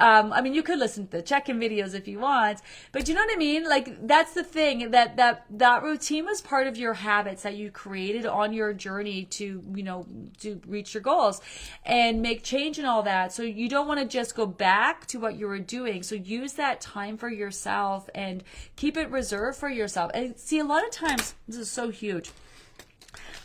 Um, 0.00 0.32
I 0.32 0.40
mean, 0.40 0.52
you 0.52 0.62
could 0.62 0.78
listen 0.78 1.06
to 1.06 1.18
the 1.18 1.22
check-in 1.22 1.60
videos 1.60 1.94
if 1.94 2.08
you 2.08 2.18
want, 2.18 2.60
but 2.90 3.08
you 3.08 3.14
know 3.14 3.20
what 3.20 3.32
I 3.32 3.36
mean? 3.36 3.68
Like 3.68 4.06
that's 4.06 4.32
the 4.32 4.42
thing 4.42 4.90
that 4.90 5.16
that 5.16 5.44
that 5.50 5.82
routine 5.82 6.24
was 6.24 6.40
part 6.40 6.66
of 6.66 6.76
your 6.76 6.94
habits 6.94 7.42
that 7.42 7.54
you 7.54 7.70
created 7.70 8.26
on 8.26 8.52
your 8.52 8.72
journey 8.72 9.24
to 9.26 9.62
you 9.74 9.82
know 9.82 10.06
to 10.40 10.60
reach 10.66 10.94
your 10.94 11.02
goals 11.02 11.40
and 11.84 12.20
make 12.20 12.42
change 12.42 12.78
and 12.78 12.86
all 12.86 13.02
that. 13.04 13.32
So 13.32 13.42
you 13.42 13.68
don't 13.68 13.86
want 13.86 14.00
to 14.00 14.06
just 14.06 14.34
go 14.34 14.46
back 14.46 15.06
to 15.06 15.20
what 15.20 15.36
you 15.36 15.46
were 15.46 15.60
doing. 15.60 16.02
So 16.02 16.16
use 16.16 16.54
that 16.54 16.80
time 16.80 17.16
for 17.16 17.28
yourself 17.28 18.10
and 18.14 18.42
keep 18.76 18.96
it 18.96 19.10
reserved 19.10 19.58
for 19.58 19.68
yourself. 19.68 20.10
And 20.14 20.36
see, 20.36 20.58
a 20.58 20.64
lot 20.64 20.84
of 20.84 20.90
times 20.90 21.34
this 21.46 21.56
is 21.56 21.70
so 21.70 21.90
huge. 21.90 22.30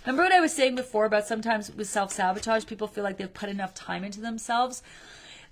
Remember 0.08 0.24
what 0.24 0.32
I 0.32 0.40
was 0.40 0.54
saying 0.54 0.76
before 0.76 1.06
about 1.06 1.28
sometimes 1.28 1.70
with 1.76 1.88
self 1.88 2.14
sabotage, 2.14 2.66
people 2.66 2.88
feel 2.88 3.04
like 3.04 3.18
they've 3.18 3.34
put 3.34 3.50
enough 3.50 3.74
time 3.74 4.06
into 4.06 4.22
themselves 4.22 4.82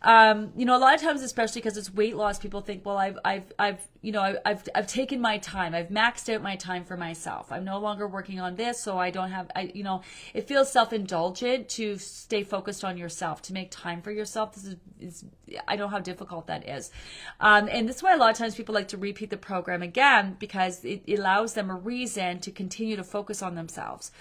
um, 0.06 0.54
you 0.56 0.66
know, 0.66 0.78
a 0.78 0.80
lot 0.80 0.94
of 0.94 1.02
times, 1.02 1.22
especially 1.24 1.62
because 1.62 1.78
it's 1.78 1.94
weight 1.94 2.16
loss, 2.16 2.38
people 2.38 2.62
think, 2.62 2.86
well, 2.86 2.98
I've, 2.98 3.18
I've, 3.26 3.52
I've, 3.58 3.88
you 4.06 4.12
know, 4.12 4.22
I, 4.22 4.36
I've, 4.46 4.70
I've 4.76 4.86
taken 4.86 5.20
my 5.20 5.40
time. 5.40 5.74
I've 5.74 5.88
maxed 5.88 6.32
out 6.32 6.44
my 6.44 6.56
time 6.56 6.86
for 6.86 6.96
myself. 6.96 7.52
I'm 7.52 7.66
no 7.66 7.80
longer 7.80 8.08
working 8.08 8.40
on 8.40 8.56
this, 8.56 8.80
so 8.80 9.00
I 9.00 9.10
don't 9.10 9.32
have, 9.32 9.50
I, 9.56 9.72
you 9.74 9.84
know, 9.84 10.04
it 10.36 10.48
feels 10.48 10.72
self-indulgent 10.72 11.70
to 11.70 11.98
stay 11.98 12.44
focused 12.44 12.86
on 12.86 12.98
yourself, 13.00 13.42
to 13.44 13.54
make 13.54 13.72
time 13.72 14.04
for 14.04 14.12
yourself. 14.12 14.54
This 14.54 14.66
is, 14.66 14.76
is 15.00 15.26
I 15.68 15.76
know 15.76 15.88
how 15.88 15.98
difficult 15.98 16.46
that 16.48 16.70
is, 16.70 16.92
um, 17.40 17.68
and 17.72 17.90
this 17.90 17.96
is 17.96 18.04
why 18.04 18.14
a 18.14 18.18
lot 18.18 18.30
of 18.30 18.38
times 18.38 18.54
people 18.54 18.76
like 18.76 18.90
to 18.90 18.98
repeat 18.98 19.32
the 19.32 19.38
program 19.38 19.82
again 19.82 20.36
because 20.38 20.86
it, 20.86 21.02
it 21.08 21.18
allows 21.18 21.56
them 21.56 21.72
a 21.72 21.76
reason 21.76 22.38
to 22.42 22.52
continue 22.52 22.96
to 22.98 23.04
focus 23.04 23.42
on 23.42 23.56
themselves 23.56 24.12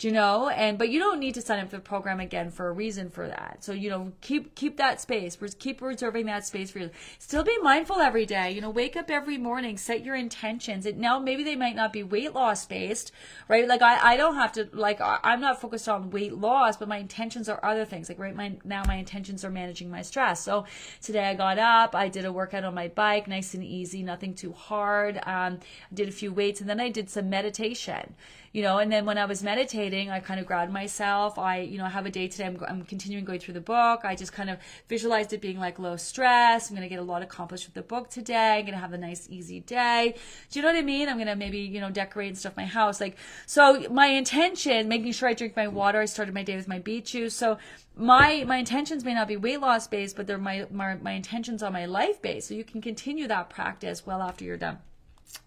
you 0.00 0.10
know 0.10 0.48
and 0.48 0.76
but 0.76 0.88
you 0.88 0.98
don't 0.98 1.20
need 1.20 1.34
to 1.34 1.40
sign 1.40 1.60
up 1.60 1.70
for 1.70 1.76
the 1.76 1.82
program 1.82 2.18
again 2.18 2.50
for 2.50 2.68
a 2.68 2.72
reason 2.72 3.08
for 3.08 3.28
that 3.28 3.58
so 3.60 3.72
you 3.72 3.88
know 3.88 4.12
keep 4.20 4.54
keep 4.54 4.76
that 4.76 5.00
space 5.00 5.38
keep 5.58 5.80
reserving 5.80 6.26
that 6.26 6.44
space 6.44 6.70
for 6.70 6.80
you 6.80 6.90
still 7.18 7.44
be 7.44 7.56
mindful 7.62 8.00
every 8.00 8.26
day 8.26 8.50
you 8.50 8.60
know 8.60 8.70
wake 8.70 8.96
up 8.96 9.10
every 9.10 9.33
morning 9.38 9.76
set 9.76 10.04
your 10.04 10.14
intentions. 10.14 10.86
It 10.86 10.96
now 10.96 11.18
maybe 11.18 11.42
they 11.42 11.56
might 11.56 11.76
not 11.76 11.92
be 11.92 12.02
weight 12.02 12.34
loss 12.34 12.66
based 12.66 13.12
right? 13.48 13.66
Like 13.66 13.82
i 13.82 14.14
i 14.14 14.16
don't 14.16 14.36
have 14.36 14.52
to 14.52 14.68
like 14.72 15.00
i'm 15.00 15.40
not 15.40 15.60
focused 15.60 15.88
on 15.88 16.10
weight 16.10 16.34
loss 16.34 16.76
but 16.76 16.88
my 16.88 16.98
intentions 16.98 17.48
are 17.48 17.60
other 17.64 17.84
things. 17.84 18.08
Like 18.08 18.18
right 18.18 18.34
my 18.34 18.56
now 18.64 18.82
my 18.86 18.96
intentions 18.96 19.44
are 19.44 19.50
managing 19.50 19.90
my 19.90 20.02
stress. 20.02 20.42
So 20.42 20.66
today 21.02 21.24
i 21.24 21.34
got 21.34 21.58
up 21.58 21.94
i 21.94 22.08
did 22.08 22.24
a 22.24 22.32
workout 22.32 22.64
on 22.64 22.74
my 22.74 22.88
bike 22.88 23.28
nice 23.28 23.54
and 23.54 23.64
easy 23.64 24.02
nothing 24.02 24.34
too 24.34 24.52
hard. 24.52 25.16
Um, 25.18 25.60
I 25.90 25.94
did 25.94 26.08
a 26.08 26.12
few 26.12 26.32
weights 26.32 26.60
and 26.60 26.68
then 26.68 26.80
i 26.80 26.88
did 26.88 27.10
some 27.10 27.30
meditation 27.30 28.14
you 28.54 28.62
know, 28.62 28.78
and 28.78 28.90
then 28.90 29.04
when 29.04 29.18
I 29.18 29.24
was 29.24 29.42
meditating, 29.42 30.10
I 30.10 30.20
kind 30.20 30.38
of 30.38 30.46
grounded 30.46 30.72
myself. 30.72 31.40
I, 31.40 31.58
you 31.58 31.76
know, 31.76 31.84
I 31.84 31.88
have 31.88 32.06
a 32.06 32.10
day 32.10 32.28
today. 32.28 32.46
I'm, 32.46 32.64
I'm 32.68 32.84
continuing 32.84 33.24
going 33.24 33.40
through 33.40 33.54
the 33.54 33.60
book. 33.60 34.02
I 34.04 34.14
just 34.14 34.32
kind 34.32 34.48
of 34.48 34.58
visualized 34.88 35.32
it 35.32 35.40
being 35.40 35.58
like 35.58 35.80
low 35.80 35.96
stress. 35.96 36.70
I'm 36.70 36.76
going 36.76 36.88
to 36.88 36.88
get 36.88 37.00
a 37.00 37.02
lot 37.02 37.20
accomplished 37.20 37.66
with 37.66 37.74
the 37.74 37.82
book 37.82 38.10
today. 38.10 38.58
I'm 38.58 38.60
going 38.60 38.74
to 38.74 38.78
have 38.78 38.92
a 38.92 38.98
nice, 38.98 39.26
easy 39.28 39.58
day. 39.58 40.14
Do 40.50 40.58
you 40.60 40.62
know 40.62 40.68
what 40.68 40.78
I 40.78 40.82
mean? 40.82 41.08
I'm 41.08 41.16
going 41.16 41.26
to 41.26 41.34
maybe, 41.34 41.58
you 41.58 41.80
know, 41.80 41.90
decorate 41.90 42.28
and 42.28 42.38
stuff 42.38 42.56
my 42.56 42.64
house. 42.64 43.00
Like, 43.00 43.16
so 43.44 43.88
my 43.90 44.06
intention, 44.06 44.86
making 44.86 45.10
sure 45.10 45.28
I 45.28 45.34
drink 45.34 45.56
my 45.56 45.66
water. 45.66 46.00
I 46.00 46.04
started 46.04 46.32
my 46.32 46.44
day 46.44 46.54
with 46.54 46.68
my 46.68 46.78
beet 46.78 47.06
juice. 47.06 47.34
So 47.34 47.58
my 47.96 48.44
my 48.46 48.58
intentions 48.58 49.04
may 49.04 49.14
not 49.14 49.26
be 49.26 49.36
weight 49.36 49.60
loss 49.60 49.88
based, 49.88 50.14
but 50.14 50.28
they're 50.28 50.38
my, 50.38 50.66
my 50.70 50.94
my 50.94 51.12
intentions 51.12 51.60
on 51.60 51.72
my 51.72 51.86
life 51.86 52.22
based. 52.22 52.46
So 52.46 52.54
you 52.54 52.62
can 52.62 52.80
continue 52.80 53.26
that 53.26 53.50
practice 53.50 54.06
well 54.06 54.22
after 54.22 54.44
you're 54.44 54.56
done 54.56 54.78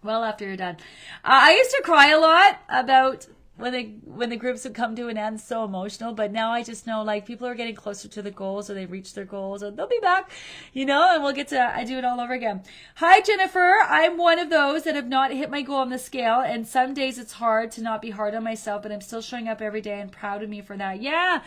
well 0.02 0.24
after 0.24 0.46
you're 0.46 0.56
done. 0.56 0.76
Uh, 1.24 1.40
I 1.42 1.52
used 1.52 1.70
to 1.70 1.82
cry 1.82 2.08
a 2.08 2.18
lot 2.18 2.60
about 2.68 3.26
when 3.58 3.72
the 3.72 3.84
when 4.04 4.30
the 4.30 4.36
groups 4.36 4.64
would 4.64 4.74
come 4.74 4.94
to 4.94 5.08
an 5.08 5.18
end 5.18 5.40
so 5.40 5.64
emotional 5.64 6.14
but 6.14 6.30
now 6.30 6.52
i 6.52 6.62
just 6.62 6.86
know 6.86 7.02
like 7.02 7.26
people 7.26 7.46
are 7.46 7.56
getting 7.56 7.74
closer 7.74 8.06
to 8.06 8.22
the 8.22 8.30
goals 8.30 8.70
or 8.70 8.74
they've 8.74 8.90
reached 8.90 9.16
their 9.16 9.24
goals 9.24 9.62
or 9.62 9.70
they'll 9.72 9.88
be 9.88 9.98
back 10.00 10.30
you 10.72 10.86
know 10.86 11.10
and 11.12 11.22
we'll 11.22 11.32
get 11.32 11.48
to 11.48 11.60
i 11.60 11.84
do 11.84 11.98
it 11.98 12.04
all 12.04 12.20
over 12.20 12.32
again. 12.32 12.62
Hi 12.96 13.20
jennifer. 13.20 13.78
I'm 13.84 14.16
one 14.16 14.38
of 14.38 14.48
those 14.48 14.84
that 14.84 14.94
have 14.94 15.08
not 15.08 15.32
hit 15.32 15.50
my 15.50 15.62
goal 15.62 15.78
on 15.78 15.90
the 15.90 15.98
scale 15.98 16.40
and 16.40 16.66
some 16.66 16.94
days 16.94 17.18
it's 17.18 17.32
hard 17.32 17.72
to 17.72 17.82
not 17.82 18.00
be 18.00 18.10
hard 18.10 18.34
on 18.34 18.44
myself 18.44 18.82
but 18.82 18.92
i'm 18.92 19.00
still 19.00 19.20
showing 19.20 19.48
up 19.48 19.60
every 19.60 19.80
day 19.80 20.00
and 20.00 20.12
proud 20.12 20.42
of 20.42 20.48
me 20.48 20.60
for 20.60 20.76
that. 20.76 21.02
Yeah 21.02 21.42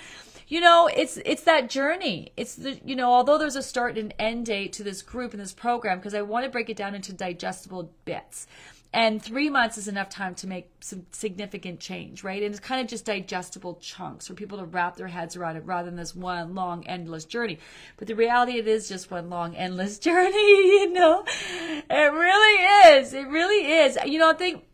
you 0.51 0.59
know 0.59 0.89
it's 0.93 1.17
it's 1.25 1.43
that 1.43 1.69
journey. 1.69 2.33
It's 2.35 2.55
the 2.55 2.77
you 2.83 2.93
know 2.93 3.13
although 3.13 3.37
there's 3.37 3.55
a 3.55 3.63
start 3.63 3.97
and 3.97 4.13
end 4.19 4.47
date 4.47 4.73
to 4.73 4.83
this 4.83 5.01
group 5.01 5.31
and 5.31 5.41
this 5.41 5.53
program 5.53 5.97
because 5.97 6.13
i 6.13 6.21
want 6.21 6.43
to 6.43 6.51
break 6.51 6.69
it 6.69 6.75
down 6.75 6.93
into 6.93 7.13
digestible 7.13 7.89
bits. 8.03 8.47
And 8.93 9.23
three 9.23 9.49
months 9.49 9.77
is 9.77 9.87
enough 9.87 10.09
time 10.09 10.35
to 10.35 10.47
make 10.47 10.69
some 10.81 11.05
significant 11.13 11.79
change 11.79 12.25
right? 12.25 12.43
And 12.43 12.53
it's 12.53 12.59
kind 12.59 12.81
of 12.81 12.87
just 12.87 13.05
digestible 13.05 13.75
chunks 13.75 14.27
for 14.27 14.33
people 14.33 14.57
to 14.57 14.65
wrap 14.65 14.97
their 14.97 15.07
heads 15.07 15.37
around 15.37 15.55
it 15.55 15.65
rather 15.65 15.85
than 15.85 15.95
this 15.95 16.13
one 16.13 16.53
long 16.53 16.85
endless 16.85 17.23
journey. 17.23 17.57
But 17.95 18.09
the 18.09 18.15
reality 18.15 18.57
it 18.57 18.67
is 18.67 18.89
just 18.89 19.09
one 19.09 19.29
long 19.29 19.55
endless 19.55 19.99
journey 20.07 20.37
you 20.37 20.91
know? 20.91 21.23
It 21.25 22.11
really 22.13 22.97
is. 22.97 23.13
It 23.13 23.27
really 23.29 23.71
is. 23.71 23.97
You 24.05 24.19
know 24.19 24.29
i 24.29 24.33
think 24.33 24.65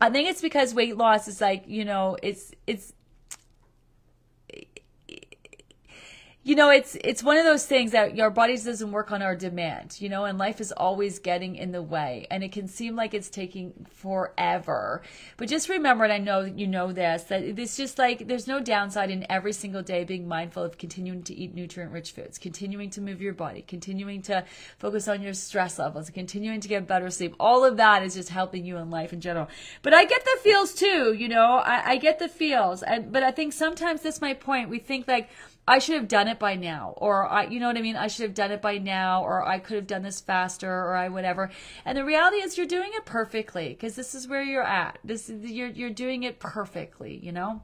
I 0.00 0.10
think 0.10 0.28
it's 0.28 0.42
because 0.42 0.74
weight 0.74 0.98
loss 0.98 1.28
is 1.28 1.40
like, 1.40 1.64
you 1.66 1.86
know, 1.86 2.18
it's 2.22 2.52
it's 2.66 2.92
you 6.44 6.54
know 6.54 6.68
it's 6.68 6.94
it's 6.96 7.22
one 7.22 7.38
of 7.38 7.44
those 7.44 7.64
things 7.64 7.92
that 7.92 8.18
our 8.20 8.30
bodies 8.30 8.64
doesn't 8.64 8.92
work 8.92 9.10
on 9.10 9.22
our 9.22 9.34
demand 9.34 9.96
you 9.98 10.10
know 10.10 10.26
and 10.26 10.38
life 10.38 10.60
is 10.60 10.72
always 10.72 11.18
getting 11.18 11.56
in 11.56 11.72
the 11.72 11.82
way. 11.82 12.26
And 12.30 12.44
it 12.44 12.52
can 12.52 12.68
seem 12.68 12.94
like 12.94 13.14
it's 13.14 13.30
taking 13.30 13.72
forever. 13.90 15.02
But 15.36 15.48
just 15.48 15.68
remember 15.68 16.04
and 16.04 16.12
i 16.12 16.18
know 16.18 16.40
you 16.40 16.66
know 16.66 16.92
this 16.92 17.24
that 17.24 17.42
it's 17.42 17.76
just 17.76 17.98
like 17.98 18.28
there's 18.28 18.46
no 18.46 18.60
downside 18.60 19.10
in 19.10 19.26
every 19.30 19.52
single 19.52 19.82
day 19.82 20.04
being 20.04 20.28
mindful 20.28 20.62
of 20.62 20.76
continuing 20.76 21.22
to 21.24 21.34
eat 21.34 21.54
nutrient 21.54 21.92
rich 21.92 22.12
foods 22.12 22.38
continuing 22.38 22.90
to 22.90 23.00
move 23.00 23.22
your 23.22 23.32
body 23.32 23.64
continuing 23.66 24.20
to 24.22 24.44
focus 24.78 25.08
on 25.08 25.22
your 25.22 25.34
stress 25.34 25.78
levels 25.78 26.10
continuing 26.10 26.60
to 26.60 26.68
get 26.68 26.86
better 26.86 27.10
sleep. 27.10 27.34
All 27.40 27.64
of 27.64 27.78
that 27.78 28.02
is 28.02 28.14
just 28.14 28.28
helping 28.28 28.66
you 28.66 28.76
in 28.76 28.90
life 28.90 29.12
in 29.14 29.20
general. 29.20 29.48
But 29.82 29.94
i 29.94 30.04
get 30.04 30.22
the 30.24 30.38
feels 30.42 30.74
too 30.74 31.14
you 31.14 31.28
know 31.28 31.62
i, 31.64 31.92
I 31.92 31.96
get 31.96 32.18
the 32.18 32.28
feels. 32.28 32.84
But 33.10 33.22
i 33.22 33.30
think 33.30 33.54
sometimes 33.54 34.02
that's 34.02 34.20
my 34.20 34.34
point 34.34 34.68
we 34.68 34.78
think 34.78 35.08
like 35.08 35.30
I 35.66 35.78
should 35.78 35.96
have 35.96 36.08
done 36.08 36.28
it 36.28 36.38
by 36.38 36.56
now, 36.56 36.94
or 36.98 37.26
I, 37.26 37.46
you 37.46 37.58
know 37.58 37.68
what 37.68 37.78
I 37.78 37.82
mean? 37.82 37.96
I 37.96 38.08
should 38.08 38.24
have 38.24 38.34
done 38.34 38.50
it 38.50 38.60
by 38.60 38.78
now, 38.78 39.22
or 39.22 39.46
I 39.46 39.58
could 39.58 39.76
have 39.76 39.86
done 39.86 40.02
this 40.02 40.20
faster, 40.20 40.70
or 40.70 40.94
I 40.94 41.08
whatever. 41.08 41.50
And 41.84 41.96
the 41.96 42.04
reality 42.04 42.36
is, 42.36 42.58
you're 42.58 42.66
doing 42.66 42.90
it 42.92 43.06
perfectly 43.06 43.70
because 43.70 43.94
this 43.96 44.14
is 44.14 44.28
where 44.28 44.42
you're 44.42 44.62
at. 44.62 44.98
This 45.04 45.30
is 45.30 45.50
you're 45.50 45.68
you're 45.68 45.90
doing 45.90 46.22
it 46.22 46.38
perfectly, 46.38 47.18
you 47.22 47.32
know 47.32 47.62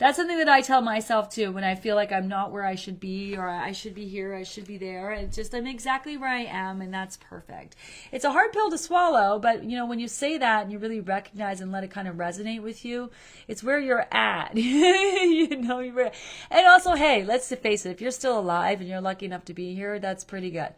that's 0.00 0.16
something 0.16 0.38
that 0.38 0.48
I 0.48 0.62
tell 0.62 0.80
myself 0.80 1.28
too 1.28 1.52
when 1.52 1.62
I 1.62 1.74
feel 1.74 1.94
like 1.94 2.10
I'm 2.10 2.26
not 2.26 2.52
where 2.52 2.64
I 2.64 2.74
should 2.74 2.98
be 2.98 3.36
or 3.36 3.46
I 3.46 3.72
should 3.72 3.94
be 3.94 4.08
here, 4.08 4.34
I 4.34 4.44
should 4.44 4.66
be 4.66 4.78
there. 4.78 5.12
It's 5.12 5.36
just 5.36 5.54
I'm 5.54 5.66
exactly 5.66 6.16
where 6.16 6.30
I 6.30 6.44
am 6.44 6.80
and 6.80 6.92
that's 6.92 7.18
perfect. 7.18 7.76
It's 8.10 8.24
a 8.24 8.32
hard 8.32 8.52
pill 8.52 8.70
to 8.70 8.78
swallow, 8.78 9.38
but 9.38 9.62
you 9.62 9.76
know, 9.76 9.84
when 9.84 9.98
you 9.98 10.08
say 10.08 10.38
that 10.38 10.62
and 10.62 10.72
you 10.72 10.78
really 10.78 11.00
recognize 11.00 11.60
and 11.60 11.70
let 11.70 11.84
it 11.84 11.90
kind 11.90 12.08
of 12.08 12.16
resonate 12.16 12.62
with 12.62 12.82
you, 12.82 13.10
it's 13.46 13.62
where 13.62 13.78
you're 13.78 14.06
at. 14.10 14.56
you 14.56 15.54
know, 15.56 15.80
you're 15.80 16.10
and 16.50 16.66
also, 16.66 16.94
hey, 16.94 17.22
let's 17.22 17.54
face 17.56 17.84
it, 17.84 17.90
if 17.90 18.00
you're 18.00 18.10
still 18.10 18.38
alive 18.38 18.80
and 18.80 18.88
you're 18.88 19.02
lucky 19.02 19.26
enough 19.26 19.44
to 19.44 19.54
be 19.54 19.74
here, 19.74 19.98
that's 19.98 20.24
pretty 20.24 20.50
good. 20.50 20.72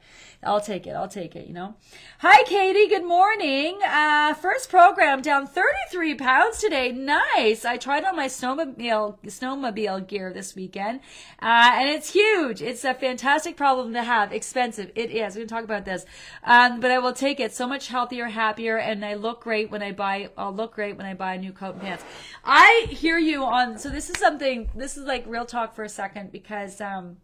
I'll 0.45 0.61
take 0.61 0.89
it. 0.89 0.91
I'll 0.91 1.09
take 1.09 1.37
it, 1.37 1.47
you 1.47 1.55
know. 1.55 1.77
Hi, 2.19 2.43
Katie. 2.45 2.89
Good 2.89 3.05
morning. 3.05 3.79
Uh, 3.87 4.35
first 4.35 4.69
program 4.69 5.23
down 5.23 5.47
33 5.47 6.17
pounds 6.17 6.59
today. 6.59 6.91
Nice. 6.91 7.65
I 7.65 7.77
tried 7.77 8.05
on 8.05 8.17
my 8.17 8.27
snowmobile, 8.27 9.12
snowmobile 9.25 10.07
gear 10.07 10.33
this 10.33 10.55
weekend, 10.55 11.01
uh, 11.41 11.73
and 11.75 11.89
it's 11.89 12.13
huge. 12.13 12.63
It's 12.63 12.85
a 12.85 12.95
fantastic 12.95 13.57
problem 13.57 13.93
to 13.95 14.03
have. 14.03 14.33
Expensive. 14.33 14.91
It 14.95 15.11
is. 15.11 15.37
We're 15.37 15.43
to 15.43 15.47
talk 15.47 15.65
about 15.65 15.85
this. 15.85 16.05
Um, 16.45 16.81
but 16.81 16.91
I 16.91 16.99
will 16.99 17.13
take 17.13 17.41
it. 17.41 17.53
So 17.53 17.67
much 17.67 17.89
healthier, 17.89 18.27
happier, 18.27 18.77
and 18.77 19.05
I 19.05 19.15
look 19.15 19.43
great 19.43 19.71
when 19.71 19.83
I 19.83 19.93
buy, 19.93 20.31
I'll 20.37 20.55
look 20.55 20.75
great 20.75 20.97
when 20.97 21.07
I 21.07 21.15
buy 21.15 21.35
a 21.35 21.39
new 21.39 21.53
coat 21.53 21.75
and 21.75 21.83
pants. 21.83 22.05
I 22.45 22.87
hear 22.91 23.19
you 23.19 23.45
on, 23.45 23.79
so 23.79 23.89
this 23.89 24.11
is 24.11 24.19
something, 24.19 24.71
this 24.75 24.97
is 24.97 25.05
like 25.05 25.25
real 25.27 25.45
talk 25.45 25.75
for 25.75 25.85
a 25.85 25.89
second 25.89 26.33
because, 26.33 26.81
um, 26.81 27.19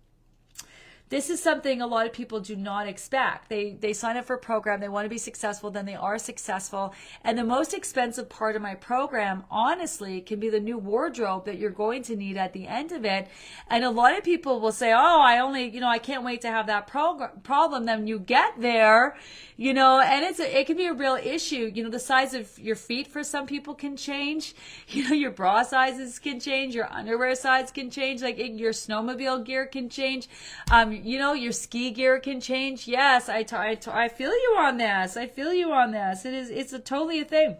this 1.10 1.30
is 1.30 1.42
something 1.42 1.80
a 1.80 1.86
lot 1.86 2.06
of 2.06 2.12
people 2.12 2.40
do 2.40 2.54
not 2.54 2.86
expect. 2.86 3.48
They 3.48 3.76
they 3.80 3.92
sign 3.92 4.16
up 4.16 4.26
for 4.26 4.34
a 4.34 4.38
program, 4.38 4.80
they 4.80 4.88
want 4.88 5.06
to 5.06 5.10
be 5.10 5.18
successful, 5.18 5.70
then 5.70 5.86
they 5.86 5.94
are 5.94 6.18
successful. 6.18 6.94
And 7.24 7.38
the 7.38 7.44
most 7.44 7.72
expensive 7.72 8.28
part 8.28 8.56
of 8.56 8.62
my 8.62 8.74
program, 8.74 9.44
honestly, 9.50 10.20
can 10.20 10.38
be 10.38 10.50
the 10.50 10.60
new 10.60 10.76
wardrobe 10.76 11.46
that 11.46 11.58
you're 11.58 11.70
going 11.70 12.02
to 12.04 12.16
need 12.16 12.36
at 12.36 12.52
the 12.52 12.66
end 12.66 12.92
of 12.92 13.04
it. 13.04 13.28
And 13.68 13.84
a 13.84 13.90
lot 13.90 14.16
of 14.16 14.24
people 14.24 14.60
will 14.60 14.72
say, 14.72 14.92
"Oh, 14.92 15.20
I 15.20 15.38
only, 15.38 15.68
you 15.68 15.80
know, 15.80 15.88
I 15.88 15.98
can't 15.98 16.24
wait 16.24 16.42
to 16.42 16.48
have 16.48 16.66
that 16.66 16.86
prog- 16.86 17.42
problem." 17.42 17.84
Then 17.84 18.06
you 18.06 18.18
get 18.18 18.60
there, 18.60 19.16
you 19.56 19.72
know, 19.72 20.00
and 20.00 20.24
it's 20.24 20.40
a, 20.40 20.58
it 20.58 20.66
can 20.66 20.76
be 20.76 20.86
a 20.86 20.92
real 20.92 21.16
issue. 21.16 21.70
You 21.74 21.84
know, 21.84 21.90
the 21.90 21.98
size 21.98 22.34
of 22.34 22.58
your 22.58 22.76
feet 22.76 23.06
for 23.06 23.24
some 23.24 23.46
people 23.46 23.74
can 23.74 23.96
change. 23.96 24.54
You 24.98 25.06
know, 25.08 25.14
your 25.14 25.30
bra 25.30 25.62
sizes 25.62 26.18
can 26.18 26.40
change, 26.40 26.74
your 26.74 26.90
underwear 26.90 27.34
size 27.34 27.70
can 27.70 27.90
change, 27.90 28.22
like 28.22 28.38
your 28.38 28.72
snowmobile 28.72 29.44
gear 29.44 29.66
can 29.66 29.88
change. 29.88 30.28
Um, 30.70 30.97
you 31.04 31.18
know, 31.18 31.32
your 31.32 31.52
ski 31.52 31.90
gear 31.90 32.18
can 32.20 32.40
change. 32.40 32.86
Yes, 32.86 33.28
I, 33.28 33.42
t- 33.42 33.56
I, 33.56 33.74
t- 33.74 33.90
I 33.90 34.08
feel 34.08 34.30
you 34.30 34.56
on 34.58 34.78
this. 34.78 35.16
I 35.16 35.26
feel 35.26 35.52
you 35.52 35.72
on 35.72 35.92
this. 35.92 36.24
It 36.24 36.34
is, 36.34 36.50
it's 36.50 36.72
a 36.72 36.78
totally 36.78 37.20
a 37.20 37.24
thing. 37.24 37.56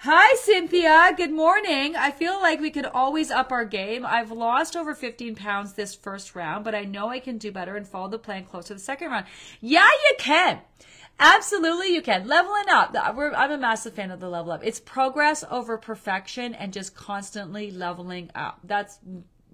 Hi, 0.00 0.34
Cynthia. 0.36 1.12
Good 1.16 1.32
morning. 1.32 1.96
I 1.96 2.10
feel 2.10 2.40
like 2.40 2.60
we 2.60 2.70
could 2.70 2.86
always 2.86 3.30
up 3.30 3.50
our 3.52 3.64
game. 3.64 4.04
I've 4.04 4.30
lost 4.30 4.76
over 4.76 4.94
15 4.94 5.34
pounds 5.34 5.72
this 5.72 5.94
first 5.94 6.34
round, 6.34 6.64
but 6.64 6.74
I 6.74 6.84
know 6.84 7.08
I 7.08 7.20
can 7.20 7.38
do 7.38 7.50
better 7.50 7.76
and 7.76 7.86
follow 7.88 8.08
the 8.08 8.18
plan 8.18 8.44
close 8.44 8.66
to 8.66 8.74
the 8.74 8.80
second 8.80 9.10
round. 9.10 9.26
Yeah, 9.60 9.86
you 9.86 10.16
can. 10.18 10.60
Absolutely, 11.18 11.94
you 11.94 12.02
can. 12.02 12.26
Leveling 12.26 12.68
up. 12.70 12.94
I'm 12.94 13.50
a 13.50 13.58
massive 13.58 13.94
fan 13.94 14.10
of 14.10 14.20
the 14.20 14.28
level 14.28 14.52
up. 14.52 14.64
It's 14.64 14.80
progress 14.80 15.44
over 15.50 15.78
perfection 15.78 16.54
and 16.54 16.72
just 16.72 16.94
constantly 16.94 17.70
leveling 17.70 18.30
up. 18.34 18.58
That's 18.64 18.98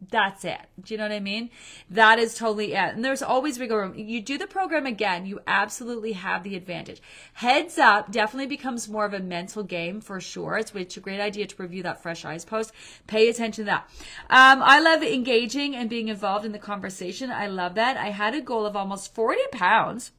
that's 0.08 0.44
it. 0.44 0.60
Do 0.82 0.94
you 0.94 0.98
know 0.98 1.04
what 1.04 1.12
I 1.12 1.20
mean? 1.20 1.50
That 1.90 2.18
is 2.18 2.34
totally 2.34 2.72
it. 2.72 2.94
And 2.94 3.04
there's 3.04 3.22
always 3.22 3.58
wiggle 3.58 3.76
room. 3.76 3.94
You 3.96 4.22
do 4.22 4.38
the 4.38 4.46
program 4.46 4.86
again, 4.86 5.26
you 5.26 5.40
absolutely 5.46 6.12
have 6.12 6.42
the 6.42 6.56
advantage. 6.56 7.02
Heads 7.34 7.78
up 7.78 8.10
definitely 8.10 8.46
becomes 8.46 8.88
more 8.88 9.04
of 9.04 9.12
a 9.12 9.20
mental 9.20 9.62
game 9.62 10.00
for 10.00 10.20
sure. 10.20 10.56
It's, 10.56 10.72
it's 10.74 10.96
a 10.96 11.00
great 11.00 11.20
idea 11.20 11.46
to 11.46 11.62
review 11.62 11.82
that 11.82 12.02
fresh 12.02 12.24
eyes 12.24 12.44
post. 12.44 12.72
Pay 13.06 13.28
attention 13.28 13.64
to 13.64 13.70
that. 13.70 13.90
Um, 14.30 14.62
I 14.62 14.80
love 14.80 15.02
engaging 15.02 15.76
and 15.76 15.90
being 15.90 16.08
involved 16.08 16.44
in 16.44 16.52
the 16.52 16.58
conversation. 16.58 17.30
I 17.30 17.46
love 17.48 17.74
that. 17.74 17.96
I 17.96 18.10
had 18.10 18.34
a 18.34 18.40
goal 18.40 18.64
of 18.64 18.76
almost 18.76 19.14
40 19.14 19.40
pounds 19.52 20.12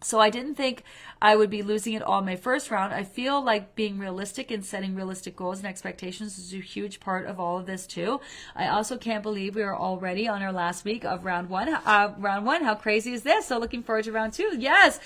so 0.00 0.20
I 0.20 0.30
didn't 0.30 0.54
think 0.54 0.84
I 1.20 1.34
would 1.34 1.50
be 1.50 1.62
losing 1.62 1.94
it 1.94 2.02
all 2.02 2.22
my 2.22 2.36
first 2.36 2.70
round. 2.70 2.94
I 2.94 3.02
feel 3.02 3.42
like 3.42 3.74
being 3.74 3.98
realistic 3.98 4.50
and 4.52 4.64
setting 4.64 4.94
realistic 4.94 5.34
goals 5.34 5.58
and 5.58 5.66
expectations 5.66 6.38
is 6.38 6.54
a 6.54 6.58
huge 6.58 7.00
part 7.00 7.26
of 7.26 7.40
all 7.40 7.58
of 7.58 7.66
this 7.66 7.86
too. 7.86 8.20
I 8.54 8.68
also 8.68 8.96
can't 8.96 9.24
believe 9.24 9.56
we 9.56 9.62
are 9.62 9.76
already 9.76 10.28
on 10.28 10.42
our 10.42 10.52
last 10.52 10.84
week 10.84 11.04
of 11.04 11.24
round 11.24 11.50
one. 11.50 11.68
Uh, 11.68 12.14
round 12.18 12.46
one, 12.46 12.62
how 12.62 12.76
crazy 12.76 13.12
is 13.12 13.22
this? 13.22 13.46
So 13.46 13.58
looking 13.58 13.82
forward 13.82 14.04
to 14.04 14.12
round 14.12 14.34
two. 14.34 14.56
Yes. 14.58 15.00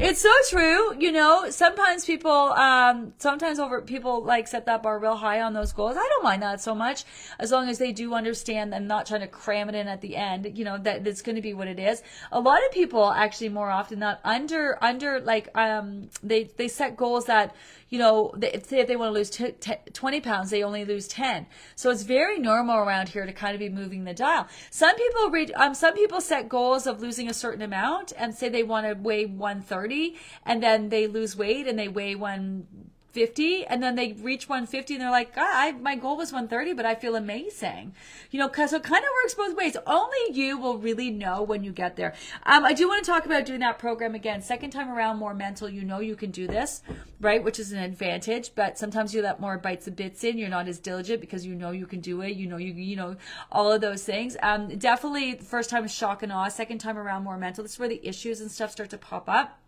It's 0.00 0.22
so 0.22 0.32
true. 0.48 0.96
You 0.98 1.12
know, 1.12 1.50
sometimes 1.50 2.06
people, 2.06 2.30
um, 2.30 3.12
sometimes 3.18 3.58
over 3.58 3.82
people 3.82 4.24
like 4.24 4.48
set 4.48 4.64
that 4.64 4.82
bar 4.82 4.98
real 4.98 5.16
high 5.16 5.42
on 5.42 5.52
those 5.52 5.72
goals. 5.72 5.96
I 5.98 6.08
don't 6.08 6.24
mind 6.24 6.42
that 6.42 6.62
so 6.62 6.74
much 6.74 7.04
as 7.38 7.52
long 7.52 7.68
as 7.68 7.76
they 7.76 7.92
do 7.92 8.14
understand 8.14 8.72
and 8.72 8.88
not 8.88 9.04
trying 9.04 9.20
to 9.20 9.26
cram 9.26 9.68
it 9.68 9.74
in 9.74 9.88
at 9.88 10.00
the 10.00 10.16
end. 10.16 10.50
You 10.56 10.64
know 10.64 10.78
that 10.78 11.06
it's 11.06 11.20
going 11.20 11.36
to 11.36 11.42
be 11.42 11.52
what 11.52 11.68
it 11.68 11.78
is. 11.78 12.02
A 12.32 12.40
lot 12.40 12.64
of 12.64 12.72
people 12.72 13.10
actually 13.10 13.50
more 13.50 13.70
often 13.70 13.98
not 13.98 14.18
under 14.32 14.82
under 14.82 15.20
like 15.20 15.48
um 15.54 16.08
they 16.22 16.44
they 16.56 16.68
set 16.68 16.96
goals 16.96 17.26
that 17.26 17.54
you 17.92 17.98
know, 17.98 18.32
they 18.34 18.58
say 18.66 18.78
if 18.78 18.88
they 18.88 18.96
want 18.96 19.10
to 19.10 19.12
lose 19.12 19.28
t- 19.28 19.52
t- 19.52 19.74
20 19.92 20.20
pounds, 20.22 20.48
they 20.48 20.62
only 20.62 20.86
lose 20.86 21.06
10. 21.08 21.46
So 21.74 21.90
it's 21.90 22.04
very 22.04 22.38
normal 22.38 22.78
around 22.78 23.10
here 23.10 23.26
to 23.26 23.34
kind 23.34 23.54
of 23.54 23.58
be 23.58 23.68
moving 23.68 24.04
the 24.04 24.14
dial. 24.14 24.48
Some 24.70 24.96
people 24.96 25.28
read, 25.28 25.52
um, 25.56 25.74
some 25.74 25.92
people 25.92 26.22
set 26.22 26.48
goals 26.48 26.86
of 26.86 27.02
losing 27.02 27.28
a 27.28 27.34
certain 27.34 27.60
amount 27.60 28.14
and 28.16 28.34
say 28.34 28.48
they 28.48 28.62
want 28.62 28.86
to 28.86 28.94
weigh 28.94 29.26
130 29.26 30.16
and 30.46 30.62
then 30.62 30.88
they 30.88 31.06
lose 31.06 31.36
weight 31.36 31.68
and 31.68 31.78
they 31.78 31.88
weigh 31.88 32.14
one 32.14 32.66
50 33.12 33.66
and 33.66 33.82
then 33.82 33.94
they 33.94 34.12
reach 34.12 34.48
150 34.48 34.94
and 34.94 35.02
they're 35.02 35.10
like 35.10 35.34
God, 35.34 35.46
I, 35.46 35.72
my 35.72 35.96
goal 35.96 36.16
was 36.16 36.32
130 36.32 36.72
but 36.72 36.86
i 36.86 36.94
feel 36.94 37.14
amazing. 37.14 37.94
You 38.30 38.38
know 38.40 38.48
because 38.48 38.72
it 38.72 38.82
kind 38.82 39.04
of 39.04 39.10
works 39.22 39.34
both 39.34 39.56
ways. 39.56 39.76
Only 39.86 40.32
you 40.32 40.58
will 40.58 40.78
really 40.78 41.10
know 41.10 41.42
when 41.42 41.62
you 41.62 41.72
get 41.72 41.96
there. 41.96 42.14
Um, 42.44 42.64
i 42.64 42.72
do 42.72 42.88
want 42.88 43.04
to 43.04 43.10
talk 43.10 43.26
about 43.26 43.46
doing 43.46 43.60
that 43.60 43.78
program 43.78 44.14
again. 44.14 44.42
Second 44.42 44.70
time 44.70 44.90
around 44.90 45.18
more 45.18 45.34
mental. 45.34 45.68
You 45.68 45.84
know 45.84 46.00
you 46.00 46.16
can 46.16 46.30
do 46.30 46.46
this 46.46 46.82
right? 47.20 47.42
Which 47.44 47.60
is 47.60 47.72
an 47.72 47.78
advantage 47.78 48.52
but 48.54 48.78
sometimes 48.78 49.14
you 49.14 49.22
let 49.22 49.40
more 49.40 49.58
bites 49.58 49.86
and 49.86 49.96
bits 49.96 50.24
in. 50.24 50.38
You're 50.38 50.48
not 50.48 50.68
as 50.68 50.78
diligent 50.78 51.20
because 51.20 51.46
you 51.46 51.54
know 51.54 51.70
you 51.70 51.86
can 51.86 52.00
do 52.00 52.22
it. 52.22 52.36
You 52.36 52.46
know 52.46 52.56
you 52.56 52.72
you 52.72 52.96
know 52.96 53.16
all 53.50 53.70
of 53.70 53.80
those 53.80 54.04
things. 54.04 54.36
Um, 54.42 54.76
definitely 54.78 55.36
first 55.36 55.70
time 55.70 55.86
shock 55.86 56.22
and 56.22 56.32
awe. 56.32 56.48
Second 56.48 56.78
time 56.78 56.98
around 56.98 57.24
more 57.24 57.36
mental. 57.36 57.62
This 57.62 57.74
is 57.74 57.78
where 57.78 57.88
the 57.88 58.06
issues 58.06 58.40
and 58.40 58.50
stuff 58.50 58.72
start 58.72 58.90
to 58.90 58.98
pop 58.98 59.28
up 59.28 59.61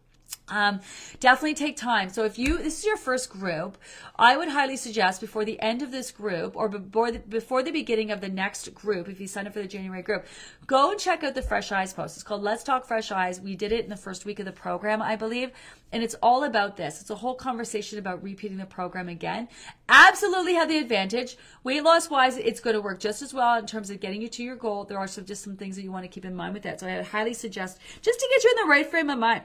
um, 0.48 0.80
definitely 1.20 1.54
take 1.54 1.76
time. 1.76 2.10
So 2.10 2.24
if 2.24 2.38
you 2.38 2.58
this 2.58 2.80
is 2.80 2.84
your 2.84 2.98
first 2.98 3.30
group, 3.30 3.78
I 4.16 4.36
would 4.36 4.48
highly 4.48 4.76
suggest 4.76 5.22
before 5.22 5.44
the 5.44 5.58
end 5.60 5.80
of 5.80 5.90
this 5.90 6.10
group 6.10 6.54
or 6.54 6.68
before 6.68 7.10
the, 7.10 7.18
before 7.18 7.62
the 7.62 7.70
beginning 7.70 8.10
of 8.10 8.20
the 8.20 8.28
next 8.28 8.74
group, 8.74 9.08
if 9.08 9.20
you 9.20 9.26
sign 9.26 9.46
up 9.46 9.54
for 9.54 9.62
the 9.62 9.68
January 9.68 10.02
group, 10.02 10.26
go 10.66 10.90
and 10.90 11.00
check 11.00 11.24
out 11.24 11.34
the 11.34 11.40
Fresh 11.40 11.72
Eyes 11.72 11.94
post. 11.94 12.16
It's 12.16 12.22
called 12.22 12.42
Let's 12.42 12.62
Talk 12.62 12.84
Fresh 12.84 13.10
Eyes. 13.10 13.40
We 13.40 13.56
did 13.56 13.72
it 13.72 13.84
in 13.84 13.90
the 13.90 13.96
first 13.96 14.26
week 14.26 14.38
of 14.38 14.44
the 14.44 14.52
program, 14.52 15.00
I 15.00 15.16
believe, 15.16 15.50
and 15.92 16.02
it's 16.02 16.14
all 16.22 16.44
about 16.44 16.76
this. 16.76 17.00
It's 17.00 17.10
a 17.10 17.16
whole 17.16 17.34
conversation 17.34 17.98
about 17.98 18.22
repeating 18.22 18.58
the 18.58 18.66
program 18.66 19.08
again. 19.08 19.48
Absolutely 19.88 20.54
have 20.54 20.68
the 20.68 20.78
advantage. 20.78 21.38
Weight 21.62 21.82
loss 21.82 22.10
wise, 22.10 22.36
it's 22.36 22.60
going 22.60 22.74
to 22.74 22.82
work 22.82 23.00
just 23.00 23.22
as 23.22 23.32
well 23.32 23.58
in 23.58 23.64
terms 23.64 23.88
of 23.88 23.98
getting 23.98 24.20
you 24.20 24.28
to 24.28 24.42
your 24.42 24.56
goal. 24.56 24.84
There 24.84 24.98
are 24.98 25.06
some 25.06 25.24
just 25.24 25.42
some 25.42 25.56
things 25.56 25.76
that 25.76 25.82
you 25.82 25.90
want 25.92 26.04
to 26.04 26.08
keep 26.08 26.26
in 26.26 26.36
mind 26.36 26.52
with 26.52 26.64
that. 26.64 26.80
So 26.80 26.86
I 26.86 27.00
highly 27.00 27.32
suggest 27.32 27.78
just 28.02 28.20
to 28.20 28.28
get 28.30 28.44
you 28.44 28.50
in 28.50 28.66
the 28.66 28.70
right 28.70 28.86
frame 28.86 29.08
of 29.08 29.18
mind. 29.18 29.42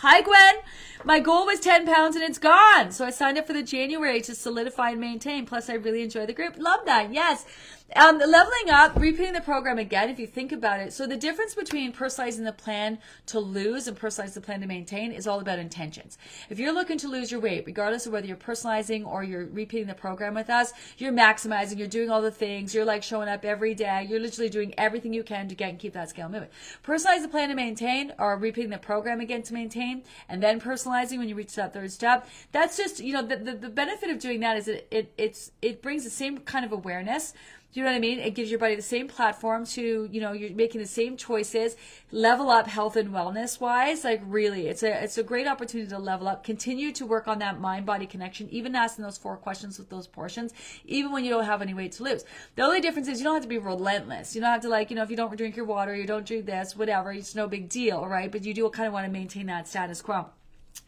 Hi, 0.00 0.20
Gwen. 0.20 0.56
My 1.04 1.20
goal 1.20 1.46
was 1.46 1.58
10 1.60 1.86
pounds 1.86 2.16
and 2.16 2.24
it's 2.24 2.36
gone. 2.36 2.92
So 2.92 3.06
I 3.06 3.10
signed 3.10 3.38
up 3.38 3.46
for 3.46 3.54
the 3.54 3.62
January 3.62 4.20
to 4.22 4.34
solidify 4.34 4.90
and 4.90 5.00
maintain. 5.00 5.46
Plus, 5.46 5.70
I 5.70 5.74
really 5.74 6.02
enjoy 6.02 6.26
the 6.26 6.34
group. 6.34 6.56
Love 6.58 6.80
that. 6.84 7.14
Yes. 7.14 7.46
Um, 7.94 8.18
leveling 8.18 8.68
up, 8.70 8.96
repeating 8.96 9.32
the 9.32 9.40
program 9.40 9.78
again, 9.78 10.10
if 10.10 10.18
you 10.18 10.26
think 10.26 10.50
about 10.50 10.80
it. 10.80 10.92
So 10.92 11.06
the 11.06 11.16
difference 11.16 11.54
between 11.54 11.92
personalizing 11.92 12.44
the 12.44 12.52
plan 12.52 12.98
to 13.26 13.38
lose 13.38 13.86
and 13.86 13.96
personalizing 13.96 14.34
the 14.34 14.40
plan 14.40 14.60
to 14.60 14.66
maintain 14.66 15.12
is 15.12 15.28
all 15.28 15.38
about 15.38 15.60
intentions. 15.60 16.18
If 16.50 16.58
you're 16.58 16.72
looking 16.72 16.98
to 16.98 17.08
lose 17.08 17.30
your 17.30 17.40
weight, 17.40 17.64
regardless 17.64 18.04
of 18.04 18.12
whether 18.12 18.26
you're 18.26 18.36
personalizing 18.36 19.06
or 19.06 19.22
you're 19.22 19.46
repeating 19.46 19.86
the 19.86 19.94
program 19.94 20.34
with 20.34 20.50
us, 20.50 20.72
you're 20.98 21.12
maximizing, 21.12 21.78
you're 21.78 21.86
doing 21.86 22.10
all 22.10 22.20
the 22.20 22.30
things, 22.30 22.74
you're 22.74 22.84
like 22.84 23.04
showing 23.04 23.28
up 23.28 23.44
every 23.44 23.72
day, 23.72 24.04
you're 24.10 24.20
literally 24.20 24.50
doing 24.50 24.74
everything 24.76 25.12
you 25.12 25.22
can 25.22 25.46
to 25.46 25.54
get 25.54 25.70
and 25.70 25.78
keep 25.78 25.92
that 25.92 26.10
scale 26.10 26.28
moving. 26.28 26.48
Personalize 26.84 27.22
the 27.22 27.28
plan 27.28 27.50
to 27.50 27.54
maintain 27.54 28.12
or 28.18 28.36
repeating 28.36 28.70
the 28.70 28.78
program 28.78 29.20
again 29.20 29.42
to 29.44 29.54
maintain 29.54 30.02
and 30.28 30.42
then 30.42 30.60
personalizing 30.60 31.18
when 31.18 31.28
you 31.28 31.36
reach 31.36 31.54
that 31.54 31.72
third 31.72 31.92
step. 31.92 32.26
That's 32.50 32.76
just, 32.76 32.98
you 32.98 33.12
know, 33.12 33.22
the, 33.22 33.36
the, 33.36 33.52
the 33.52 33.68
benefit 33.68 34.10
of 34.10 34.18
doing 34.18 34.40
that 34.40 34.56
is 34.56 34.66
it, 34.66 34.88
it, 34.90 35.12
it's, 35.16 35.52
it 35.62 35.82
brings 35.82 36.02
the 36.02 36.10
same 36.10 36.38
kind 36.38 36.64
of 36.64 36.72
awareness 36.72 37.32
you 37.72 37.82
know 37.82 37.90
what 37.90 37.96
I 37.96 38.00
mean? 38.00 38.18
It 38.18 38.34
gives 38.34 38.50
your 38.50 38.58
body 38.58 38.74
the 38.74 38.82
same 38.82 39.06
platform 39.06 39.66
to, 39.66 40.08
you 40.10 40.20
know, 40.20 40.32
you're 40.32 40.50
making 40.50 40.80
the 40.80 40.86
same 40.86 41.16
choices, 41.16 41.76
level 42.10 42.48
up 42.48 42.66
health 42.66 42.96
and 42.96 43.10
wellness 43.10 43.60
wise. 43.60 44.02
Like 44.02 44.22
really, 44.24 44.68
it's 44.68 44.82
a 44.82 45.04
it's 45.04 45.18
a 45.18 45.22
great 45.22 45.46
opportunity 45.46 45.90
to 45.90 45.98
level 45.98 46.26
up. 46.26 46.42
Continue 46.42 46.90
to 46.92 47.04
work 47.04 47.28
on 47.28 47.38
that 47.40 47.60
mind 47.60 47.84
body 47.84 48.06
connection, 48.06 48.48
even 48.50 48.74
asking 48.74 49.04
those 49.04 49.18
four 49.18 49.36
questions 49.36 49.78
with 49.78 49.90
those 49.90 50.06
portions, 50.06 50.54
even 50.86 51.12
when 51.12 51.24
you 51.24 51.30
don't 51.30 51.44
have 51.44 51.60
any 51.60 51.74
weight 51.74 51.92
to 51.92 52.02
lose. 52.02 52.24
The 52.54 52.62
only 52.62 52.80
difference 52.80 53.08
is 53.08 53.18
you 53.18 53.24
don't 53.24 53.34
have 53.34 53.42
to 53.42 53.48
be 53.48 53.58
relentless. 53.58 54.34
You 54.34 54.40
don't 54.40 54.50
have 54.50 54.62
to 54.62 54.68
like, 54.68 54.88
you 54.88 54.96
know, 54.96 55.02
if 55.02 55.10
you 55.10 55.16
don't 55.16 55.36
drink 55.36 55.56
your 55.56 55.66
water, 55.66 55.94
you 55.94 56.06
don't 56.06 56.26
drink 56.26 56.46
this, 56.46 56.76
whatever, 56.76 57.12
it's 57.12 57.34
no 57.34 57.46
big 57.46 57.68
deal, 57.68 58.06
right? 58.06 58.32
But 58.32 58.44
you 58.44 58.54
do 58.54 58.68
kind 58.70 58.86
of 58.86 58.92
want 58.92 59.06
to 59.06 59.12
maintain 59.12 59.46
that 59.46 59.68
status 59.68 60.00
quo. 60.00 60.30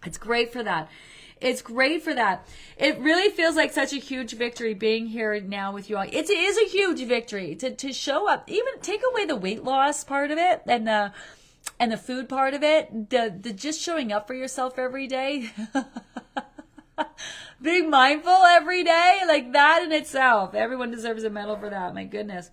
It's 0.04 0.18
great 0.18 0.52
for 0.52 0.62
that. 0.62 0.88
It's 1.40 1.62
great 1.62 2.02
for 2.02 2.14
that. 2.14 2.46
It 2.76 2.98
really 2.98 3.30
feels 3.30 3.54
like 3.54 3.72
such 3.72 3.92
a 3.92 3.96
huge 3.96 4.32
victory 4.32 4.74
being 4.74 5.06
here 5.06 5.40
now 5.40 5.72
with 5.72 5.88
you 5.88 5.96
all. 5.96 6.06
It 6.10 6.28
is 6.28 6.58
a 6.58 6.68
huge 6.68 7.00
victory 7.06 7.54
to, 7.56 7.74
to 7.74 7.92
show 7.92 8.28
up, 8.28 8.48
even 8.48 8.80
take 8.80 9.02
away 9.12 9.24
the 9.24 9.36
weight 9.36 9.62
loss 9.62 10.02
part 10.02 10.30
of 10.30 10.38
it 10.38 10.62
and 10.66 10.86
the, 10.86 11.12
and 11.78 11.92
the 11.92 11.96
food 11.96 12.28
part 12.28 12.54
of 12.54 12.62
it, 12.62 13.10
the, 13.10 13.36
the 13.40 13.52
just 13.52 13.80
showing 13.80 14.12
up 14.12 14.26
for 14.26 14.34
yourself 14.34 14.78
every 14.78 15.06
day. 15.06 15.50
being 17.62 17.90
mindful 17.90 18.32
every 18.32 18.82
day, 18.84 19.20
like 19.26 19.52
that 19.52 19.82
in 19.82 19.92
itself. 19.92 20.54
Everyone 20.54 20.90
deserves 20.90 21.24
a 21.24 21.30
medal 21.30 21.56
for 21.56 21.70
that. 21.70 21.94
My 21.94 22.04
goodness. 22.04 22.50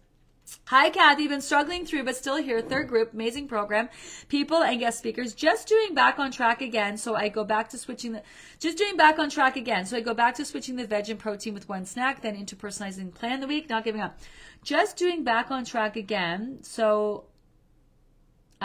Hi, 0.65 0.89
Kathy. 0.89 1.27
Been 1.27 1.41
struggling 1.41 1.85
through, 1.85 2.03
but 2.03 2.15
still 2.15 2.37
here. 2.37 2.61
Third 2.61 2.87
group, 2.87 3.13
amazing 3.13 3.47
program, 3.47 3.89
people 4.29 4.63
and 4.63 4.79
guest 4.79 4.99
speakers. 4.99 5.33
Just 5.33 5.67
doing 5.67 5.93
back 5.93 6.19
on 6.19 6.31
track 6.31 6.61
again. 6.61 6.97
So 6.97 7.15
I 7.15 7.29
go 7.29 7.43
back 7.43 7.69
to 7.69 7.77
switching 7.77 8.13
the, 8.13 8.23
just 8.59 8.77
doing 8.77 8.97
back 8.97 9.19
on 9.19 9.29
track 9.29 9.57
again. 9.57 9.85
So 9.85 9.97
I 9.97 10.01
go 10.01 10.13
back 10.13 10.35
to 10.35 10.45
switching 10.45 10.75
the 10.75 10.87
veg 10.87 11.09
and 11.09 11.19
protein 11.19 11.53
with 11.53 11.69
one 11.69 11.85
snack, 11.85 12.21
then 12.21 12.35
into 12.35 12.55
personalizing 12.55 13.13
plan 13.13 13.41
the 13.41 13.47
week, 13.47 13.69
not 13.69 13.83
giving 13.83 14.01
up. 14.01 14.19
Just 14.63 14.97
doing 14.97 15.23
back 15.23 15.51
on 15.51 15.65
track 15.65 15.95
again. 15.95 16.59
So 16.61 17.25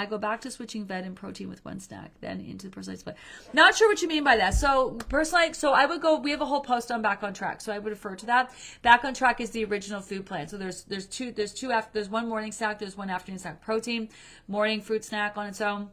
I 0.01 0.07
go 0.07 0.17
back 0.17 0.41
to 0.43 0.51
switching 0.51 0.87
veg 0.87 1.05
and 1.05 1.15
protein 1.15 1.51
with 1.51 1.63
one 1.63 1.79
snack, 1.79 2.13
then 2.23 2.41
into 2.41 2.69
the 2.69 2.73
personalized 2.73 3.05
plan. 3.05 3.17
Not 3.53 3.75
sure 3.75 3.87
what 3.87 4.01
you 4.01 4.09
mean 4.09 4.25
by 4.25 4.39
that. 4.39 4.55
So 4.55 4.93
personalized, 5.11 5.57
so 5.57 5.75
I 5.75 5.85
would 5.85 6.01
go. 6.01 6.19
We 6.19 6.31
have 6.31 6.41
a 6.41 6.47
whole 6.47 6.63
post 6.63 6.91
on 6.91 7.03
back 7.03 7.23
on 7.23 7.35
track, 7.35 7.61
so 7.61 7.71
I 7.71 7.79
would 7.79 7.91
refer 7.91 8.17
to 8.17 8.27
that. 8.27 8.51
Back 8.81 9.05
on 9.05 9.13
track 9.13 9.43
is 9.43 9.51
the 9.51 9.63
original 9.67 10.01
food 10.01 10.25
plan. 10.25 10.49
So 10.49 10.57
there's 10.57 10.85
there's 10.85 11.07
two 11.07 11.33
there's 11.33 11.53
two 11.53 11.71
after 11.71 11.91
there's 11.93 12.09
one 12.09 12.31
morning 12.31 12.51
snack, 12.51 12.79
there's 12.79 12.97
one 12.97 13.11
afternoon 13.11 13.41
snack. 13.41 13.61
Protein, 13.61 14.09
morning 14.49 14.81
fruit 14.81 15.05
snack 15.05 15.37
on 15.37 15.49
its 15.49 15.61
own. 15.61 15.91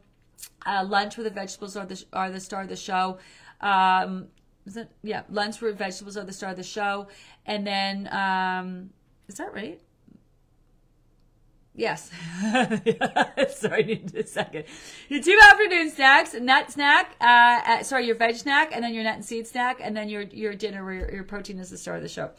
Uh, 0.64 0.86
lunch 0.88 1.18
with 1.18 1.24
the 1.24 1.30
vegetables 1.30 1.76
are 1.76 1.84
the 1.84 2.02
are 2.14 2.30
the 2.30 2.40
star 2.40 2.62
of 2.62 2.68
the 2.70 2.76
show. 2.76 3.18
Um, 3.60 4.28
is 4.64 4.78
it 4.78 4.90
yeah? 5.02 5.24
Lunch 5.28 5.60
with 5.60 5.76
vegetables 5.76 6.16
are 6.16 6.24
the 6.24 6.32
star 6.32 6.50
of 6.52 6.56
the 6.56 6.62
show, 6.62 7.08
and 7.44 7.66
then 7.66 8.08
um, 8.10 8.88
is 9.28 9.34
that 9.34 9.52
right? 9.52 9.82
Yes. 11.78 12.10
sorry, 13.56 13.84
I 13.84 13.86
need 13.86 14.12
a 14.16 14.26
second. 14.26 14.64
Your 15.08 15.22
two 15.22 15.38
afternoon 15.40 15.90
snacks, 15.90 16.34
nut 16.34 16.72
snack, 16.72 17.14
uh, 17.20 17.60
uh, 17.64 17.82
sorry, 17.84 18.04
your 18.04 18.16
veg 18.16 18.34
snack, 18.34 18.72
and 18.74 18.82
then 18.82 18.92
your 18.94 19.04
nut 19.04 19.14
and 19.14 19.24
seed 19.24 19.46
snack, 19.46 19.78
and 19.80 19.96
then 19.96 20.08
your, 20.08 20.22
your 20.22 20.54
dinner 20.54 20.84
where 20.84 20.94
your, 20.94 21.12
your 21.12 21.22
protein 21.22 21.60
is 21.60 21.70
the 21.70 21.78
star 21.78 21.94
of 21.94 22.02
the 22.02 22.08
show. 22.08 22.30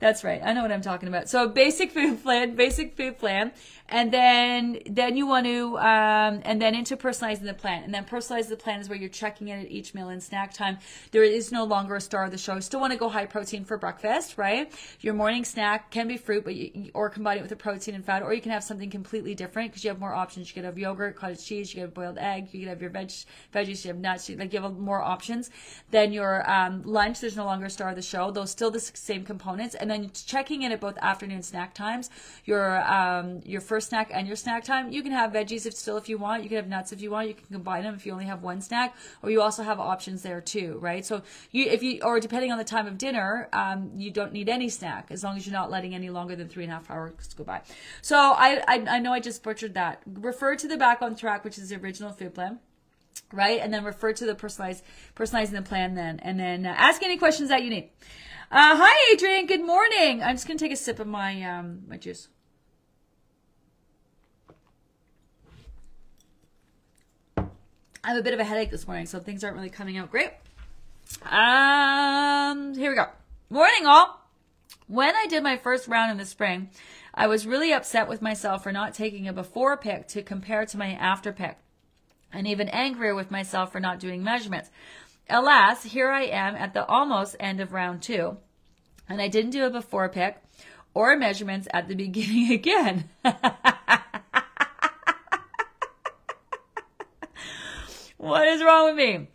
That's 0.00 0.24
right. 0.24 0.42
I 0.44 0.54
know 0.54 0.62
what 0.62 0.72
I'm 0.72 0.82
talking 0.82 1.08
about. 1.08 1.28
So 1.28 1.46
basic 1.46 1.92
food 1.92 2.20
plan, 2.20 2.56
basic 2.56 2.96
food 2.96 3.16
plan 3.16 3.52
and 3.90 4.12
then 4.12 4.78
then 4.86 5.16
you 5.16 5.26
want 5.26 5.46
to 5.46 5.78
um, 5.78 6.40
and 6.44 6.60
then 6.60 6.74
into 6.74 6.96
personalizing 6.96 7.44
the 7.44 7.54
plan. 7.54 7.82
And 7.82 7.94
then 7.94 8.04
personalize 8.04 8.48
the 8.48 8.56
plan 8.56 8.80
is 8.80 8.88
where 8.88 8.98
you're 8.98 9.08
checking 9.08 9.48
in 9.48 9.60
at 9.60 9.70
each 9.70 9.94
meal 9.94 10.08
and 10.08 10.22
snack 10.22 10.52
time. 10.52 10.78
There 11.10 11.22
is 11.22 11.52
no 11.52 11.64
longer 11.64 11.96
a 11.96 12.00
star 12.00 12.24
of 12.24 12.30
the 12.30 12.38
show. 12.38 12.58
Still 12.60 12.80
want 12.80 12.92
to 12.92 12.98
go 12.98 13.08
high 13.08 13.26
protein 13.26 13.64
for 13.64 13.76
breakfast 13.76 14.38
right? 14.38 14.72
Your 15.00 15.14
morning 15.14 15.44
snack 15.44 15.90
can 15.90 16.08
be 16.08 16.16
fruit 16.16 16.44
but 16.44 16.54
you, 16.54 16.90
or 16.94 17.10
combine 17.10 17.38
it 17.38 17.42
with 17.42 17.52
a 17.52 17.56
protein 17.56 17.94
and 17.94 18.04
fat 18.04 18.22
or 18.22 18.32
you 18.32 18.40
can 18.40 18.52
have 18.52 18.64
something 18.64 18.90
completely 18.90 19.34
different 19.34 19.70
because 19.70 19.84
you 19.84 19.90
have 19.90 20.00
more 20.00 20.14
options. 20.14 20.48
You 20.48 20.54
could 20.54 20.64
have 20.64 20.78
yogurt 20.78 21.16
cottage 21.16 21.44
cheese 21.44 21.74
you 21.74 21.80
could 21.80 21.88
have 21.88 21.94
boiled 21.94 22.18
egg 22.18 22.48
you 22.52 22.60
could 22.60 22.68
have 22.68 22.80
your 22.80 22.90
veg 22.90 23.10
veggies 23.54 23.84
you 23.84 23.88
have 23.88 23.98
nuts 23.98 24.28
you, 24.28 24.36
like 24.36 24.52
you 24.52 24.60
have 24.60 24.78
more 24.78 25.02
options 25.02 25.50
then 25.90 26.12
your 26.12 26.48
um, 26.50 26.82
lunch. 26.84 27.20
There's 27.20 27.36
no 27.36 27.44
longer 27.44 27.66
a 27.66 27.70
star 27.70 27.90
of 27.90 27.96
the 27.96 28.02
show. 28.02 28.30
Those 28.30 28.50
still 28.50 28.70
the 28.70 28.80
same 28.80 29.24
components. 29.24 29.74
And 29.74 29.90
then 29.90 30.10
checking 30.10 30.62
in 30.62 30.72
at 30.72 30.80
both 30.80 30.96
afternoon 30.98 31.42
snack 31.42 31.74
times 31.74 32.10
your 32.44 32.80
um, 32.90 33.40
your 33.44 33.60
first 33.60 33.79
snack 33.80 34.10
and 34.12 34.26
your 34.26 34.36
snack 34.36 34.64
time. 34.64 34.92
You 34.92 35.02
can 35.02 35.12
have 35.12 35.32
veggies 35.32 35.66
if 35.66 35.74
still 35.74 35.96
if 35.96 36.08
you 36.08 36.18
want. 36.18 36.42
You 36.42 36.48
can 36.48 36.56
have 36.56 36.68
nuts 36.68 36.92
if 36.92 37.00
you 37.00 37.10
want. 37.10 37.28
You 37.28 37.34
can 37.34 37.46
combine 37.52 37.82
them 37.82 37.94
if 37.94 38.06
you 38.06 38.12
only 38.12 38.26
have 38.26 38.42
one 38.42 38.60
snack, 38.60 38.96
or 39.22 39.30
you 39.30 39.40
also 39.40 39.62
have 39.62 39.80
options 39.80 40.22
there 40.22 40.40
too, 40.40 40.78
right? 40.80 41.04
So 41.04 41.22
you 41.50 41.66
if 41.66 41.82
you 41.82 42.00
or 42.02 42.20
depending 42.20 42.52
on 42.52 42.58
the 42.58 42.64
time 42.64 42.86
of 42.86 42.98
dinner, 42.98 43.48
um, 43.52 43.90
you 43.96 44.10
don't 44.10 44.32
need 44.32 44.48
any 44.48 44.68
snack 44.68 45.08
as 45.10 45.24
long 45.24 45.36
as 45.36 45.46
you're 45.46 45.52
not 45.52 45.70
letting 45.70 45.94
any 45.94 46.10
longer 46.10 46.36
than 46.36 46.48
three 46.48 46.64
and 46.64 46.72
a 46.72 46.76
half 46.76 46.90
hours 46.90 47.12
go 47.36 47.44
by. 47.44 47.62
So 48.02 48.16
I 48.16 48.62
I, 48.66 48.84
I 48.88 48.98
know 48.98 49.12
I 49.12 49.20
just 49.20 49.42
butchered 49.42 49.74
that. 49.74 50.02
Refer 50.06 50.56
to 50.56 50.68
the 50.68 50.76
back 50.76 51.02
on 51.02 51.16
track, 51.16 51.44
which 51.44 51.58
is 51.58 51.68
the 51.70 51.76
original 51.76 52.12
food 52.12 52.34
plan 52.34 52.60
right? 53.32 53.60
And 53.60 53.72
then 53.72 53.84
refer 53.84 54.12
to 54.12 54.26
the 54.26 54.34
personalized, 54.34 54.82
personalizing 55.14 55.52
the 55.52 55.62
plan 55.62 55.94
then, 55.94 56.18
and 56.20 56.38
then 56.38 56.66
uh, 56.66 56.74
ask 56.76 57.02
any 57.02 57.16
questions 57.16 57.48
that 57.48 57.62
you 57.62 57.70
need. 57.70 57.90
Uh, 58.50 58.76
hi, 58.76 59.12
Adrian. 59.12 59.46
Good 59.46 59.64
morning. 59.64 60.22
I'm 60.22 60.34
just 60.34 60.48
gonna 60.48 60.58
take 60.58 60.72
a 60.72 60.76
sip 60.76 60.98
of 60.98 61.06
my 61.06 61.40
um 61.42 61.82
my 61.86 61.96
juice. 61.96 62.28
I 68.02 68.08
have 68.08 68.18
a 68.18 68.22
bit 68.22 68.32
of 68.32 68.40
a 68.40 68.44
headache 68.44 68.70
this 68.70 68.86
morning, 68.86 69.06
so 69.06 69.20
things 69.20 69.44
aren't 69.44 69.56
really 69.56 69.68
coming 69.68 69.98
out 69.98 70.10
great. 70.10 70.30
Um, 71.22 72.74
here 72.74 72.90
we 72.90 72.96
go. 72.96 73.08
Morning, 73.50 73.86
all. 73.86 74.26
When 74.86 75.14
I 75.14 75.26
did 75.26 75.42
my 75.42 75.58
first 75.58 75.86
round 75.86 76.10
in 76.10 76.16
the 76.16 76.24
spring, 76.24 76.70
I 77.14 77.26
was 77.26 77.46
really 77.46 77.72
upset 77.72 78.08
with 78.08 78.22
myself 78.22 78.62
for 78.62 78.72
not 78.72 78.94
taking 78.94 79.28
a 79.28 79.32
before 79.32 79.76
pic 79.76 80.08
to 80.08 80.22
compare 80.22 80.64
to 80.64 80.78
my 80.78 80.92
after 80.92 81.32
pic, 81.32 81.58
and 82.32 82.46
even 82.46 82.68
angrier 82.70 83.14
with 83.14 83.30
myself 83.30 83.70
for 83.70 83.80
not 83.80 84.00
doing 84.00 84.24
measurements. 84.24 84.70
Alas, 85.28 85.84
here 85.84 86.10
I 86.10 86.22
am 86.22 86.56
at 86.56 86.72
the 86.72 86.86
almost 86.86 87.36
end 87.38 87.60
of 87.60 87.72
round 87.72 88.02
two, 88.02 88.38
and 89.08 89.20
I 89.20 89.28
didn't 89.28 89.50
do 89.50 89.64
a 89.66 89.70
before 89.70 90.08
pic 90.08 90.42
or 90.94 91.16
measurements 91.16 91.68
at 91.74 91.86
the 91.86 91.94
beginning 92.06 92.50
again. 92.50 93.10
What 98.30 98.46
is 98.46 98.62
wrong 98.62 98.86
with 98.86 98.94
me? 98.94 99.26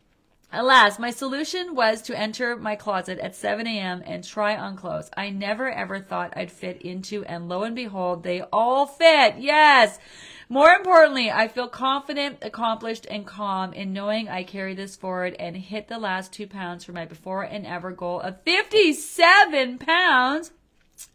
Alas, 0.54 0.98
my 1.00 1.12
solution 1.12 1.76
was 1.76 2.02
to 2.04 2.18
enter 2.18 2.56
my 2.56 2.78
closet 2.78 3.20
at 3.20 3.36
7 3.36 3.68
a.m. 3.68 4.02
and 4.06 4.24
try 4.24 4.56
on 4.56 4.78
clothes 4.78 5.10
I 5.18 5.32
never 5.32 5.70
ever 5.70 6.00
thought 6.00 6.32
I'd 6.38 6.50
fit 6.50 6.82
into, 6.82 7.26
and 7.26 7.50
lo 7.50 7.64
and 7.64 7.76
behold, 7.76 8.24
they 8.24 8.42
all 8.54 8.86
fit. 8.86 9.36
Yes! 9.38 10.00
More 10.48 10.70
importantly, 10.70 11.30
I 11.30 11.50
feel 11.50 11.68
confident, 11.68 12.38
accomplished, 12.42 13.06
and 13.12 13.28
calm 13.28 13.74
in 13.74 13.92
knowing 13.92 14.30
I 14.30 14.44
carry 14.44 14.76
this 14.76 14.96
forward 14.96 15.36
and 15.40 15.58
hit 15.58 15.90
the 15.90 16.00
last 16.00 16.32
two 16.32 16.48
pounds 16.48 16.86
for 16.86 16.94
my 16.94 17.04
before 17.04 17.44
and 17.44 17.68
ever 17.68 17.92
goal 17.92 18.22
of 18.22 18.42
57 18.44 19.78
pounds 19.78 20.54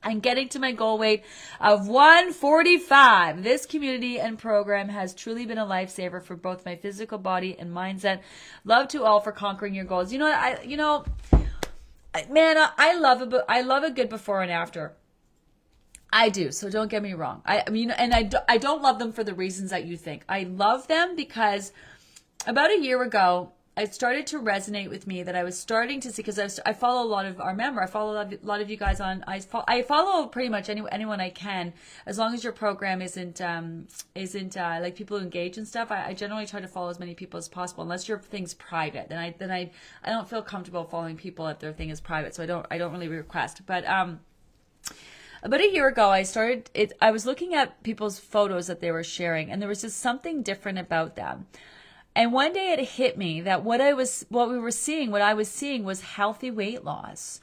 and 0.02 0.22
getting 0.22 0.48
to 0.48 0.58
my 0.58 0.72
goal 0.72 0.98
weight 0.98 1.24
of 1.60 1.86
145. 1.86 3.42
This 3.42 3.66
community 3.66 4.18
and 4.18 4.38
program 4.38 4.88
has 4.88 5.14
truly 5.14 5.44
been 5.44 5.58
a 5.58 5.66
lifesaver 5.66 6.22
for 6.22 6.36
both 6.36 6.64
my 6.64 6.76
physical 6.76 7.18
body 7.18 7.56
and 7.58 7.70
mindset. 7.70 8.20
Love 8.64 8.88
to 8.88 9.04
all 9.04 9.20
for 9.20 9.32
conquering 9.32 9.74
your 9.74 9.84
goals. 9.84 10.12
You 10.12 10.18
know, 10.18 10.26
I, 10.26 10.58
you 10.62 10.76
know, 10.76 11.04
man, 12.30 12.56
I 12.78 12.98
love 12.98 13.32
a, 13.32 13.44
I 13.48 13.60
love 13.60 13.84
a 13.84 13.90
good 13.90 14.08
before 14.08 14.42
and 14.42 14.50
after. 14.50 14.94
I 16.12 16.28
do. 16.28 16.50
So 16.50 16.70
don't 16.70 16.90
get 16.90 17.02
me 17.02 17.12
wrong. 17.12 17.42
I, 17.44 17.62
I 17.66 17.70
mean, 17.70 17.90
and 17.90 18.12
I, 18.12 18.24
do, 18.24 18.38
I 18.48 18.58
don't 18.58 18.82
love 18.82 18.98
them 18.98 19.12
for 19.12 19.22
the 19.22 19.34
reasons 19.34 19.70
that 19.70 19.84
you 19.84 19.96
think. 19.96 20.24
I 20.28 20.42
love 20.44 20.88
them 20.88 21.14
because 21.14 21.72
about 22.46 22.70
a 22.70 22.80
year 22.80 23.02
ago, 23.02 23.52
it 23.80 23.94
started 23.94 24.26
to 24.28 24.38
resonate 24.38 24.90
with 24.90 25.06
me 25.06 25.22
that 25.22 25.34
I 25.34 25.42
was 25.42 25.58
starting 25.58 26.00
to 26.00 26.12
see 26.12 26.22
because 26.22 26.38
I, 26.38 26.70
I 26.70 26.72
follow 26.72 27.02
a 27.02 27.08
lot 27.08 27.26
of 27.26 27.40
our 27.40 27.54
member. 27.54 27.82
I 27.82 27.86
follow 27.86 28.12
a 28.20 28.28
lot 28.42 28.60
of 28.60 28.70
you 28.70 28.76
guys 28.76 29.00
on. 29.00 29.24
I 29.26 29.40
follow, 29.40 29.64
I 29.66 29.82
follow 29.82 30.26
pretty 30.26 30.48
much 30.48 30.68
any, 30.68 30.82
anyone 30.92 31.20
I 31.20 31.30
can, 31.30 31.72
as 32.06 32.18
long 32.18 32.34
as 32.34 32.44
your 32.44 32.52
program 32.52 33.02
isn't 33.02 33.40
um, 33.40 33.86
isn't 34.14 34.56
uh, 34.56 34.78
like 34.80 34.94
people 34.96 35.18
engage 35.18 35.58
and 35.58 35.66
stuff. 35.66 35.90
I, 35.90 36.08
I, 36.08 36.14
generally 36.14 36.46
try 36.46 36.60
to 36.60 36.68
follow 36.68 36.90
as 36.90 36.98
many 36.98 37.14
people 37.14 37.38
as 37.38 37.48
possible, 37.48 37.82
unless 37.82 38.08
your 38.08 38.18
thing's 38.18 38.54
private. 38.54 39.08
Then 39.08 39.18
I 39.18 39.34
then 39.38 39.50
I 39.50 39.70
I 40.04 40.10
don't 40.10 40.28
feel 40.28 40.42
comfortable 40.42 40.84
following 40.84 41.16
people 41.16 41.46
if 41.48 41.58
their 41.58 41.72
thing 41.72 41.90
is 41.90 42.00
private, 42.00 42.34
so 42.34 42.42
I 42.42 42.46
don't 42.46 42.66
I 42.70 42.78
don't 42.78 42.92
really 42.92 43.08
request. 43.08 43.62
But 43.66 43.86
um, 43.86 44.20
about 45.42 45.60
a 45.60 45.72
year 45.72 45.88
ago 45.88 46.10
i 46.10 46.22
started 46.22 46.70
it 46.74 46.92
i 47.00 47.10
was 47.10 47.24
looking 47.24 47.54
at 47.54 47.82
people's 47.82 48.18
photos 48.18 48.66
that 48.66 48.80
they 48.80 48.90
were 48.90 49.02
sharing 49.02 49.50
and 49.50 49.60
there 49.60 49.68
was 49.68 49.80
just 49.80 49.98
something 49.98 50.42
different 50.42 50.78
about 50.78 51.16
them 51.16 51.46
and 52.14 52.32
one 52.32 52.52
day 52.52 52.72
it 52.72 52.80
hit 52.80 53.16
me 53.16 53.40
that 53.42 53.62
what 53.62 53.80
I 53.80 53.92
was, 53.92 54.26
what 54.28 54.50
we 54.50 54.58
were 54.58 54.70
seeing, 54.70 55.10
what 55.10 55.22
I 55.22 55.34
was 55.34 55.48
seeing 55.48 55.84
was 55.84 56.00
healthy 56.00 56.50
weight 56.50 56.84
loss. 56.84 57.40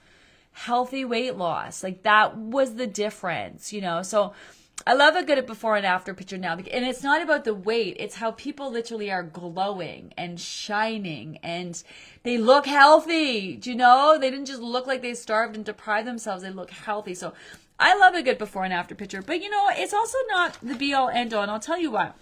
Healthy 0.51 1.05
weight 1.05 1.38
loss. 1.38 1.84
Like 1.84 2.03
that 2.03 2.38
was 2.38 2.76
the 2.76 2.88
difference, 2.88 3.72
you 3.72 3.80
know? 3.80 4.01
So 4.01 4.34
I 4.86 4.93
love 4.93 5.15
a 5.15 5.24
good 5.24 5.45
before 5.45 5.76
and 5.78 5.86
after 5.86 6.13
picture 6.13 6.38
now. 6.38 6.53
And 6.53 6.86
it's 6.86 7.01
not 7.01 7.22
about 7.22 7.45
the 7.45 7.53
weight, 7.53 7.95
it's 7.99 8.15
how 8.15 8.32
people 8.32 8.70
literally 8.70 9.09
are 9.09 9.24
glowing 9.24 10.13
and 10.18 10.39
shining 10.39 11.39
and 11.41 11.82
they 12.24 12.38
look 12.38 12.65
healthy. 12.65 13.55
Do 13.55 13.70
you 13.70 13.76
know? 13.76 14.18
They 14.20 14.30
didn't 14.30 14.45
just 14.45 14.61
look 14.61 14.86
like 14.86 15.01
they 15.01 15.13
starved 15.13 15.55
and 15.55 15.63
deprived 15.63 16.07
themselves, 16.07 16.43
they 16.43 16.51
look 16.51 16.72
healthy. 16.72 17.15
So 17.15 17.34
I 17.80 17.97
love 17.97 18.15
a 18.15 18.22
good 18.22 18.38
before 18.38 18.65
and 18.65 18.74
after 18.74 18.95
picture. 18.95 19.22
But 19.22 19.41
you 19.41 19.49
know, 19.49 19.68
it's 19.72 19.93
also 19.93 20.18
not 20.30 20.57
the 20.61 20.76
be 20.76 20.93
all 20.93 21.09
end 21.09 21.34
all. 21.34 21.43
And 21.43 21.51
I'll 21.51 21.59
tell 21.59 21.80
you 21.80 21.91
what. 21.91 22.18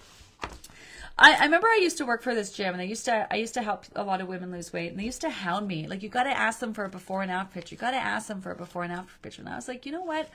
I, 1.18 1.34
I 1.34 1.44
remember 1.46 1.68
I 1.68 1.80
used 1.82 1.98
to 1.98 2.06
work 2.06 2.22
for 2.24 2.36
this 2.36 2.52
gym 2.52 2.74
and 2.74 2.82
I 2.82 2.86
used 2.86 3.06
to 3.06 3.28
I 3.32 3.38
used 3.38 3.54
to 3.54 3.62
help 3.62 3.86
a 3.96 4.04
lot 4.04 4.22
of 4.22 4.28
women 4.28 4.52
lose 4.52 4.74
weight 4.74 4.92
and 4.92 5.00
they 5.00 5.06
used 5.06 5.22
to 5.22 5.30
hound 5.30 5.68
me. 5.68 5.88
Like 5.88 6.04
you 6.04 6.10
gotta 6.10 6.36
ask 6.36 6.60
them 6.60 6.74
for 6.74 6.86
a 6.86 6.90
before 6.90 7.22
and 7.22 7.32
after 7.32 7.54
picture. 7.54 7.76
You 7.76 7.80
gotta 7.80 7.98
ask 7.98 8.28
them 8.28 8.42
for 8.42 8.52
a 8.52 8.56
before 8.56 8.84
and 8.84 8.92
after 8.92 9.14
picture. 9.22 9.42
And 9.42 9.50
I 9.50 9.56
was 9.56 9.68
like, 9.68 9.86
you 9.86 9.92
know 9.92 10.04
what? 10.04 10.30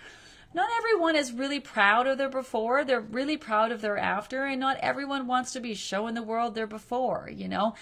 Not 0.53 0.69
everyone 0.79 1.15
is 1.15 1.33
really 1.33 1.61
proud 1.61 2.09
of 2.09 2.19
their 2.19 2.29
before. 2.29 2.83
They're 2.83 3.01
really 3.01 3.37
proud 3.37 3.71
of 3.71 3.83
their 3.83 3.97
after, 3.97 4.47
and 4.47 4.59
not 4.59 4.79
everyone 4.81 5.29
wants 5.29 5.53
to 5.53 5.61
be 5.61 5.75
showing 5.75 6.15
the 6.15 6.25
world 6.25 6.57
their 6.57 6.67
before. 6.67 7.31
You 7.33 7.47
know, 7.47 7.75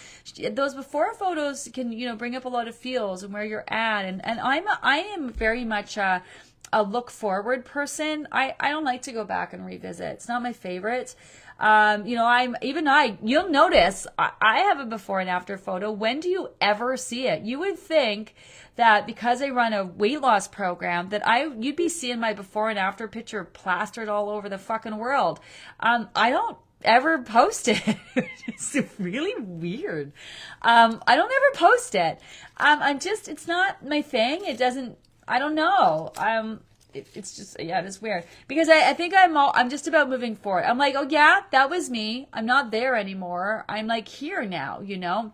those 0.50 0.74
before 0.74 1.14
photos 1.14 1.70
can 1.72 1.92
you 1.92 2.06
know 2.06 2.16
bring 2.16 2.36
up 2.36 2.44
a 2.44 2.50
lot 2.50 2.68
of 2.68 2.74
feels 2.74 3.22
and 3.22 3.32
where 3.32 3.44
you're 3.44 3.64
at. 3.68 4.04
And 4.04 4.22
and 4.24 4.38
I'm 4.40 4.66
a, 4.66 4.78
I 4.82 4.98
am 4.98 5.30
very 5.30 5.64
much 5.64 5.96
a, 5.96 6.22
a 6.70 6.82
look 6.82 7.10
forward 7.10 7.64
person. 7.64 8.28
I 8.32 8.54
I 8.60 8.68
don't 8.68 8.84
like 8.84 9.02
to 9.02 9.12
go 9.12 9.24
back 9.24 9.54
and 9.54 9.64
revisit. 9.64 10.12
It's 10.12 10.28
not 10.28 10.42
my 10.42 10.52
favorite. 10.52 11.14
Um, 11.58 12.06
you 12.06 12.14
know, 12.14 12.26
I'm 12.26 12.56
even 12.62 12.86
I, 12.86 13.18
you'll 13.22 13.50
notice 13.50 14.06
I, 14.16 14.30
I 14.40 14.58
have 14.60 14.78
a 14.78 14.86
before 14.86 15.20
and 15.20 15.28
after 15.28 15.58
photo. 15.58 15.90
When 15.90 16.20
do 16.20 16.28
you 16.28 16.50
ever 16.60 16.96
see 16.96 17.26
it? 17.26 17.42
You 17.42 17.58
would 17.60 17.78
think 17.78 18.34
that 18.76 19.06
because 19.06 19.42
I 19.42 19.50
run 19.50 19.72
a 19.72 19.84
weight 19.84 20.20
loss 20.20 20.46
program 20.46 21.08
that 21.08 21.26
I 21.26 21.46
you'd 21.46 21.74
be 21.76 21.88
seeing 21.88 22.20
my 22.20 22.32
before 22.32 22.70
and 22.70 22.78
after 22.78 23.08
picture 23.08 23.44
plastered 23.44 24.08
all 24.08 24.30
over 24.30 24.48
the 24.48 24.58
fucking 24.58 24.96
world. 24.96 25.40
Um, 25.80 26.08
I 26.14 26.30
don't 26.30 26.56
ever 26.84 27.22
post 27.22 27.66
it. 27.66 27.82
it's 28.46 28.76
really 28.98 29.34
weird. 29.42 30.12
Um, 30.62 31.02
I 31.06 31.16
don't 31.16 31.32
ever 31.32 31.70
post 31.70 31.96
it. 31.96 32.20
Um, 32.56 32.78
I'm 32.80 33.00
just 33.00 33.28
it's 33.28 33.48
not 33.48 33.84
my 33.84 34.02
thing. 34.02 34.44
It 34.44 34.58
doesn't. 34.58 34.96
I 35.26 35.38
don't 35.38 35.56
know. 35.56 36.12
Um, 36.16 36.60
it, 36.94 37.06
it's 37.14 37.36
just 37.36 37.60
yeah, 37.60 37.80
it's 37.80 38.00
weird 38.00 38.24
because 38.46 38.68
I, 38.68 38.90
I 38.90 38.94
think 38.94 39.14
I'm 39.16 39.36
all 39.36 39.52
I'm 39.54 39.70
just 39.70 39.86
about 39.86 40.08
moving 40.08 40.36
forward. 40.36 40.64
I'm 40.64 40.78
like, 40.78 40.94
oh 40.96 41.06
yeah, 41.08 41.42
that 41.50 41.70
was 41.70 41.90
me. 41.90 42.28
I'm 42.32 42.46
not 42.46 42.70
there 42.70 42.96
anymore. 42.96 43.64
I'm 43.68 43.86
like 43.86 44.08
here 44.08 44.44
now, 44.44 44.80
you 44.80 44.96
know. 44.96 45.32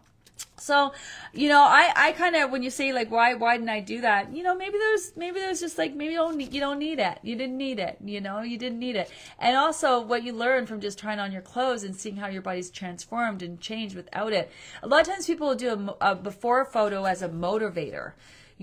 So, 0.57 0.93
you 1.33 1.49
know, 1.49 1.63
I, 1.63 1.93
I 1.95 2.13
kind 2.13 2.35
of 2.35 2.51
when 2.51 2.63
you 2.63 2.71
say 2.71 2.93
like 2.93 3.11
why 3.11 3.35
why 3.35 3.57
didn't 3.57 3.69
I 3.69 3.81
do 3.81 4.01
that? 4.01 4.35
You 4.35 4.43
know, 4.43 4.55
maybe 4.55 4.79
there's 4.79 5.13
maybe 5.17 5.39
there's 5.39 5.61
just 5.61 5.79
like 5.79 5.95
maybe 5.95 6.15
you 6.15 6.19
don't 6.19 6.37
need, 6.37 6.53
you 6.53 6.61
don't 6.61 6.79
need 6.79 6.99
it. 6.99 7.19
You 7.23 7.37
didn't 7.37 7.57
need 7.57 7.79
it. 7.79 7.99
You 8.05 8.21
know, 8.21 8.41
you 8.41 8.59
didn't 8.59 8.79
need 8.79 8.97
it. 8.97 9.11
And 9.39 9.57
also 9.57 10.01
what 10.01 10.25
you 10.25 10.33
learn 10.33 10.67
from 10.67 10.81
just 10.81 10.99
trying 10.99 11.21
on 11.21 11.33
your 11.33 11.43
clothes 11.43 11.85
and 11.85 11.95
seeing 11.95 12.17
how 12.17 12.29
your 12.29 12.43
body's 12.43 12.71
transformed 12.71 13.43
and 13.43 13.61
changed 13.61 13.95
without 13.95 14.33
it. 14.33 14.51
A 14.83 14.89
lot 14.89 15.03
of 15.03 15.07
times 15.07 15.27
people 15.27 15.49
will 15.49 15.55
do 15.55 15.97
a, 16.01 16.13
a 16.13 16.15
before 16.15 16.65
photo 16.65 17.05
as 17.05 17.23
a 17.23 17.29
motivator 17.29 18.13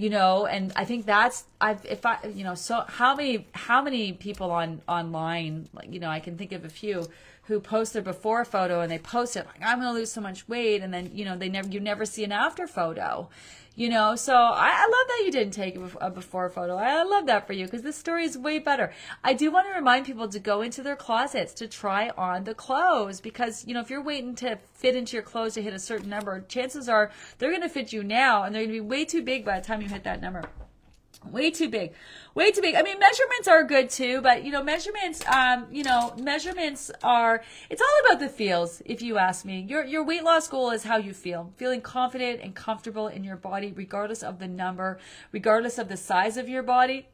you 0.01 0.09
know 0.09 0.47
and 0.47 0.73
i 0.75 0.83
think 0.83 1.05
that's 1.05 1.45
i've 1.61 1.85
if 1.85 2.03
i 2.07 2.17
you 2.33 2.43
know 2.43 2.55
so 2.55 2.83
how 2.87 3.15
many 3.15 3.45
how 3.51 3.83
many 3.83 4.13
people 4.13 4.49
on 4.49 4.81
online 4.87 5.69
like 5.73 5.93
you 5.93 5.99
know 5.99 6.09
i 6.09 6.19
can 6.19 6.35
think 6.35 6.51
of 6.51 6.65
a 6.65 6.69
few 6.69 7.05
who 7.43 7.59
post 7.59 7.93
their 7.93 8.01
before 8.01 8.43
photo 8.43 8.81
and 8.81 8.91
they 8.91 8.97
post 8.97 9.37
it 9.37 9.45
like 9.45 9.61
i'm 9.63 9.79
going 9.79 9.93
to 9.93 9.99
lose 9.99 10.11
so 10.11 10.19
much 10.19 10.47
weight 10.49 10.81
and 10.81 10.91
then 10.91 11.11
you 11.13 11.23
know 11.23 11.37
they 11.37 11.49
never 11.49 11.69
you 11.69 11.79
never 11.79 12.03
see 12.03 12.23
an 12.23 12.31
after 12.31 12.65
photo 12.65 13.29
you 13.75 13.89
know 13.89 14.15
so 14.15 14.33
I, 14.33 14.69
I 14.69 14.83
love 14.83 15.07
that 15.07 15.21
you 15.25 15.31
didn't 15.31 15.53
take 15.53 15.77
a 15.99 16.09
before 16.09 16.49
photo. 16.49 16.75
I 16.75 17.03
love 17.03 17.25
that 17.27 17.47
for 17.47 17.53
you 17.53 17.65
because 17.65 17.81
this 17.81 17.95
story 17.95 18.25
is 18.25 18.37
way 18.37 18.59
better. 18.59 18.93
I 19.23 19.33
do 19.33 19.51
want 19.51 19.67
to 19.67 19.73
remind 19.73 20.05
people 20.05 20.27
to 20.27 20.39
go 20.39 20.61
into 20.61 20.83
their 20.83 20.95
closets 20.95 21.53
to 21.55 21.67
try 21.67 22.09
on 22.17 22.43
the 22.43 22.53
clothes 22.53 23.21
because 23.21 23.65
you 23.65 23.73
know 23.73 23.79
if 23.79 23.89
you're 23.89 24.03
waiting 24.03 24.35
to 24.35 24.57
fit 24.73 24.95
into 24.95 25.15
your 25.15 25.23
clothes 25.23 25.53
to 25.55 25.61
hit 25.61 25.73
a 25.73 25.79
certain 25.79 26.09
number 26.09 26.41
chances 26.47 26.89
are 26.89 27.11
they're 27.37 27.51
going 27.51 27.61
to 27.61 27.69
fit 27.69 27.93
you 27.93 28.03
now 28.03 28.43
and 28.43 28.53
they're 28.53 28.63
going 28.63 28.75
to 28.75 28.81
be 28.81 28.87
way 28.87 29.05
too 29.05 29.21
big 29.21 29.45
by 29.45 29.59
the 29.59 29.65
time 29.65 29.81
you 29.81 29.87
hit 29.87 30.03
that 30.03 30.21
number 30.21 30.43
way 31.29 31.51
too 31.51 31.69
big. 31.69 31.93
Way 32.33 32.51
too 32.51 32.61
big. 32.61 32.75
I 32.75 32.81
mean 32.81 32.99
measurements 32.99 33.47
are 33.47 33.63
good 33.63 33.89
too 33.89 34.21
but 34.21 34.43
you 34.43 34.51
know 34.51 34.63
measurements 34.63 35.23
um 35.27 35.67
you 35.71 35.83
know 35.83 36.13
measurements 36.17 36.91
are 37.03 37.43
it's 37.69 37.81
all 37.81 38.05
about 38.05 38.19
the 38.19 38.29
feels 38.29 38.81
if 38.85 39.01
you 39.01 39.17
ask 39.17 39.45
me. 39.45 39.61
Your 39.61 39.83
your 39.83 40.03
weight 40.03 40.23
loss 40.23 40.47
goal 40.47 40.71
is 40.71 40.83
how 40.83 40.97
you 40.97 41.13
feel. 41.13 41.53
Feeling 41.57 41.81
confident 41.81 42.41
and 42.41 42.55
comfortable 42.55 43.07
in 43.07 43.23
your 43.23 43.35
body 43.35 43.73
regardless 43.75 44.23
of 44.23 44.39
the 44.39 44.47
number 44.47 44.99
regardless 45.31 45.77
of 45.77 45.89
the 45.89 45.97
size 45.97 46.37
of 46.37 46.49
your 46.49 46.63
body. 46.63 47.07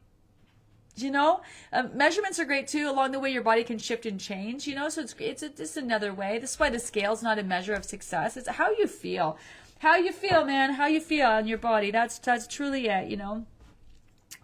You 0.96 1.12
know? 1.12 1.42
Um, 1.72 1.96
measurements 1.96 2.40
are 2.40 2.44
great 2.44 2.66
too 2.66 2.90
along 2.90 3.12
the 3.12 3.20
way 3.20 3.30
your 3.30 3.42
body 3.42 3.62
can 3.62 3.78
shift 3.78 4.06
and 4.06 4.18
change 4.18 4.66
you 4.66 4.74
know? 4.74 4.88
So 4.88 5.02
it's 5.02 5.14
it's, 5.18 5.42
it's 5.42 5.76
another 5.76 6.14
way. 6.14 6.38
This 6.38 6.52
is 6.52 6.60
why 6.60 6.70
the 6.70 6.80
scale's 6.80 7.22
not 7.22 7.38
a 7.38 7.42
measure 7.42 7.74
of 7.74 7.84
success. 7.84 8.36
It's 8.36 8.48
how 8.48 8.70
you 8.70 8.86
feel. 8.86 9.36
How 9.80 9.96
you 9.96 10.12
feel 10.12 10.44
man. 10.44 10.74
How 10.74 10.86
you 10.86 11.00
feel 11.00 11.26
on 11.26 11.46
your 11.46 11.58
body. 11.58 11.90
That's 11.90 12.18
that's 12.18 12.46
truly 12.46 12.86
it 12.86 13.08
you 13.08 13.16
know 13.16 13.46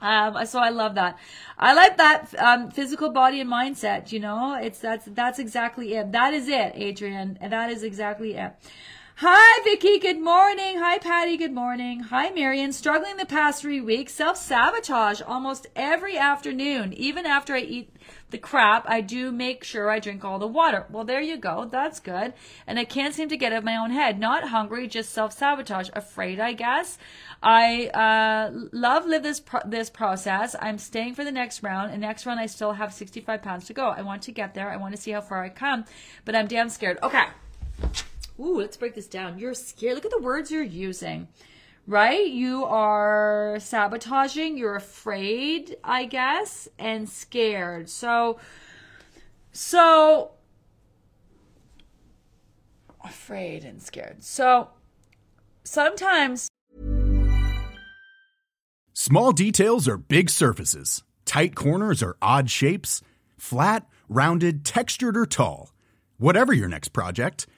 um, 0.01 0.45
so 0.47 0.59
I 0.59 0.70
love 0.70 0.95
that. 0.97 1.18
I 1.59 1.74
like 1.74 1.97
that 1.97 2.35
um, 2.39 2.70
physical 2.70 3.11
body 3.11 3.41
and 3.41 3.51
mindset. 3.51 4.12
You 4.12 4.20
know, 4.20 4.55
it's 4.61 4.78
that's 4.78 5.07
that's 5.07 5.39
exactly 5.39 5.95
it. 5.95 6.12
That 6.12 6.35
is 6.35 6.49
it, 6.49 6.72
Adrian, 6.74 7.39
that 7.41 7.70
is 7.70 7.82
exactly 7.82 8.35
it. 8.35 8.53
Hi, 9.19 9.61
Vicky. 9.62 10.01
Good 10.01 10.19
morning. 10.19 10.79
Hi, 10.79 10.99
Patty. 10.99 11.37
Good 11.37 11.53
morning. 11.53 12.01
Hi, 12.01 12.31
Marion. 12.31 12.73
Struggling 12.73 13.17
the 13.17 13.25
past 13.25 13.62
three 13.62 13.81
weeks. 13.81 14.12
Self 14.12 14.37
sabotage 14.37 15.23
almost 15.23 15.69
every 15.77 16.19
afternoon. 16.19 16.93
Even 16.95 17.25
after 17.25 17.55
I 17.55 17.61
eat 17.61 17.95
the 18.31 18.39
crap, 18.39 18.85
I 18.91 19.01
do 19.03 19.31
make 19.31 19.62
sure 19.62 19.89
I 19.89 20.01
drink 20.01 20.25
all 20.25 20.41
the 20.41 20.49
water. 20.49 20.87
Well, 20.91 21.05
there 21.05 21.21
you 21.21 21.37
go. 21.37 21.65
That's 21.65 22.01
good. 22.01 22.33
And 22.67 22.77
I 22.77 22.85
can't 22.85 23.15
seem 23.15 23.29
to 23.29 23.37
get 23.37 23.53
out 23.53 23.59
of 23.59 23.65
my 23.65 23.77
own 23.77 23.93
head. 23.93 24.19
Not 24.19 24.49
hungry, 24.49 24.89
just 24.89 25.12
self 25.12 25.33
sabotage. 25.33 25.91
Afraid, 25.93 26.41
I 26.41 26.53
guess. 26.53 26.99
I 27.41 27.87
uh, 27.91 28.51
love 28.73 29.07
live 29.07 29.23
this 29.23 29.39
pro- 29.39 29.61
this 29.65 29.91
process. 29.91 30.57
I'm 30.61 30.79
staying 30.79 31.15
for 31.15 31.23
the 31.23 31.31
next 31.31 31.62
round. 31.62 31.93
And 31.93 32.01
next 32.01 32.27
round, 32.27 32.41
I 32.41 32.47
still 32.47 32.73
have 32.73 32.93
65 32.93 33.43
pounds 33.43 33.67
to 33.67 33.75
go. 33.75 33.91
I 33.91 34.03
want 34.03 34.23
to 34.23 34.33
get 34.33 34.55
there. 34.55 34.71
I 34.71 34.77
want 34.77 34.97
to 34.97 35.01
see 35.01 35.12
how 35.12 35.21
far 35.21 35.45
I 35.45 35.51
come, 35.51 35.85
but 36.25 36.35
I'm 36.35 36.49
damn 36.49 36.69
scared. 36.69 36.99
Okay. 37.01 37.27
Ooh, 38.39 38.59
let's 38.59 38.76
break 38.76 38.95
this 38.95 39.07
down. 39.07 39.39
You're 39.39 39.55
scared. 39.55 39.95
Look 39.95 40.05
at 40.05 40.11
the 40.11 40.20
words 40.20 40.51
you're 40.51 40.62
using, 40.62 41.28
right? 41.87 42.26
You 42.26 42.64
are 42.64 43.59
sabotaging, 43.61 44.59
you're 44.59 44.74
afraid, 44.74 45.76
I 45.85 46.07
guess, 46.07 46.68
and 46.78 47.09
scared. 47.09 47.89
So, 47.89 48.41
so, 49.53 50.32
afraid 53.05 53.64
and 53.64 53.80
scared. 53.80 54.24
So, 54.24 54.70
sometimes. 55.62 56.49
Small 58.95 59.32
details 59.32 59.87
are 59.87 59.99
big 59.99 60.28
surfaces, 60.28 61.05
tight 61.24 61.55
corners 61.55 62.03
are 62.03 62.16
odd 62.20 62.51
shapes, 62.51 63.01
flat, 63.37 63.87
rounded, 64.09 64.64
textured, 64.64 65.16
or 65.16 65.26
tall. 65.26 65.70
Whatever 66.16 66.53
your 66.53 66.68
next 66.68 66.89
project, 66.89 67.47